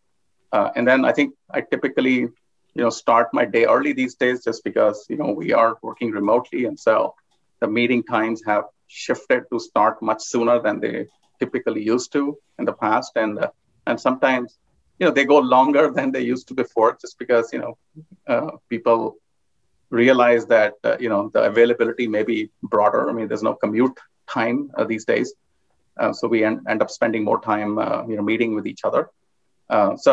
uh, 0.52 0.70
and 0.74 0.88
then 0.88 1.04
i 1.04 1.12
think 1.12 1.34
i 1.50 1.60
typically 1.60 2.28
you 2.74 2.82
know 2.82 2.90
start 2.90 3.28
my 3.32 3.44
day 3.44 3.64
early 3.64 3.92
these 3.92 4.14
days 4.14 4.44
just 4.44 4.64
because 4.64 5.06
you 5.08 5.16
know 5.16 5.30
we 5.32 5.52
are 5.52 5.78
working 5.82 6.10
remotely 6.10 6.64
and 6.64 6.78
so 6.78 7.14
the 7.60 7.68
meeting 7.68 8.02
times 8.02 8.42
have 8.46 8.64
shifted 8.88 9.44
to 9.50 9.58
start 9.58 10.02
much 10.02 10.22
sooner 10.22 10.60
than 10.60 10.80
they 10.80 11.06
typically 11.42 11.82
used 11.94 12.12
to 12.12 12.22
in 12.58 12.64
the 12.64 12.76
past, 12.84 13.12
and 13.16 13.38
uh, 13.38 13.50
and 13.88 14.00
sometimes 14.06 14.58
you 14.98 15.06
know 15.06 15.12
they 15.16 15.26
go 15.34 15.38
longer 15.56 15.84
than 15.96 16.12
they 16.12 16.24
used 16.34 16.46
to 16.48 16.54
before, 16.62 16.90
just 17.00 17.18
because 17.22 17.52
you 17.54 17.60
know 17.62 17.72
uh, 18.32 18.50
people 18.72 19.16
realize 19.90 20.44
that 20.54 20.74
uh, 20.84 20.96
you 21.04 21.10
know 21.12 21.22
the 21.34 21.42
availability 21.52 22.06
may 22.16 22.24
be 22.32 22.38
broader. 22.74 23.02
I 23.08 23.12
mean, 23.12 23.28
there's 23.28 23.48
no 23.50 23.54
commute 23.54 23.98
time 24.38 24.58
uh, 24.76 24.84
these 24.92 25.06
days, 25.12 25.34
uh, 26.00 26.12
so 26.12 26.28
we 26.34 26.44
end, 26.48 26.60
end 26.68 26.82
up 26.84 26.90
spending 26.98 27.24
more 27.30 27.40
time 27.40 27.78
uh, 27.78 28.00
you 28.08 28.16
know 28.16 28.26
meeting 28.32 28.54
with 28.54 28.66
each 28.72 28.84
other. 28.88 29.02
so 30.06 30.12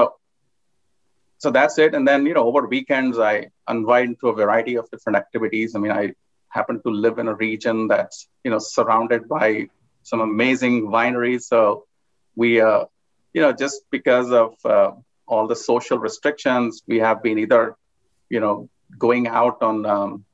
so 1.39 1.49
that's 1.49 1.77
it. 1.79 1.95
And 1.95 2.07
then 2.07 2.25
you 2.25 2.33
know 2.35 2.45
over 2.45 2.67
weekends 2.67 3.17
I 3.17 3.49
unwind 3.67 4.19
to 4.19 4.29
a 4.29 4.33
variety 4.33 4.75
of 4.75 4.89
different 4.91 5.17
activities. 5.17 5.75
I 5.75 5.79
mean, 5.79 5.91
I 5.91 6.13
happen 6.49 6.81
to 6.83 6.89
live 6.89 7.19
in 7.19 7.27
a 7.27 7.35
region 7.35 7.87
that's 7.87 8.27
you 8.43 8.51
know 8.51 8.59
surrounded 8.59 9.27
by 9.27 9.69
some 10.03 10.21
amazing 10.21 10.87
wineries. 10.87 11.43
So 11.43 11.85
we, 12.35 12.61
uh, 12.61 12.85
you 13.33 13.41
know, 13.41 13.53
just 13.53 13.83
because 13.91 14.31
of 14.31 14.53
uh, 14.65 14.91
all 15.27 15.47
the 15.47 15.55
social 15.55 15.97
restrictions, 15.99 16.83
we 16.87 16.97
have 16.99 17.21
been 17.21 17.37
either, 17.39 17.75
you 18.29 18.39
know, 18.39 18.69
going 18.97 19.27
out 19.27 19.61
on 19.61 19.85
um, 19.85 20.25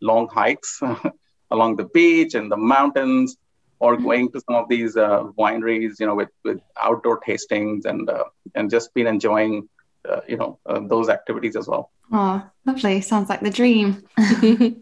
long 0.00 0.28
hikes 0.28 0.80
along 1.50 1.76
the 1.76 1.84
beach 1.84 2.34
and 2.34 2.50
the 2.50 2.56
mountains, 2.56 3.36
or 3.78 3.94
mm-hmm. 3.94 4.04
going 4.04 4.32
to 4.32 4.40
some 4.40 4.56
of 4.56 4.68
these 4.68 4.96
uh, 4.96 5.24
wineries, 5.38 6.00
you 6.00 6.06
know, 6.06 6.14
with 6.14 6.30
with 6.44 6.60
outdoor 6.80 7.20
tastings 7.20 7.84
and 7.84 8.08
uh, 8.10 8.24
and 8.54 8.70
just 8.70 8.92
been 8.94 9.06
enjoying, 9.06 9.68
uh, 10.08 10.20
you 10.28 10.36
know, 10.36 10.58
uh, 10.66 10.80
those 10.80 11.08
activities 11.08 11.56
as 11.56 11.68
well. 11.68 11.90
Oh, 12.12 12.42
lovely. 12.66 13.00
Sounds 13.00 13.28
like 13.28 13.40
the 13.40 13.50
dream. 13.50 14.02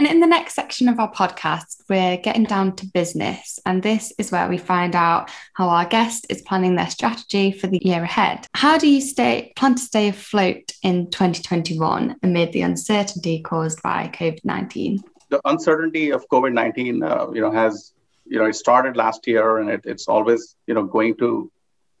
And 0.00 0.06
in 0.06 0.20
the 0.20 0.26
next 0.26 0.54
section 0.54 0.88
of 0.88 0.98
our 0.98 1.12
podcast, 1.12 1.82
we're 1.90 2.16
getting 2.16 2.44
down 2.44 2.74
to 2.76 2.86
business. 2.86 3.58
And 3.66 3.82
this 3.82 4.14
is 4.16 4.32
where 4.32 4.48
we 4.48 4.56
find 4.56 4.96
out 4.96 5.30
how 5.52 5.68
our 5.68 5.84
guest 5.84 6.24
is 6.30 6.40
planning 6.40 6.74
their 6.74 6.88
strategy 6.88 7.52
for 7.52 7.66
the 7.66 7.78
year 7.82 8.02
ahead. 8.02 8.46
How 8.54 8.78
do 8.78 8.88
you 8.88 9.02
stay 9.02 9.52
plan 9.56 9.74
to 9.74 9.82
stay 9.82 10.08
afloat 10.08 10.72
in 10.82 11.10
2021 11.10 12.16
amid 12.22 12.52
the 12.54 12.62
uncertainty 12.62 13.42
caused 13.42 13.82
by 13.82 14.10
COVID-19? 14.14 15.00
The 15.28 15.42
uncertainty 15.44 16.12
of 16.12 16.26
COVID-19, 16.28 17.04
uh, 17.04 17.32
you 17.32 17.42
know, 17.42 17.50
has, 17.50 17.92
you 18.24 18.38
know, 18.38 18.46
it 18.46 18.56
started 18.56 18.96
last 18.96 19.26
year 19.26 19.58
and 19.58 19.68
it, 19.68 19.82
it's 19.84 20.08
always, 20.08 20.56
you 20.66 20.72
know, 20.72 20.84
going 20.84 21.14
to 21.18 21.52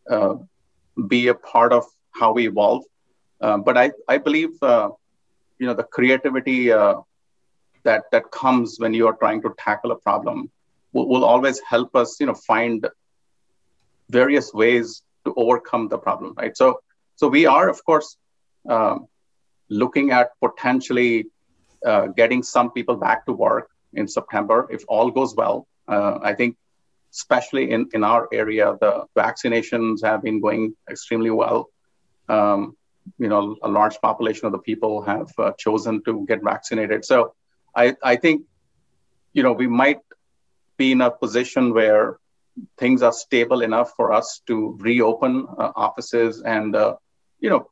uh, 0.08 0.34
be 1.08 1.28
a 1.28 1.34
part 1.34 1.72
of 1.72 1.84
how 2.12 2.32
we 2.32 2.46
evolve. 2.46 2.84
Uh, 3.40 3.58
but 3.58 3.76
I, 3.76 3.92
I 4.08 4.18
believe, 4.18 4.50
uh, 4.62 4.90
you 5.58 5.66
know, 5.66 5.74
the 5.74 5.84
creativity 5.84 6.72
uh, 6.72 6.96
that 7.84 8.04
that 8.12 8.30
comes 8.30 8.78
when 8.78 8.94
you 8.94 9.06
are 9.06 9.14
trying 9.14 9.42
to 9.42 9.54
tackle 9.58 9.90
a 9.92 9.96
problem 9.96 10.50
will, 10.92 11.08
will 11.08 11.24
always 11.24 11.60
help 11.60 11.94
us 11.96 12.18
you 12.20 12.26
know 12.26 12.34
find 12.34 12.86
various 14.08 14.52
ways 14.52 15.02
to 15.24 15.32
overcome 15.36 15.88
the 15.88 15.98
problem 15.98 16.34
right 16.36 16.56
so 16.56 16.80
so 17.16 17.28
we 17.28 17.46
are 17.46 17.68
of 17.68 17.84
course 17.84 18.16
um, 18.68 19.06
looking 19.68 20.10
at 20.10 20.30
potentially 20.40 21.26
uh, 21.86 22.06
getting 22.08 22.42
some 22.42 22.70
people 22.70 22.96
back 22.96 23.24
to 23.26 23.32
work 23.32 23.70
in 23.94 24.06
september 24.06 24.66
if 24.70 24.84
all 24.88 25.10
goes 25.10 25.34
well 25.34 25.66
uh, 25.88 26.18
i 26.22 26.32
think 26.34 26.56
especially 27.12 27.70
in, 27.70 27.88
in 27.92 28.04
our 28.04 28.28
area 28.32 28.76
the 28.80 29.04
vaccinations 29.16 30.04
have 30.04 30.22
been 30.22 30.40
going 30.40 30.74
extremely 30.88 31.30
well 31.30 31.68
um, 32.28 32.76
you 33.18 33.28
know 33.28 33.56
a 33.62 33.68
large 33.68 34.00
population 34.00 34.46
of 34.46 34.52
the 34.52 34.58
people 34.58 35.02
have 35.02 35.28
uh, 35.38 35.52
chosen 35.58 36.02
to 36.04 36.24
get 36.26 36.42
vaccinated 36.42 37.04
so 37.04 37.34
I, 37.74 37.96
I 38.02 38.16
think, 38.16 38.42
you 39.32 39.42
know, 39.42 39.52
we 39.52 39.66
might 39.66 40.00
be 40.76 40.92
in 40.92 41.00
a 41.00 41.10
position 41.10 41.72
where 41.72 42.18
things 42.78 43.02
are 43.02 43.12
stable 43.12 43.62
enough 43.62 43.92
for 43.96 44.12
us 44.12 44.40
to 44.46 44.76
reopen 44.80 45.46
uh, 45.58 45.72
offices 45.76 46.42
and, 46.42 46.74
uh, 46.74 46.96
you 47.38 47.50
know, 47.50 47.70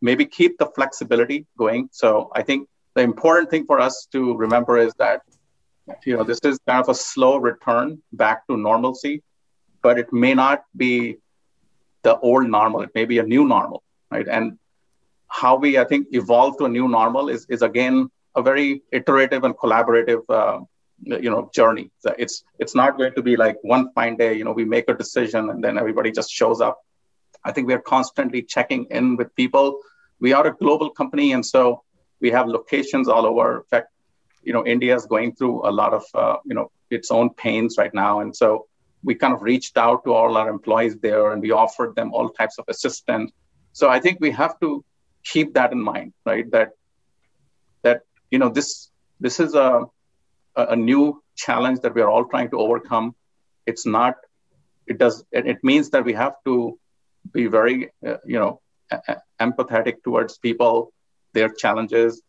maybe 0.00 0.26
keep 0.26 0.58
the 0.58 0.66
flexibility 0.66 1.46
going. 1.56 1.88
So 1.92 2.30
I 2.34 2.42
think 2.42 2.68
the 2.94 3.02
important 3.02 3.50
thing 3.50 3.66
for 3.66 3.80
us 3.80 4.06
to 4.12 4.36
remember 4.36 4.78
is 4.78 4.92
that, 4.98 5.22
you 6.04 6.16
know, 6.16 6.24
this 6.24 6.40
is 6.44 6.58
kind 6.66 6.82
of 6.82 6.88
a 6.88 6.94
slow 6.94 7.36
return 7.36 8.02
back 8.12 8.46
to 8.48 8.56
normalcy, 8.56 9.22
but 9.82 9.98
it 9.98 10.12
may 10.12 10.34
not 10.34 10.64
be 10.76 11.16
the 12.02 12.18
old 12.18 12.48
normal. 12.48 12.82
It 12.82 12.90
may 12.94 13.04
be 13.04 13.18
a 13.18 13.22
new 13.22 13.46
normal, 13.46 13.82
right? 14.10 14.26
And 14.28 14.58
how 15.28 15.56
we, 15.56 15.78
I 15.78 15.84
think, 15.84 16.08
evolve 16.12 16.58
to 16.58 16.64
a 16.64 16.68
new 16.68 16.88
normal 16.88 17.28
is, 17.28 17.46
is 17.48 17.62
again 17.62 18.10
a 18.34 18.42
very 18.42 18.82
iterative 18.92 19.44
and 19.44 19.54
collaborative 19.56 20.22
uh, 20.28 20.60
you 21.04 21.30
know 21.30 21.48
journey 21.54 21.90
so 22.00 22.14
it's 22.18 22.44
it's 22.58 22.74
not 22.74 22.98
going 22.98 23.14
to 23.14 23.22
be 23.22 23.36
like 23.36 23.56
one 23.62 23.92
fine 23.92 24.16
day 24.16 24.34
you 24.34 24.44
know 24.44 24.52
we 24.52 24.64
make 24.64 24.88
a 24.88 24.94
decision 24.94 25.50
and 25.50 25.62
then 25.62 25.78
everybody 25.78 26.10
just 26.10 26.30
shows 26.30 26.60
up 26.60 26.78
i 27.44 27.52
think 27.52 27.68
we 27.68 27.74
are 27.74 27.86
constantly 27.96 28.42
checking 28.42 28.84
in 28.90 29.16
with 29.16 29.34
people 29.36 29.78
we 30.20 30.32
are 30.32 30.46
a 30.48 30.54
global 30.56 30.90
company 30.90 31.32
and 31.32 31.44
so 31.46 31.82
we 32.20 32.30
have 32.30 32.48
locations 32.48 33.08
all 33.08 33.26
over 33.26 33.58
in 33.58 33.62
fact 33.70 33.88
you 34.42 34.52
know 34.52 34.64
india 34.66 34.94
is 34.94 35.06
going 35.06 35.34
through 35.34 35.68
a 35.68 35.72
lot 35.80 35.92
of 35.92 36.04
uh, 36.14 36.36
you 36.44 36.54
know 36.54 36.70
its 36.90 37.10
own 37.10 37.30
pains 37.30 37.76
right 37.78 37.92
now. 37.92 38.20
And 38.20 38.34
so 38.34 38.66
we 39.04 39.14
kind 39.14 39.34
of 39.34 39.42
reached 39.42 39.76
out 39.76 40.04
to 40.04 40.12
all 40.12 40.36
our 40.36 40.48
employees 40.48 40.96
there 40.96 41.32
and 41.32 41.40
we 41.40 41.50
offered 41.50 41.94
them 41.94 42.12
all 42.12 42.28
types 42.30 42.58
of 42.58 42.64
assistance. 42.68 43.32
So 43.72 43.88
i 43.88 44.00
think 44.00 44.18
we 44.20 44.30
have 44.32 44.58
to 44.60 44.84
keep 45.24 45.54
that 45.54 45.72
in 45.72 45.80
mind 45.80 46.12
right? 46.24 46.50
That 46.50 46.70
that 47.82 48.02
you 48.30 48.38
know 48.38 48.48
this 48.48 48.90
this 49.20 49.40
is 49.40 49.54
a 49.54 49.84
a 50.56 50.74
new 50.74 51.22
challenge 51.36 51.80
that 51.80 51.94
we 51.94 52.02
are 52.02 52.10
all 52.10 52.24
trying 52.24 52.50
to 52.50 52.58
overcome. 52.58 53.14
It's 53.66 53.86
not 53.86 54.14
it 54.86 54.98
does 54.98 55.24
it 55.30 55.58
means 55.62 55.90
that 55.90 56.04
we 56.04 56.14
have 56.14 56.34
to 56.46 56.78
be 57.32 57.46
very 57.46 57.90
uh, 58.06 58.16
you 58.24 58.38
know 58.38 58.60
empathetic 59.40 60.02
towards 60.02 60.38
people 60.38 60.92
their 61.34 61.50
challenges 61.50 62.22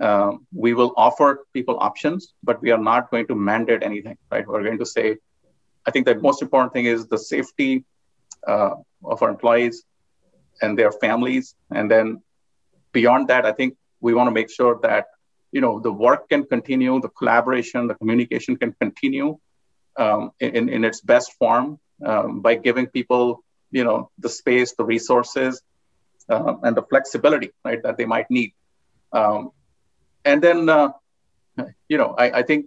um, 0.00 0.46
we 0.52 0.74
will 0.74 0.92
offer 0.96 1.46
people 1.52 1.78
options 1.80 2.34
but 2.42 2.60
we 2.62 2.70
are 2.70 2.78
not 2.90 3.10
going 3.10 3.26
to 3.26 3.34
mandate 3.34 3.82
anything 3.82 4.16
right? 4.30 4.46
We're 4.46 4.62
going 4.62 4.78
to 4.78 4.86
say 4.86 5.16
i 5.86 5.90
think 5.90 6.06
the 6.06 6.14
most 6.16 6.42
important 6.42 6.72
thing 6.72 6.86
is 6.86 7.06
the 7.06 7.18
safety 7.18 7.84
uh, 8.46 8.74
of 9.04 9.22
our 9.22 9.30
employees 9.30 9.84
and 10.62 10.78
their 10.78 10.92
families. 10.92 11.54
And 11.70 11.90
then 11.90 12.22
beyond 12.92 13.28
that 13.28 13.44
i 13.44 13.52
think 13.52 13.76
we 14.00 14.14
want 14.14 14.28
to 14.28 14.34
make 14.40 14.50
sure 14.50 14.78
that 14.82 15.06
you 15.52 15.60
know 15.60 15.80
the 15.80 15.92
work 15.92 16.28
can 16.28 16.44
continue 16.44 17.00
the 17.00 17.08
collaboration 17.20 17.86
the 17.86 17.94
communication 17.94 18.56
can 18.56 18.72
continue 18.80 19.38
um, 19.96 20.30
in, 20.40 20.68
in 20.68 20.84
its 20.84 21.00
best 21.00 21.32
form 21.38 21.78
um, 22.04 22.40
by 22.40 22.54
giving 22.54 22.86
people 22.86 23.44
you 23.70 23.84
know 23.84 24.10
the 24.18 24.28
space 24.28 24.74
the 24.74 24.84
resources 24.84 25.62
uh, 26.28 26.54
and 26.62 26.76
the 26.76 26.82
flexibility 26.82 27.50
right 27.64 27.82
that 27.82 27.96
they 27.96 28.04
might 28.04 28.30
need. 28.30 28.52
Um, 29.12 29.50
and 30.24 30.42
then 30.42 30.68
uh, 30.68 30.90
you 31.88 31.98
know 31.98 32.14
I, 32.18 32.38
I, 32.38 32.42
think 32.42 32.66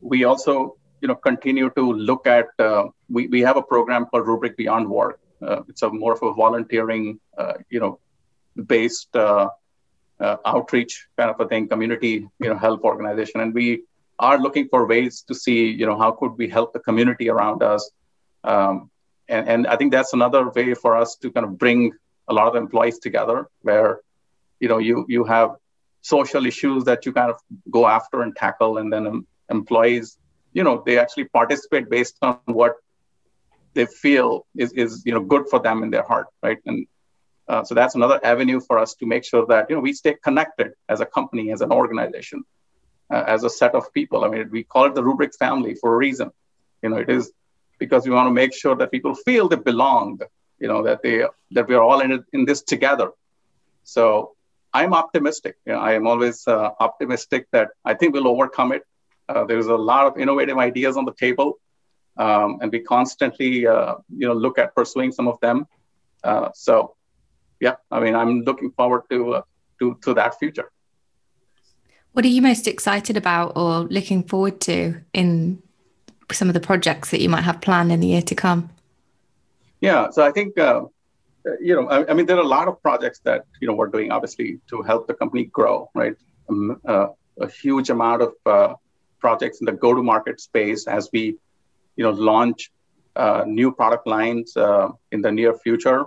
we 0.00 0.24
also 0.24 0.76
you 1.00 1.08
know 1.08 1.14
continue 1.14 1.70
to 1.70 1.92
look 1.92 2.26
at 2.26 2.48
uh, 2.58 2.84
we, 3.08 3.26
we 3.28 3.40
have 3.42 3.56
a 3.56 3.62
program 3.62 4.06
called 4.06 4.26
Rubrik 4.26 4.56
beyond 4.56 4.88
work. 4.88 5.20
Uh, 5.42 5.62
it's 5.68 5.82
a 5.82 5.90
more 5.90 6.14
of 6.14 6.22
a 6.22 6.32
volunteering 6.32 7.20
uh, 7.36 7.54
you 7.70 7.80
know 7.80 7.98
based 8.66 9.14
uh, 9.14 9.48
uh, 10.20 10.36
outreach 10.44 11.06
kind 11.16 11.30
of 11.30 11.38
a 11.40 11.48
thing, 11.48 11.68
community, 11.68 12.26
you 12.40 12.48
know, 12.48 12.56
help 12.56 12.84
organization, 12.84 13.40
and 13.40 13.52
we 13.52 13.82
are 14.18 14.38
looking 14.38 14.66
for 14.68 14.86
ways 14.86 15.22
to 15.28 15.34
see, 15.34 15.66
you 15.66 15.84
know, 15.84 15.98
how 15.98 16.10
could 16.10 16.32
we 16.38 16.48
help 16.48 16.72
the 16.72 16.80
community 16.80 17.28
around 17.28 17.62
us, 17.62 17.90
um, 18.44 18.90
and 19.28 19.48
and 19.48 19.66
I 19.66 19.76
think 19.76 19.92
that's 19.92 20.14
another 20.14 20.48
way 20.48 20.72
for 20.74 20.96
us 20.96 21.16
to 21.16 21.30
kind 21.30 21.44
of 21.44 21.58
bring 21.58 21.92
a 22.28 22.32
lot 22.32 22.48
of 22.48 22.56
employees 22.56 22.98
together, 22.98 23.48
where, 23.60 24.00
you 24.58 24.68
know, 24.68 24.78
you 24.78 25.04
you 25.08 25.24
have 25.24 25.56
social 26.14 26.46
issues 26.46 26.84
that 26.84 27.04
you 27.04 27.12
kind 27.12 27.30
of 27.30 27.38
go 27.70 27.86
after 27.86 28.22
and 28.22 28.34
tackle, 28.36 28.78
and 28.78 28.92
then 28.92 29.06
um, 29.06 29.26
employees, 29.50 30.18
you 30.52 30.62
know, 30.62 30.82
they 30.86 30.98
actually 30.98 31.24
participate 31.24 31.90
based 31.90 32.16
on 32.22 32.38
what 32.46 32.74
they 33.76 33.86
feel 33.86 34.46
is 34.56 34.72
is 34.72 35.02
you 35.06 35.14
know 35.14 35.24
good 35.32 35.44
for 35.52 35.58
them 35.66 35.82
in 35.84 35.90
their 35.90 36.06
heart, 36.10 36.28
right? 36.42 36.60
And 36.66 36.86
uh, 37.48 37.62
so 37.64 37.74
that's 37.74 37.94
another 37.94 38.18
avenue 38.32 38.60
for 38.68 38.78
us 38.78 38.94
to 39.00 39.06
make 39.06 39.24
sure 39.24 39.44
that 39.46 39.68
you 39.68 39.76
know 39.76 39.82
we 39.88 39.92
stay 39.92 40.14
connected 40.28 40.72
as 40.88 41.00
a 41.00 41.06
company, 41.18 41.52
as 41.56 41.60
an 41.60 41.72
organization, 41.80 42.44
uh, 43.12 43.24
as 43.34 43.44
a 43.44 43.50
set 43.50 43.74
of 43.74 43.92
people. 43.92 44.24
I 44.24 44.28
mean, 44.28 44.48
we 44.50 44.62
call 44.64 44.86
it 44.86 44.94
the 44.94 45.02
Rubrik 45.02 45.34
family 45.44 45.74
for 45.74 45.94
a 45.94 45.96
reason. 45.96 46.30
You 46.82 46.90
know, 46.90 46.98
it 47.04 47.10
is 47.10 47.32
because 47.78 48.06
we 48.06 48.14
want 48.18 48.28
to 48.28 48.36
make 48.42 48.54
sure 48.54 48.76
that 48.76 48.90
people 48.90 49.14
feel 49.14 49.48
they 49.48 49.56
belong. 49.72 50.20
You 50.58 50.68
know, 50.68 50.82
that 50.84 51.02
they 51.02 51.16
that 51.56 51.68
we 51.68 51.74
are 51.74 51.82
all 51.82 52.00
in 52.00 52.12
it, 52.12 52.22
in 52.32 52.44
this 52.44 52.62
together. 52.62 53.10
So 53.84 54.35
I'm 54.76 54.92
optimistic. 54.92 55.54
You 55.66 55.72
know, 55.72 55.80
I 55.80 55.92
am 55.94 56.06
always 56.06 56.46
uh, 56.46 56.70
optimistic 56.80 57.46
that 57.52 57.68
I 57.84 57.94
think 57.94 58.12
we'll 58.14 58.28
overcome 58.28 58.72
it. 58.72 58.82
Uh, 59.28 59.44
there's 59.44 59.68
a 59.78 59.80
lot 59.90 60.06
of 60.06 60.18
innovative 60.18 60.58
ideas 60.58 60.96
on 60.96 61.04
the 61.06 61.14
table, 61.14 61.58
um, 62.24 62.58
and 62.60 62.70
we 62.70 62.80
constantly, 62.80 63.66
uh, 63.66 63.94
you 64.20 64.26
know, 64.28 64.34
look 64.34 64.58
at 64.58 64.74
pursuing 64.74 65.12
some 65.12 65.28
of 65.28 65.40
them. 65.40 65.66
Uh, 66.22 66.50
so 66.54 66.94
yeah, 67.58 67.76
I 67.90 68.00
mean, 68.00 68.14
I'm 68.14 68.42
looking 68.42 68.70
forward 68.72 69.02
to 69.10 69.18
uh, 69.36 69.42
to 69.78 69.98
to 70.04 70.14
that 70.14 70.38
future. 70.38 70.70
What 72.12 72.24
are 72.24 72.34
you 72.36 72.42
most 72.42 72.66
excited 72.68 73.16
about 73.16 73.56
or 73.56 73.72
looking 73.98 74.22
forward 74.24 74.60
to 74.62 75.00
in 75.12 75.62
some 76.32 76.48
of 76.48 76.54
the 76.54 76.64
projects 76.70 77.10
that 77.10 77.20
you 77.20 77.28
might 77.28 77.44
have 77.44 77.60
planned 77.60 77.92
in 77.92 78.00
the 78.00 78.08
year 78.08 78.22
to 78.22 78.34
come? 78.34 78.70
Yeah, 79.80 80.10
so 80.10 80.22
I 80.22 80.32
think 80.32 80.58
uh, 80.58 80.84
you 81.60 81.74
know, 81.74 81.88
I, 81.88 82.10
I, 82.10 82.14
mean, 82.14 82.26
there 82.26 82.36
are 82.36 82.42
a 82.42 82.46
lot 82.46 82.68
of 82.68 82.82
projects 82.82 83.20
that 83.20 83.44
you 83.60 83.68
know 83.68 83.74
we're 83.74 83.88
doing, 83.88 84.10
obviously, 84.10 84.60
to 84.70 84.82
help 84.82 85.06
the 85.06 85.14
company 85.14 85.44
grow, 85.44 85.90
right? 85.94 86.16
Um, 86.48 86.80
uh, 86.84 87.08
a 87.40 87.48
huge 87.48 87.90
amount 87.90 88.22
of 88.22 88.32
uh, 88.46 88.74
projects 89.20 89.60
in 89.60 89.66
the 89.66 89.72
go-to-market 89.72 90.40
space 90.40 90.86
as 90.86 91.08
we, 91.12 91.36
you 91.96 92.04
know, 92.04 92.10
launch 92.10 92.70
uh, 93.14 93.44
new 93.46 93.72
product 93.72 94.06
lines 94.06 94.56
uh, 94.56 94.88
in 95.12 95.20
the 95.22 95.30
near 95.30 95.54
future 95.54 96.06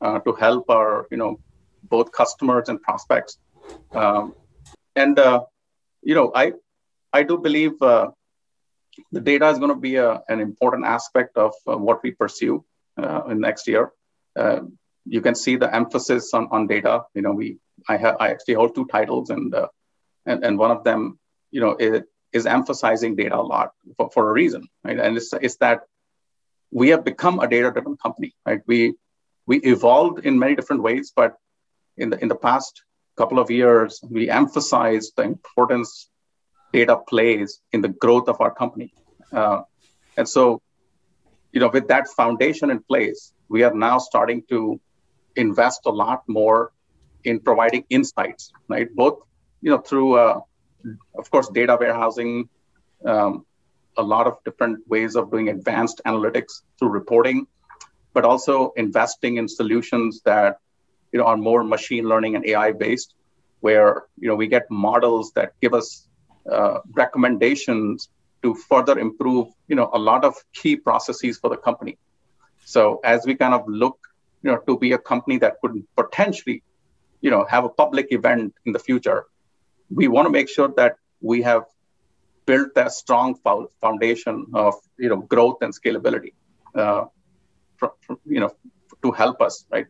uh, 0.00 0.18
to 0.20 0.32
help 0.32 0.68
our 0.70 1.06
you 1.10 1.16
know 1.16 1.38
both 1.84 2.10
customers 2.12 2.68
and 2.68 2.82
prospects. 2.82 3.38
Um, 3.92 4.34
and 4.96 5.18
uh, 5.18 5.44
you 6.02 6.14
know, 6.14 6.32
I 6.34 6.52
I 7.12 7.22
do 7.22 7.38
believe 7.38 7.78
the 7.78 9.20
data 9.22 9.48
is 9.48 9.58
going 9.58 9.70
to 9.70 9.80
be 9.80 9.96
a, 9.96 10.22
an 10.28 10.40
important 10.40 10.84
aspect 10.84 11.36
of 11.36 11.54
what 11.64 12.02
we 12.02 12.10
pursue 12.10 12.64
in 13.28 13.40
next 13.40 13.68
year. 13.68 13.92
You 15.14 15.20
can 15.20 15.34
see 15.34 15.56
the 15.56 15.70
emphasis 15.80 16.32
on, 16.32 16.44
on 16.54 16.66
data. 16.66 17.02
You 17.14 17.22
know, 17.22 17.32
we 17.32 17.58
I 17.88 17.96
have 17.96 18.16
I 18.20 18.26
actually 18.30 18.54
hold 18.54 18.74
two 18.74 18.86
titles, 18.96 19.30
and 19.30 19.54
and 20.28 20.44
and 20.44 20.58
one 20.64 20.72
of 20.76 20.84
them, 20.84 21.18
you 21.50 21.60
know, 21.60 21.72
is 22.32 22.46
emphasizing 22.46 23.16
data 23.16 23.36
a 23.36 23.46
lot 23.54 23.68
for, 23.96 24.10
for 24.14 24.30
a 24.30 24.32
reason, 24.32 24.62
right? 24.84 24.98
And 24.98 25.16
it's 25.16 25.32
it's 25.46 25.56
that 25.56 25.78
we 26.70 26.90
have 26.90 27.04
become 27.04 27.40
a 27.40 27.48
data-driven 27.48 27.96
company, 27.96 28.30
right? 28.46 28.62
We 28.66 28.94
we 29.46 29.56
evolved 29.74 30.24
in 30.28 30.38
many 30.38 30.54
different 30.54 30.82
ways, 30.82 31.12
but 31.20 31.34
in 31.96 32.10
the 32.10 32.18
in 32.22 32.28
the 32.28 32.40
past 32.48 32.82
couple 33.16 33.38
of 33.40 33.50
years, 33.50 34.00
we 34.16 34.30
emphasized 34.30 35.12
the 35.16 35.24
importance 35.24 36.08
data 36.72 36.96
plays 36.96 37.60
in 37.72 37.80
the 37.80 37.92
growth 38.04 38.28
of 38.28 38.40
our 38.40 38.54
company. 38.62 38.94
Uh, 39.32 39.62
and 40.16 40.28
so, 40.28 40.62
you 41.52 41.60
know, 41.60 41.70
with 41.76 41.88
that 41.88 42.06
foundation 42.20 42.70
in 42.70 42.80
place, 42.90 43.32
we 43.48 43.64
are 43.64 43.74
now 43.74 43.98
starting 43.98 44.40
to 44.48 44.80
invest 45.40 45.80
a 45.86 45.90
lot 45.90 46.22
more 46.28 46.72
in 47.24 47.40
providing 47.40 47.84
insights, 47.90 48.52
right? 48.68 48.88
Both, 48.94 49.20
you 49.62 49.70
know, 49.70 49.78
through, 49.78 50.14
uh, 50.14 50.40
of 51.18 51.30
course, 51.30 51.48
data 51.48 51.76
warehousing, 51.78 52.48
um, 53.04 53.44
a 53.96 54.02
lot 54.02 54.26
of 54.26 54.38
different 54.44 54.86
ways 54.88 55.16
of 55.16 55.30
doing 55.30 55.48
advanced 55.48 56.00
analytics 56.06 56.62
through 56.78 56.90
reporting, 56.90 57.46
but 58.14 58.24
also 58.24 58.72
investing 58.76 59.36
in 59.36 59.48
solutions 59.48 60.22
that, 60.24 60.58
you 61.12 61.18
know, 61.18 61.26
are 61.26 61.36
more 61.36 61.62
machine 61.64 62.04
learning 62.04 62.36
and 62.36 62.46
AI 62.46 62.72
based, 62.72 63.14
where 63.60 64.04
you 64.16 64.28
know 64.28 64.36
we 64.36 64.46
get 64.46 64.64
models 64.70 65.32
that 65.32 65.52
give 65.60 65.74
us 65.74 66.08
uh, 66.50 66.78
recommendations 66.92 68.08
to 68.42 68.54
further 68.54 68.98
improve, 68.98 69.48
you 69.68 69.76
know, 69.76 69.90
a 69.92 69.98
lot 69.98 70.24
of 70.24 70.34
key 70.54 70.76
processes 70.76 71.38
for 71.38 71.50
the 71.50 71.56
company. 71.56 71.98
So 72.64 73.00
as 73.04 73.26
we 73.26 73.34
kind 73.34 73.54
of 73.54 73.64
look, 73.68 73.98
you 74.42 74.50
know, 74.50 74.58
to 74.66 74.78
be 74.78 74.92
a 74.92 74.98
company 74.98 75.38
that 75.38 75.54
could 75.60 75.82
potentially, 75.96 76.62
you 77.20 77.30
know, 77.30 77.44
have 77.44 77.64
a 77.64 77.68
public 77.68 78.06
event 78.10 78.54
in 78.64 78.72
the 78.72 78.78
future, 78.78 79.26
we 79.94 80.08
want 80.08 80.26
to 80.26 80.30
make 80.30 80.48
sure 80.48 80.72
that 80.76 80.96
we 81.20 81.42
have 81.42 81.64
built 82.46 82.74
that 82.74 82.92
strong 82.92 83.34
foundation 83.80 84.46
of, 84.54 84.74
you 84.98 85.08
know, 85.08 85.16
growth 85.16 85.58
and 85.62 85.74
scalability, 85.74 86.32
uh, 86.74 87.04
for, 87.76 87.92
you 88.26 88.40
know, 88.40 88.50
to 89.02 89.10
help 89.12 89.40
us, 89.40 89.66
right, 89.70 89.86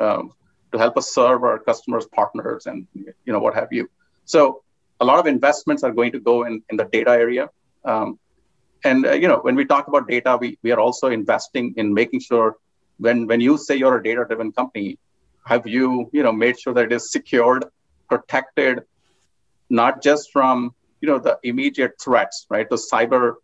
um, 0.00 0.32
to 0.72 0.78
help 0.78 0.96
us 0.96 1.12
serve 1.12 1.42
our 1.42 1.58
customers, 1.58 2.06
partners, 2.06 2.66
and 2.66 2.86
you 2.94 3.32
know, 3.32 3.38
what 3.38 3.54
have 3.54 3.68
you. 3.72 3.88
So 4.24 4.62
a 5.00 5.04
lot 5.04 5.18
of 5.18 5.26
investments 5.26 5.82
are 5.82 5.92
going 5.92 6.12
to 6.12 6.20
go 6.20 6.44
in, 6.44 6.62
in 6.70 6.76
the 6.76 6.84
data 6.84 7.10
area. 7.10 7.50
Um, 7.84 8.18
and 8.84 9.06
uh, 9.06 9.12
you 9.12 9.28
know, 9.28 9.38
when 9.38 9.56
we 9.56 9.64
talk 9.64 9.88
about 9.88 10.08
data, 10.08 10.38
we, 10.40 10.58
we 10.62 10.72
are 10.72 10.80
also 10.80 11.08
investing 11.08 11.74
in 11.76 11.92
making 11.92 12.20
sure 12.20 12.56
when 13.00 13.26
when 13.26 13.40
you 13.40 13.56
say 13.56 13.76
you're 13.76 13.96
a 13.98 14.02
data-driven 14.02 14.52
company, 14.52 14.98
have 15.44 15.66
you 15.66 16.10
you 16.12 16.22
know 16.22 16.32
made 16.32 16.60
sure 16.60 16.74
that 16.74 16.84
it 16.86 16.92
is 16.92 17.10
secured, 17.10 17.64
protected, 18.08 18.82
not 19.68 20.02
just 20.02 20.30
from 20.32 20.74
you 21.00 21.08
know 21.08 21.18
the 21.18 21.38
immediate 21.42 22.00
threats, 22.00 22.46
right? 22.50 22.68
The 22.68 22.82
cyber 22.92 23.34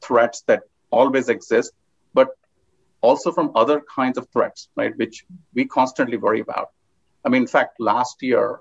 threats 0.00 0.42
that 0.46 0.62
always 0.90 1.28
exist, 1.28 1.72
but 2.14 2.28
also 3.00 3.32
from 3.32 3.52
other 3.54 3.82
kinds 3.94 4.18
of 4.18 4.28
threats, 4.32 4.68
right? 4.76 4.96
Which 4.96 5.24
we 5.54 5.66
constantly 5.66 6.16
worry 6.16 6.40
about. 6.40 6.70
I 7.24 7.28
mean, 7.28 7.42
in 7.42 7.48
fact, 7.48 7.80
last 7.80 8.22
year 8.22 8.60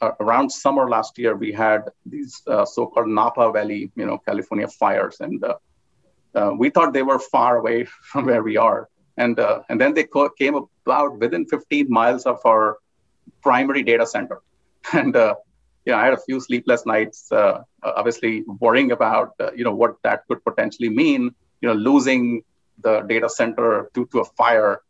uh, 0.00 0.12
around 0.20 0.50
summer 0.50 0.88
last 0.88 1.18
year, 1.18 1.34
we 1.34 1.52
had 1.52 1.88
these 2.04 2.42
uh, 2.46 2.64
so-called 2.64 3.08
Napa 3.08 3.50
Valley, 3.52 3.90
you 3.96 4.06
know, 4.06 4.18
California 4.18 4.68
fires, 4.68 5.16
and 5.20 5.42
uh, 5.42 5.54
uh 6.34 6.52
we 6.58 6.68
thought 6.68 6.92
they 6.92 7.02
were 7.02 7.18
far 7.18 7.56
away 7.56 7.84
from 8.10 8.26
where 8.26 8.42
we 8.42 8.56
are, 8.56 8.88
and 9.16 9.38
uh, 9.38 9.62
and 9.68 9.80
then 9.80 9.94
they 9.94 10.04
co- 10.04 10.30
came 10.30 10.54
about 10.54 11.18
within 11.18 11.46
15 11.46 11.86
miles 11.88 12.26
of 12.26 12.38
our 12.44 12.78
primary 13.42 13.82
data 13.82 14.06
center, 14.06 14.40
and 14.92 15.16
uh, 15.16 15.34
you 15.84 15.92
know, 15.92 15.98
I 15.98 16.04
had 16.04 16.14
a 16.14 16.20
few 16.20 16.40
sleepless 16.40 16.84
nights, 16.84 17.30
obviously 17.82 18.42
worrying 18.60 18.92
about 18.92 19.34
you 19.54 19.64
know 19.64 19.74
what 19.74 19.96
that 20.02 20.26
could 20.28 20.44
potentially 20.44 20.88
mean, 20.88 21.34
you 21.60 21.68
know, 21.68 21.74
losing 21.74 22.42
the 22.82 23.00
data 23.02 23.28
center 23.28 23.90
due 23.94 24.06
to 24.12 24.20
a 24.20 24.24
fire, 24.24 24.82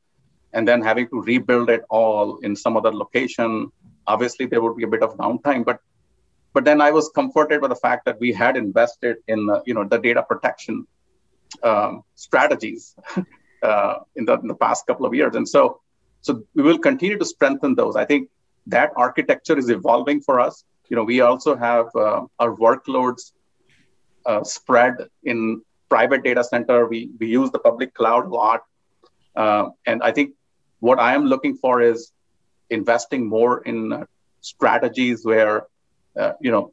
and 0.52 0.66
then 0.66 0.82
having 0.82 1.08
to 1.08 1.20
rebuild 1.22 1.70
it 1.70 1.84
all 1.90 2.38
in 2.38 2.56
some 2.56 2.76
other 2.76 2.92
location. 2.92 3.70
Obviously 4.08 4.46
there 4.46 4.62
would 4.62 4.76
be 4.76 4.84
a 4.84 4.88
bit 4.88 5.02
of 5.02 5.16
downtime 5.16 5.64
but 5.64 5.80
but 6.56 6.64
then 6.64 6.80
i 6.80 6.90
was 6.96 7.10
comforted 7.14 7.60
by 7.60 7.68
the 7.72 7.80
fact 7.86 8.06
that 8.06 8.18
we 8.24 8.32
had 8.42 8.56
invested 8.56 9.16
in 9.28 9.40
uh, 9.54 9.60
you 9.66 9.74
know 9.76 9.84
the 9.92 9.98
data 9.98 10.22
protection 10.30 10.86
um, 11.70 12.02
strategies 12.14 12.94
uh, 13.62 13.96
in, 14.14 14.24
the, 14.24 14.38
in 14.38 14.48
the 14.48 14.54
past 14.54 14.86
couple 14.86 15.06
of 15.06 15.14
years. 15.14 15.34
And 15.34 15.48
so 15.48 15.80
so 16.20 16.42
we 16.54 16.62
will 16.62 16.78
continue 16.78 17.18
to 17.18 17.24
strengthen 17.24 17.74
those. 17.74 17.94
I 17.94 18.04
think 18.04 18.28
that 18.66 18.90
architecture 18.96 19.56
is 19.56 19.70
evolving 19.70 20.20
for 20.20 20.40
us. 20.40 20.64
You 20.88 20.96
know 20.96 21.04
we 21.04 21.20
also 21.20 21.56
have 21.56 21.86
uh, 21.94 22.22
our 22.38 22.54
workloads 22.56 23.32
uh, 24.24 24.42
spread 24.42 24.94
in 25.24 25.62
private 25.88 26.24
data 26.24 26.42
center. 26.42 26.86
We 26.86 27.10
we 27.18 27.28
use 27.28 27.50
the 27.50 27.58
public 27.58 27.94
cloud 27.94 28.26
a 28.26 28.28
lot. 28.28 28.62
Uh, 29.34 29.68
and 29.84 30.02
i 30.02 30.10
think 30.10 30.30
what 30.80 30.98
i 30.98 31.14
am 31.14 31.26
looking 31.26 31.54
for 31.58 31.82
is 31.82 32.10
investing 32.70 33.28
more 33.28 33.60
in 33.64 33.92
uh, 33.92 34.04
strategies 34.40 35.26
where 35.26 35.66
uh, 36.18 36.32
you 36.40 36.50
know 36.50 36.72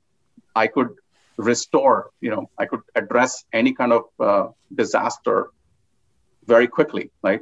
I 0.56 0.68
could 0.68 0.90
restore, 1.38 2.12
you 2.22 2.30
know, 2.30 2.50
I 2.58 2.66
could 2.66 2.82
address 2.96 3.44
any 3.54 3.74
kind 3.74 3.92
of 3.92 4.04
uh, 4.20 4.48
disaster 4.74 5.50
very 6.48 6.68
quickly, 6.68 7.12
right? 7.22 7.42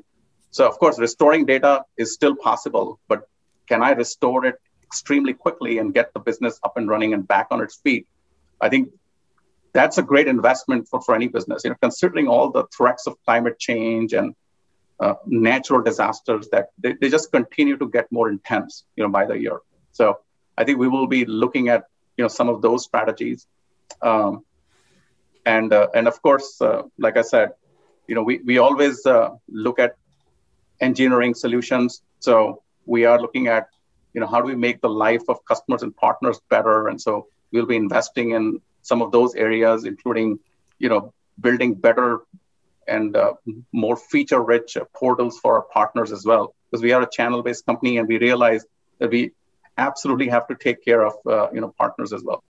So 0.52 0.68
of 0.68 0.78
course, 0.80 0.99
restoring 0.99 1.45
data 1.45 1.84
is 1.97 2.14
still 2.14 2.36
possible, 2.36 2.99
but 3.08 3.28
can 3.68 3.82
I 3.82 3.91
restore 3.91 4.45
it 4.45 4.56
extremely 4.84 5.34
quickly 5.34 5.78
and 5.78 5.93
get 5.93 6.14
the 6.14 6.20
business 6.20 6.60
up 6.64 6.78
and 6.78 6.89
running 6.89 7.14
and 7.14 7.28
back 7.28 7.47
on 7.52 7.62
its 7.62 7.76
feet? 7.78 8.08
I 8.60 8.70
think 8.70 8.89
that's 9.74 9.97
a 9.97 10.04
great 10.04 10.28
investment 10.28 10.88
for, 10.89 11.02
for 11.02 11.16
any 11.16 11.28
business. 11.28 11.64
You 11.64 11.70
know, 11.70 11.78
considering 11.82 12.28
all 12.28 12.52
the 12.52 12.66
threats 12.76 13.08
of 13.08 13.16
climate 13.26 13.58
change 13.60 14.14
and 14.14 14.36
uh, 14.99 15.16
natural 15.26 15.82
disasters 15.82 16.49
that 16.49 16.70
they, 16.78 16.93
they 16.99 17.10
just 17.10 17.32
continue 17.32 17.78
to 17.78 17.89
get 17.89 18.12
more 18.12 18.30
intense, 18.30 18.84
you 18.95 19.04
know, 19.04 19.10
by 19.10 19.26
the 19.26 19.38
year. 19.38 19.60
So 19.93 20.20
I 20.58 20.64
think 20.64 20.78
we 20.78 20.88
will 20.88 21.08
be 21.08 21.26
looking 21.26 21.70
at, 21.70 21.86
you 22.18 22.24
know, 22.24 22.28
some 22.28 22.49
of 22.49 22.62
those 22.62 22.84
strategies. 22.84 23.47
Um, 24.02 24.45
and, 25.45 25.74
uh, 25.74 25.88
and 25.95 26.08
of 26.08 26.22
course, 26.22 26.62
uh, 26.62 26.84
like 26.99 27.18
I 27.18 27.24
said, 27.24 27.54
you 28.08 28.16
know, 28.16 28.24
we, 28.24 28.39
we 28.39 28.58
always 28.58 29.06
uh, 29.06 29.30
look 29.49 29.80
at 29.80 29.95
engineering 30.80 31.34
solutions. 31.34 32.02
So 32.20 32.62
we 32.86 33.06
are 33.06 33.22
looking 33.22 33.47
at, 33.47 33.68
you 34.14 34.22
know, 34.22 34.28
how 34.28 34.41
do 34.41 34.47
we 34.47 34.56
make 34.56 34.82
the 34.82 34.89
life 34.89 35.24
of 35.30 35.43
customers 35.45 35.84
and 35.84 35.95
partners 35.95 36.39
better? 36.49 36.88
And 36.88 36.99
so 36.99 37.28
we'll 37.52 37.66
be 37.66 37.76
investing 37.76 38.32
in 38.32 38.62
some 38.82 39.02
of 39.02 39.12
those 39.12 39.36
areas, 39.36 39.86
including, 39.86 40.39
you 40.80 40.89
know, 40.89 41.14
building 41.39 41.76
better 41.76 42.22
and 42.88 43.16
uh, 43.16 43.34
more 43.72 43.95
feature 43.95 44.41
rich 44.41 44.78
portals 44.95 45.39
for 45.39 45.56
our 45.56 45.62
partners 45.62 46.12
as 46.12 46.26
well 46.26 46.54
because 46.70 46.84
we 46.84 46.91
are 46.91 47.02
a 47.02 47.10
channel 47.10 47.43
based 47.43 47.66
company 47.66 47.97
and 47.97 48.08
we 48.08 48.18
realize 48.18 48.66
that 48.99 49.10
we 49.10 49.32
absolutely 49.78 50.28
have 50.28 50.47
to 50.47 50.56
take 50.56 50.84
care 50.84 51.06
of 51.06 51.14
uh, 51.28 51.49
you 51.52 51.62
know 51.62 51.74
partners 51.78 52.12
as 52.14 52.24
well 52.24 52.43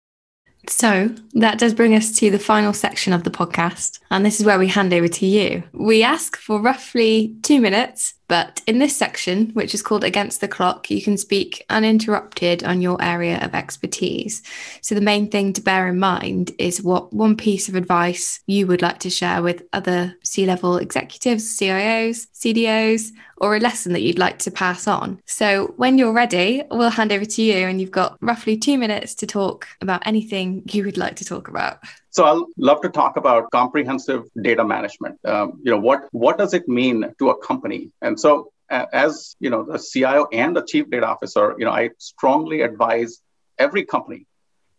so 0.71 1.15
that 1.35 1.59
does 1.59 1.75
bring 1.75 1.95
us 1.95 2.17
to 2.19 2.31
the 2.31 2.39
final 2.39 2.73
section 2.73 3.13
of 3.13 3.25
the 3.25 3.31
podcast. 3.31 3.99
And 4.11 4.25
this 4.25 4.41
is 4.41 4.47
where 4.47 4.59
we 4.59 4.69
hand 4.69 4.93
over 4.93 5.09
to 5.09 5.27
you. 5.27 5.63
We 5.73 6.03
ask 6.03 6.37
for 6.37 6.61
roughly 6.61 7.35
two 7.43 7.61
minutes, 7.61 8.15
but 8.31 8.63
in 8.69 8.79
this 8.79 8.97
section, 8.97 9.51
which 9.55 9.75
is 9.75 9.83
called 9.83 10.05
Against 10.05 10.41
the 10.41 10.47
Clock, 10.47 10.89
you 10.89 11.03
can 11.03 11.17
speak 11.17 11.67
uninterrupted 11.69 12.63
on 12.63 12.81
your 12.81 12.97
area 13.03 13.45
of 13.45 13.57
expertise. 13.57 14.45
So 14.83 14.95
the 14.95 15.01
main 15.01 15.29
thing 15.29 15.53
to 15.55 15.61
bear 15.61 15.89
in 15.89 15.99
mind 15.99 16.53
is 16.57 16.81
what 16.81 17.13
one 17.13 17.37
piece 17.37 17.69
of 17.69 17.75
advice 17.75 18.39
you 18.47 18.69
would 18.69 18.83
like 18.83 19.01
to 19.01 19.11
share 19.11 19.43
with 19.43 19.65
other 19.73 20.17
C 20.23 20.47
level 20.47 20.77
executives, 20.77 21.59
CIOs, 21.59 22.29
CDOs, 22.33 23.11
or 23.39 23.57
a 23.57 23.61
lesson 23.61 23.95
that 23.95 24.03
you'd 24.03 24.19
like 24.19 24.39
to 24.41 24.53
pass 24.53 24.87
on. 24.87 25.21
So 25.27 25.75
when 25.77 25.99
you're 25.99 26.13
ready, 26.13 26.63
we'll 26.71 26.91
hand 26.91 27.11
over 27.11 27.25
to 27.25 27.43
you, 27.43 27.67
and 27.67 27.81
you've 27.81 27.91
got 27.91 28.17
roughly 28.21 28.57
two 28.57 28.79
minutes 28.79 29.17
to 29.17 29.27
talk 29.27 29.67
about 29.81 30.07
anything 30.07 30.63
you 30.71 30.85
would 30.85 30.99
like 30.99 31.17
to 31.17 31.25
talk 31.25 31.49
about. 31.49 31.81
So 32.11 32.25
I'll 32.25 32.47
love 32.57 32.81
to 32.83 32.89
talk 32.89 33.17
about 33.17 33.51
comprehensive 33.53 34.25
data 34.41 34.65
management. 34.65 35.19
Um, 35.25 35.61
you 35.63 35.71
know, 35.71 35.79
what 35.79 36.09
what 36.11 36.39
does 36.39 36.55
it 36.55 36.69
mean 36.69 37.15
to 37.21 37.31
a 37.31 37.39
company? 37.39 37.93
And 38.03 38.19
so 38.19 38.53
as 38.71 39.37
you 39.41 39.51
know, 39.51 39.65
the 39.65 39.79
CIO 39.79 40.27
and 40.33 40.57
the 40.57 40.63
chief 40.63 40.91
data 40.91 41.07
officer, 41.07 41.55
you 41.59 41.65
know, 41.65 41.73
I 41.73 41.91
strongly 41.99 42.63
advise 42.63 43.21
every 43.59 43.85
company 43.85 44.27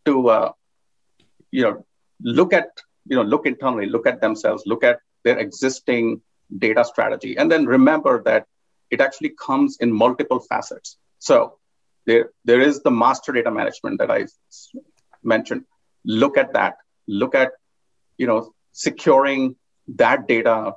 to 0.06 0.30
uh, 0.30 0.52
you 1.52 1.64
know 1.64 1.86
look 2.22 2.54
at 2.54 2.68
you 3.08 3.16
know 3.16 3.24
look 3.24 3.46
internally, 3.46 3.88
look 3.88 4.08
at 4.08 4.22
themselves, 4.22 4.64
look 4.66 4.84
at 4.84 5.00
their 5.24 5.38
existing 5.38 6.22
data 6.58 6.84
strategy, 6.84 7.38
and 7.38 7.52
then 7.52 7.66
remember 7.66 8.22
that 8.24 8.46
it 8.90 9.00
actually 9.00 9.30
comes 9.30 9.78
in 9.80 9.92
multiple 9.92 10.40
facets. 10.40 10.98
So 11.20 11.58
there 12.06 12.32
there 12.44 12.62
is 12.62 12.82
the 12.82 12.92
master 12.92 13.32
data 13.32 13.52
management 13.52 14.00
that 14.00 14.12
I 14.12 14.26
mentioned. 15.24 15.64
Look 16.04 16.38
at 16.38 16.54
that 16.54 16.78
look 17.08 17.36
at 17.36 17.52
you 18.18 18.28
know 18.28 18.54
securing 18.72 19.56
that 19.88 20.28
data 20.28 20.76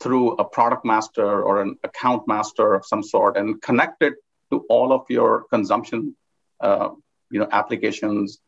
through 0.00 0.32
a 0.32 0.44
product 0.44 0.84
master 0.84 1.42
or 1.42 1.60
an 1.62 1.76
account 1.82 2.28
master 2.28 2.74
of 2.74 2.84
some 2.84 3.02
sort 3.02 3.36
and 3.36 3.60
connect 3.60 4.02
it 4.02 4.14
to 4.50 4.64
all 4.68 4.92
of 4.92 5.02
your 5.08 5.44
consumption 5.50 6.14
uh, 6.60 6.90
you 7.30 7.40
know 7.40 7.48
applications 7.50 8.38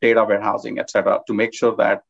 data 0.00 0.24
warehousing 0.24 0.78
et 0.78 0.90
cetera 0.90 1.20
to 1.26 1.34
make 1.34 1.54
sure 1.54 1.76
that 1.76 2.02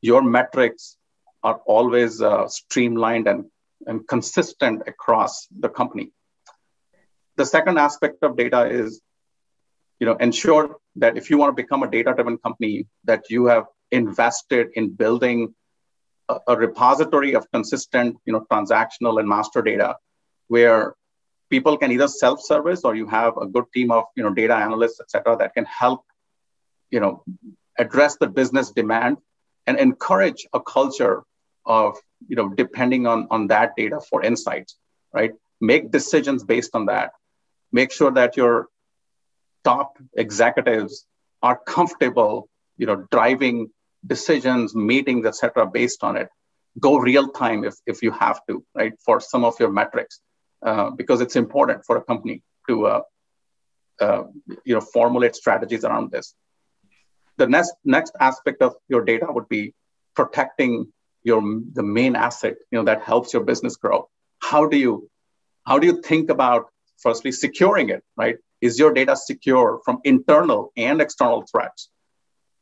your 0.00 0.22
metrics 0.22 0.96
are 1.42 1.60
always 1.66 2.20
uh, 2.20 2.46
streamlined 2.48 3.26
and, 3.26 3.46
and 3.86 4.06
consistent 4.06 4.82
across 4.86 5.46
the 5.58 5.68
company. 5.68 6.10
The 7.36 7.46
second 7.46 7.78
aspect 7.78 8.22
of 8.22 8.36
data 8.36 8.66
is 8.66 9.00
you 10.00 10.06
know, 10.06 10.16
ensure 10.16 10.76
that 10.96 11.16
if 11.16 11.30
you 11.30 11.38
want 11.38 11.54
to 11.54 11.62
become 11.62 11.82
a 11.82 11.90
data-driven 11.90 12.38
company, 12.38 12.86
that 13.04 13.30
you 13.30 13.46
have 13.46 13.66
invested 13.92 14.68
in 14.74 14.90
building 14.90 15.54
a, 16.28 16.38
a 16.48 16.56
repository 16.56 17.34
of 17.34 17.50
consistent, 17.52 18.16
you 18.24 18.32
know, 18.32 18.44
transactional 18.50 19.20
and 19.20 19.28
master 19.28 19.62
data, 19.62 19.96
where 20.48 20.94
people 21.50 21.76
can 21.76 21.92
either 21.92 22.08
self-service 22.08 22.82
or 22.84 22.94
you 22.94 23.06
have 23.06 23.36
a 23.36 23.46
good 23.46 23.64
team 23.74 23.90
of, 23.90 24.04
you 24.16 24.22
know, 24.22 24.32
data 24.32 24.54
analysts, 24.54 25.00
et 25.00 25.10
cetera, 25.10 25.36
that 25.36 25.52
can 25.54 25.66
help, 25.66 26.02
you 26.90 27.00
know, 27.00 27.22
address 27.78 28.16
the 28.16 28.26
business 28.26 28.70
demand 28.70 29.18
and 29.66 29.78
encourage 29.78 30.46
a 30.52 30.60
culture 30.60 31.22
of, 31.66 31.96
you 32.26 32.36
know, 32.36 32.48
depending 32.48 33.06
on 33.06 33.26
on 33.30 33.46
that 33.48 33.76
data 33.76 34.00
for 34.08 34.24
insights, 34.24 34.76
right? 35.12 35.32
Make 35.60 35.90
decisions 35.90 36.42
based 36.42 36.74
on 36.74 36.86
that. 36.86 37.12
Make 37.70 37.92
sure 37.92 38.10
that 38.12 38.36
your 38.36 38.68
top 39.64 39.98
executives 40.14 41.06
are 41.42 41.58
comfortable, 41.66 42.48
you 42.76 42.86
know, 42.86 43.06
driving 43.10 43.70
decisions, 44.06 44.74
meetings, 44.74 45.26
etc., 45.26 45.66
based 45.66 46.02
on 46.02 46.16
it. 46.16 46.28
Go 46.78 46.98
real 46.98 47.28
time 47.28 47.64
if 47.64 47.74
if 47.86 48.02
you 48.02 48.12
have 48.12 48.40
to, 48.48 48.64
right, 48.74 48.92
for 49.04 49.20
some 49.20 49.44
of 49.44 49.58
your 49.58 49.70
metrics, 49.70 50.20
uh, 50.64 50.90
because 50.90 51.20
it's 51.20 51.36
important 51.36 51.84
for 51.84 51.96
a 51.96 52.02
company 52.02 52.42
to, 52.68 52.86
uh, 52.86 53.02
uh, 54.00 54.22
you 54.64 54.74
know, 54.74 54.80
formulate 54.80 55.34
strategies 55.34 55.84
around 55.84 56.10
this. 56.10 56.34
The 57.38 57.46
next 57.46 57.74
next 57.84 58.12
aspect 58.20 58.62
of 58.62 58.74
your 58.88 59.04
data 59.04 59.26
would 59.28 59.48
be 59.48 59.74
protecting 60.14 60.92
your 61.22 61.42
the 61.72 61.82
main 61.82 62.16
asset, 62.16 62.54
you 62.70 62.78
know, 62.78 62.84
that 62.84 63.02
helps 63.02 63.32
your 63.32 63.44
business 63.44 63.76
grow. 63.76 64.08
How 64.38 64.66
do 64.66 64.76
you 64.76 65.10
how 65.66 65.78
do 65.78 65.86
you 65.86 66.00
think 66.00 66.30
about 66.30 66.66
firstly 66.98 67.32
securing 67.32 67.90
it, 67.90 68.02
right? 68.16 68.36
Is 68.60 68.78
your 68.78 68.92
data 68.92 69.16
secure 69.16 69.80
from 69.84 70.00
internal 70.04 70.72
and 70.76 71.00
external 71.00 71.42
threats? 71.42 71.90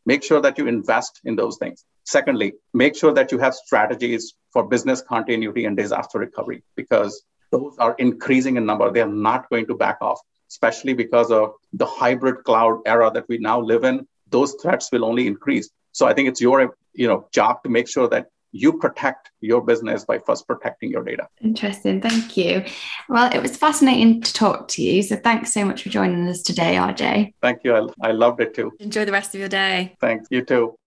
Make 0.07 0.23
sure 0.23 0.41
that 0.41 0.59
you 0.59 0.67
invest 0.67 1.21
in 1.25 1.37
those 1.37 1.59
things. 1.59 1.85
Secondly, 2.05 2.55
make 2.73 2.97
sure 2.97 3.13
that 3.13 3.33
you 3.33 3.39
have 3.39 3.55
strategies 3.55 4.35
for 4.53 4.67
business 4.67 5.03
continuity 5.03 5.67
and 5.67 5.77
disaster 5.77 6.19
recovery 6.19 6.63
because 6.77 7.23
those 7.51 7.77
are 7.79 7.95
increasing 7.99 8.57
in 8.57 8.65
number. 8.65 8.91
They 8.91 9.03
are 9.03 9.09
not 9.09 9.51
going 9.51 9.67
to 9.67 9.75
back 9.75 9.99
off, 10.01 10.21
especially 10.49 10.95
because 10.95 11.31
of 11.31 11.53
the 11.73 11.87
hybrid 11.87 12.45
cloud 12.45 12.81
era 12.87 13.11
that 13.13 13.29
we 13.29 13.39
now 13.39 13.61
live 13.61 13.85
in. 13.85 14.07
Those 14.31 14.55
threats 14.55 14.91
will 14.93 15.05
only 15.05 15.27
increase. 15.27 15.69
So 15.93 16.07
I 16.07 16.15
think 16.15 16.29
it's 16.29 16.41
your 16.41 16.75
you 16.95 17.09
know 17.09 17.29
job 17.33 17.63
to 17.65 17.69
make 17.69 17.89
sure 17.89 18.09
that 18.09 18.29
you 18.53 18.79
protect 18.79 19.31
your 19.41 19.61
business 19.61 20.05
by 20.05 20.19
first 20.19 20.47
protecting 20.47 20.91
your 20.91 21.05
data. 21.05 21.29
Interesting. 21.43 22.01
Thank 22.01 22.37
you. 22.37 22.65
Well, 23.09 23.31
it 23.35 23.43
was 23.43 23.57
fascinating 23.57 24.23
to 24.23 24.33
talk 24.33 24.69
to 24.69 24.83
you. 24.83 25.03
So 25.03 25.17
thanks 25.17 25.53
so 25.53 25.65
much 25.65 25.83
for 25.83 25.91
joining 25.91 26.27
us 26.29 26.43
today, 26.43 26.77
Ajay. 26.77 27.35
Thank 27.43 27.65
you. 27.65 27.75
I, 27.75 28.09
I 28.09 28.13
loved 28.13 28.41
it 28.41 28.55
too. 28.55 28.73
Enjoy 28.81 29.05
the 29.05 29.13
rest 29.13 29.35
of 29.35 29.41
your 29.41 29.49
day. 29.49 29.97
Thanks. 30.01 30.29
You 30.31 30.45
too. 30.45 30.79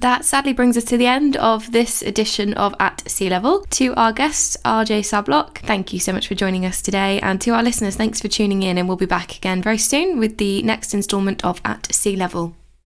That 0.00 0.24
sadly 0.24 0.52
brings 0.52 0.76
us 0.76 0.84
to 0.84 0.96
the 0.96 1.06
end 1.06 1.36
of 1.38 1.72
this 1.72 2.02
edition 2.02 2.54
of 2.54 2.72
At 2.78 3.02
C-Level. 3.10 3.62
To 3.62 3.94
our 3.96 4.12
guest, 4.12 4.56
Ajay 4.64 5.00
Sabhlok, 5.00 5.58
thank 5.58 5.92
you 5.92 5.98
so 5.98 6.12
much 6.12 6.28
for 6.28 6.36
joining 6.36 6.64
us 6.64 6.80
today. 6.80 7.18
And 7.18 7.40
to 7.40 7.50
our 7.50 7.64
listeners, 7.64 7.96
thanks 7.96 8.20
for 8.20 8.28
tuning 8.28 8.62
in. 8.62 8.78
And 8.78 8.86
we'll 8.86 8.96
be 8.96 9.06
back 9.06 9.36
again 9.36 9.60
very 9.60 9.78
soon 9.78 10.20
with 10.20 10.38
the 10.38 10.62
next 10.62 10.94
instalment 10.94 11.44
of 11.44 11.60
At 11.64 11.92
C-Level. 11.92 12.54